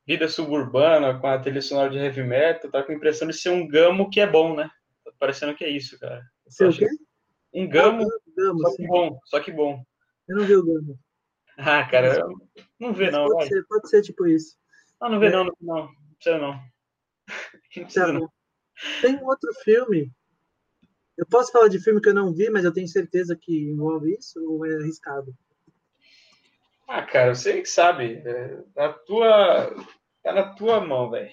vida 0.06 0.28
suburbana 0.28 1.18
com 1.18 1.26
a 1.26 1.38
trilha 1.38 1.62
sonora 1.62 1.90
de 1.90 1.98
heavy 1.98 2.22
metal, 2.22 2.70
tá 2.70 2.82
com 2.82 2.92
a 2.92 2.94
impressão 2.94 3.28
de 3.28 3.34
ser 3.34 3.50
um 3.50 3.66
gamo 3.66 4.10
que 4.10 4.20
é 4.20 4.26
bom, 4.26 4.54
né? 4.54 4.70
Tá 5.04 5.12
parecendo 5.18 5.54
que 5.54 5.64
é 5.64 5.70
isso, 5.70 5.98
cara. 5.98 6.22
O 6.60 6.72
quê? 6.72 6.88
Um 7.54 7.68
gamo, 7.68 8.02
ah, 8.02 8.18
gamo 8.36 8.60
só 8.60 8.76
que 8.76 8.86
bom, 8.86 9.20
só 9.26 9.40
que 9.40 9.52
bom. 9.52 9.84
Eu 10.28 10.36
não 10.36 10.44
vi 10.44 10.56
o 10.56 10.64
gamo. 10.64 10.98
Ah, 11.54 11.86
cara, 11.86 12.16
eu 12.18 12.34
não 12.80 12.94
vê 12.94 13.10
não, 13.10 13.26
pode 13.26 13.34
vai. 13.34 13.46
Ser, 13.48 13.66
pode 13.68 13.90
ser 13.90 14.00
tipo 14.00 14.26
isso. 14.26 14.56
Não, 14.98 15.10
não 15.10 15.20
vê 15.20 15.26
é. 15.26 15.30
não, 15.30 15.44
não, 15.44 15.52
não, 15.60 15.88
precisa 16.14 16.38
não. 16.38 16.52
não, 16.54 16.60
precisa 17.84 18.06
tá 18.06 18.12
não. 18.14 18.32
Tem 19.02 19.16
um 19.16 19.26
outro 19.26 19.52
filme. 19.62 20.10
Eu 21.18 21.26
posso 21.26 21.52
falar 21.52 21.68
de 21.68 21.78
filme 21.78 22.00
que 22.00 22.08
eu 22.08 22.14
não 22.14 22.32
vi, 22.32 22.48
mas 22.48 22.64
eu 22.64 22.72
tenho 22.72 22.88
certeza 22.88 23.36
que 23.38 23.68
envolve 23.68 24.14
isso 24.14 24.42
ou 24.42 24.64
é 24.64 24.74
arriscado? 24.76 25.34
Ah, 26.94 27.06
cara, 27.06 27.34
você 27.34 27.62
que 27.62 27.68
sabe. 27.70 28.22
É, 28.22 28.62
na 28.76 28.92
tua, 28.92 29.74
tá 30.22 30.30
na 30.30 30.54
tua 30.54 30.78
mão, 30.78 31.10
velho. 31.10 31.30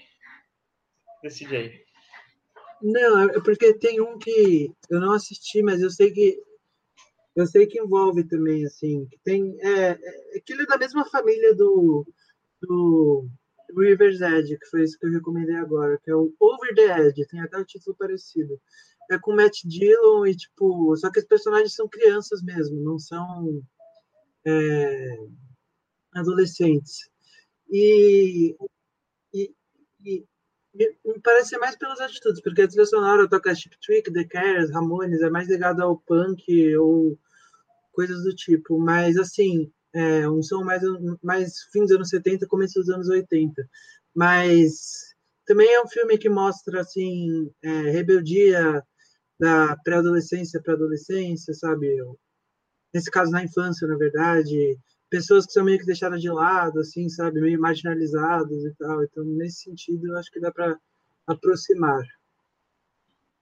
Decide 1.22 1.54
aí. 1.54 1.84
Não, 2.82 3.30
é 3.30 3.42
porque 3.42 3.74
tem 3.74 4.00
um 4.00 4.18
que 4.18 4.72
eu 4.90 5.02
não 5.02 5.12
assisti, 5.12 5.62
mas 5.62 5.82
eu 5.82 5.90
sei 5.90 6.12
que 6.12 6.42
eu 7.36 7.46
sei 7.46 7.68
que 7.68 7.78
envolve 7.78 8.24
também, 8.24 8.66
assim, 8.66 9.06
que 9.08 9.20
tem. 9.22 9.58
É, 9.60 9.90
é, 9.92 10.38
é 10.38 10.66
da 10.66 10.78
mesma 10.78 11.04
família 11.10 11.54
do, 11.54 12.08
do 12.62 13.28
River's 13.78 14.22
Edge, 14.22 14.58
que 14.58 14.66
foi 14.68 14.84
isso 14.84 14.98
que 14.98 15.08
eu 15.08 15.12
recomendei 15.12 15.58
agora, 15.58 16.00
que 16.02 16.10
é 16.10 16.16
o 16.16 16.34
Over 16.40 16.74
the 16.74 17.02
Edge, 17.02 17.28
tem 17.28 17.42
até 17.42 17.58
um 17.58 17.66
título 17.66 17.98
parecido. 17.98 18.58
É 19.12 19.20
com 19.20 19.36
Matt 19.36 19.58
Dillon 19.66 20.26
e, 20.26 20.38
tipo, 20.38 20.96
só 20.96 21.12
que 21.12 21.20
os 21.20 21.26
personagens 21.26 21.76
são 21.76 21.90
crianças 21.90 22.42
mesmo, 22.42 22.80
não 22.80 22.98
são 22.98 23.62
é, 24.46 25.18
adolescentes. 26.14 27.10
E, 27.70 28.56
e, 29.34 29.54
e, 30.04 30.26
me 30.74 31.20
parece 31.24 31.58
mais 31.58 31.76
pelas 31.76 32.00
atitudes, 32.00 32.42
porque 32.42 32.62
a 32.62 32.68
trilha 32.68 32.86
sonora 32.86 33.30
toca 33.30 33.54
Chip 33.54 33.76
Trick, 33.82 34.12
The 34.12 34.24
Cares, 34.26 34.72
Ramones, 34.72 35.22
é 35.22 35.30
mais 35.30 35.48
ligado 35.50 35.82
ao 35.82 35.98
punk 35.98 36.76
ou 36.78 37.18
coisas 37.92 38.24
do 38.24 38.34
tipo, 38.34 38.80
mas 38.80 39.18
assim, 39.18 39.72
é 39.94 40.30
um 40.30 40.42
som 40.42 40.64
mais, 40.64 40.82
mais 41.22 41.64
fim 41.72 41.82
dos 41.82 41.92
anos 41.92 42.10
70, 42.10 42.48
começo 42.48 42.80
dos 42.80 42.90
anos 42.90 43.10
80. 43.10 43.68
Mas 44.16 45.16
também 45.46 45.68
é 45.74 45.82
um 45.82 45.88
filme 45.88 46.18
que 46.18 46.30
mostra, 46.30 46.82
assim, 46.82 47.52
é, 47.62 47.70
rebeldia 47.92 48.84
da 49.40 49.76
pré-adolescência 49.84 50.62
para 50.62 50.74
adolescência, 50.74 51.54
sabe? 51.54 51.88
Nesse 52.94 53.10
caso, 53.10 53.32
na 53.32 53.44
infância, 53.44 53.88
na 53.88 53.98
verdade. 53.98 54.78
Pessoas 55.10 55.46
que 55.46 55.54
são 55.54 55.64
meio 55.64 55.80
que 55.80 55.86
deixadas 55.86 56.22
de 56.22 56.30
lado, 56.30 56.80
assim, 56.80 57.10
sabe? 57.10 57.42
Meio 57.42 57.60
marginalizadas 57.60 58.64
e 58.64 58.74
tal. 58.76 59.04
Então, 59.04 59.24
nesse 59.24 59.64
sentido, 59.64 60.08
eu 60.08 60.18
acho 60.18 60.32
que 60.32 60.40
dá 60.40 60.52
para 60.52 60.80
aproximar. 61.26 62.04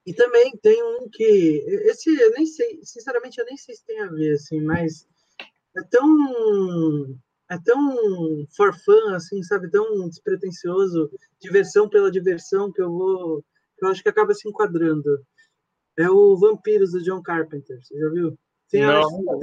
E 0.06 0.14
também 0.14 0.56
tem 0.62 0.82
um 0.82 1.10
que. 1.10 1.66
Esse 1.86 2.10
eu 2.18 2.32
nem 2.32 2.46
sei, 2.46 2.80
sinceramente, 2.84 3.40
eu 3.40 3.46
nem 3.46 3.58
sei 3.58 3.76
se 3.76 3.86
tem 3.86 4.00
a 4.00 4.08
ver, 4.08 4.36
assim, 4.36 4.62
mas 4.62 5.06
é 5.76 5.84
tão. 5.90 7.20
É 7.50 7.58
tão 7.64 8.46
for 8.56 8.74
fun, 8.74 9.14
assim, 9.14 9.42
sabe? 9.44 9.70
Tão 9.70 10.08
despretensioso, 10.08 11.10
diversão 11.40 11.90
pela 11.90 12.10
diversão, 12.10 12.72
que 12.72 12.82
eu 12.82 12.90
vou. 12.90 13.44
Que 13.78 13.86
eu 13.86 13.90
acho 13.90 14.02
que 14.02 14.10
acaba 14.10 14.34
se 14.34 14.48
enquadrando. 14.48 15.22
É 15.98 16.10
o 16.10 16.38
Vampiros 16.38 16.92
do 16.92 17.04
John 17.04 17.22
Carpenter, 17.22 17.78
você 17.84 17.98
já 18.00 18.10
viu? 18.10 18.38
Tem 18.70 18.82
não. 18.82 19.42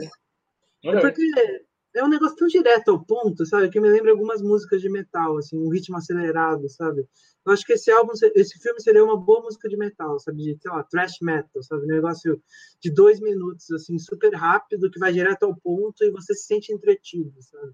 É 0.84 1.00
porque 1.00 1.64
é 1.94 2.02
um 2.02 2.08
negócio 2.08 2.36
tão 2.36 2.48
direto 2.48 2.90
ao 2.90 3.04
ponto, 3.04 3.46
sabe? 3.46 3.70
Que 3.70 3.80
me 3.80 3.88
lembra 3.88 4.10
algumas 4.10 4.42
músicas 4.42 4.80
de 4.80 4.88
metal, 4.88 5.38
assim, 5.38 5.58
um 5.58 5.68
ritmo 5.68 5.96
acelerado, 5.96 6.68
sabe? 6.68 7.06
Eu 7.46 7.52
acho 7.52 7.64
que 7.64 7.74
esse 7.74 7.90
álbum, 7.90 8.12
esse 8.34 8.58
filme 8.58 8.80
seria 8.80 9.04
uma 9.04 9.16
boa 9.16 9.42
música 9.42 9.68
de 9.68 9.76
metal, 9.76 10.18
sabe? 10.18 10.42
De, 10.42 10.58
sei 10.60 10.70
lá, 10.70 10.82
thrash 10.82 11.18
metal, 11.20 11.62
sabe? 11.62 11.84
Um 11.84 11.88
negócio 11.88 12.42
de 12.80 12.90
dois 12.90 13.20
minutos, 13.20 13.70
assim, 13.70 13.98
super 13.98 14.34
rápido, 14.34 14.90
que 14.90 14.98
vai 14.98 15.12
direto 15.12 15.44
ao 15.44 15.54
ponto 15.54 16.02
e 16.02 16.10
você 16.10 16.34
se 16.34 16.46
sente 16.46 16.72
entretido, 16.72 17.32
sabe? 17.40 17.72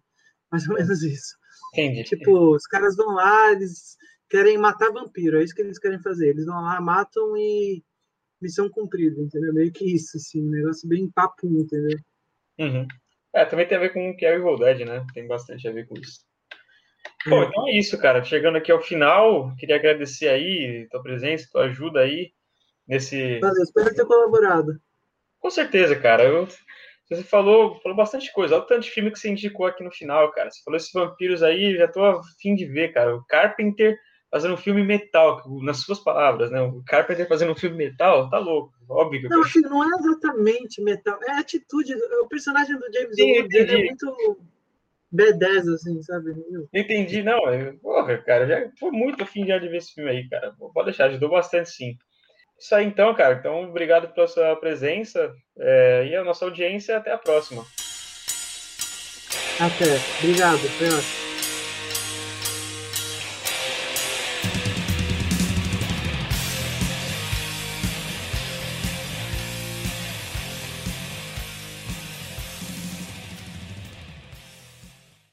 Mais 0.50 0.68
ou 0.68 0.74
menos 0.74 1.02
isso. 1.02 1.36
Entendi. 1.72 2.04
Tipo, 2.04 2.56
os 2.56 2.66
caras 2.66 2.96
vão 2.96 3.14
lá, 3.14 3.52
eles 3.52 3.96
querem 4.28 4.58
matar 4.58 4.92
vampiro, 4.92 5.38
é 5.38 5.44
isso 5.44 5.54
que 5.54 5.62
eles 5.62 5.78
querem 5.78 6.00
fazer. 6.00 6.28
Eles 6.28 6.44
vão 6.44 6.60
lá, 6.60 6.80
matam 6.80 7.36
e 7.36 7.82
missão 8.40 8.68
cumprida, 8.68 9.20
entendeu? 9.20 9.54
Meio 9.54 9.72
que 9.72 9.84
isso, 9.84 10.16
assim, 10.16 10.46
um 10.46 10.50
negócio 10.50 10.88
bem 10.88 11.08
papo, 11.10 11.46
entendeu? 11.46 11.98
Uhum. 12.58 12.86
É, 13.34 13.44
também 13.44 13.66
tem 13.66 13.78
a 13.78 13.80
ver 13.80 13.92
com 13.92 14.10
o 14.10 14.16
que 14.16 14.26
é 14.26 14.34
Evil 14.34 14.56
Dead, 14.56 14.80
né? 14.86 15.04
Tem 15.14 15.26
bastante 15.26 15.66
a 15.68 15.72
ver 15.72 15.86
com 15.86 15.94
isso. 15.98 16.20
Bom, 17.26 17.42
então 17.42 17.68
é 17.68 17.72
isso, 17.72 17.98
cara. 17.98 18.24
Chegando 18.24 18.56
aqui 18.56 18.72
ao 18.72 18.80
final, 18.80 19.54
queria 19.56 19.76
agradecer 19.76 20.28
aí 20.28 20.88
tua 20.90 21.02
presença, 21.02 21.48
tua 21.52 21.64
ajuda 21.64 22.00
aí 22.00 22.32
nesse. 22.88 23.38
Valeu, 23.38 23.62
espero 23.62 23.94
ter 23.94 24.06
colaborado. 24.06 24.80
Com 25.38 25.50
certeza, 25.50 25.94
cara. 25.96 26.24
Eu... 26.24 26.48
Você 27.08 27.24
falou, 27.24 27.80
falou 27.80 27.96
bastante 27.96 28.32
coisa. 28.32 28.54
Olha 28.54 28.62
o 28.62 28.66
tanto 28.66 28.82
de 28.82 28.90
filme 28.90 29.10
que 29.10 29.18
você 29.18 29.28
indicou 29.28 29.66
aqui 29.66 29.82
no 29.82 29.90
final, 29.90 30.30
cara. 30.30 30.50
Você 30.50 30.62
falou 30.62 30.76
esses 30.76 30.92
vampiros 30.92 31.42
aí, 31.42 31.76
já 31.76 31.88
tô 31.88 32.04
a 32.04 32.20
fim 32.40 32.54
de 32.54 32.66
ver, 32.66 32.92
cara. 32.92 33.16
O 33.16 33.24
Carpenter 33.26 33.98
fazendo 34.30 34.54
um 34.54 34.58
filme 34.58 34.84
metal, 34.84 35.42
nas 35.62 35.78
suas 35.78 35.98
palavras, 35.98 36.50
né? 36.50 36.60
O 36.62 36.82
Carpenter 36.86 37.26
fazendo 37.26 37.52
um 37.52 37.56
filme 37.56 37.76
metal, 37.76 38.30
tá 38.30 38.38
louco, 38.38 38.72
óbvio. 38.88 39.28
Não, 39.28 39.42
assim, 39.42 39.60
não 39.60 39.82
é 39.82 39.88
exatamente 39.98 40.80
metal, 40.80 41.18
é 41.26 41.32
a 41.32 41.40
atitude, 41.40 41.94
o 41.94 42.28
personagem 42.28 42.76
do 42.76 42.92
James 42.92 43.16
Bond 43.16 43.58
é 43.58 43.84
muito 43.84 44.38
B10, 45.12 45.74
assim, 45.74 46.02
sabe? 46.02 46.34
Entendi, 46.72 47.22
não, 47.22 47.40
porra, 47.82 48.18
cara, 48.18 48.46
já 48.46 48.70
foi 48.78 48.92
muito 48.92 49.22
afim 49.24 49.44
de 49.44 49.58
ver 49.58 49.76
esse 49.76 49.94
filme 49.94 50.10
aí, 50.10 50.28
cara, 50.28 50.54
pode 50.72 50.86
deixar, 50.86 51.06
ajudou 51.06 51.30
bastante, 51.30 51.70
sim. 51.70 51.98
Isso 52.56 52.74
aí, 52.74 52.84
então, 52.84 53.12
cara, 53.14 53.34
então, 53.34 53.64
obrigado 53.64 54.12
pela 54.12 54.28
sua 54.28 54.54
presença 54.54 55.34
é, 55.58 56.06
e 56.06 56.14
a 56.14 56.22
nossa 56.22 56.44
audiência, 56.44 56.96
até 56.96 57.10
a 57.10 57.18
próxima. 57.18 57.64
Até, 59.58 59.98
obrigado, 60.22 60.58
foi 60.58 60.86
ótimo. 60.86 61.19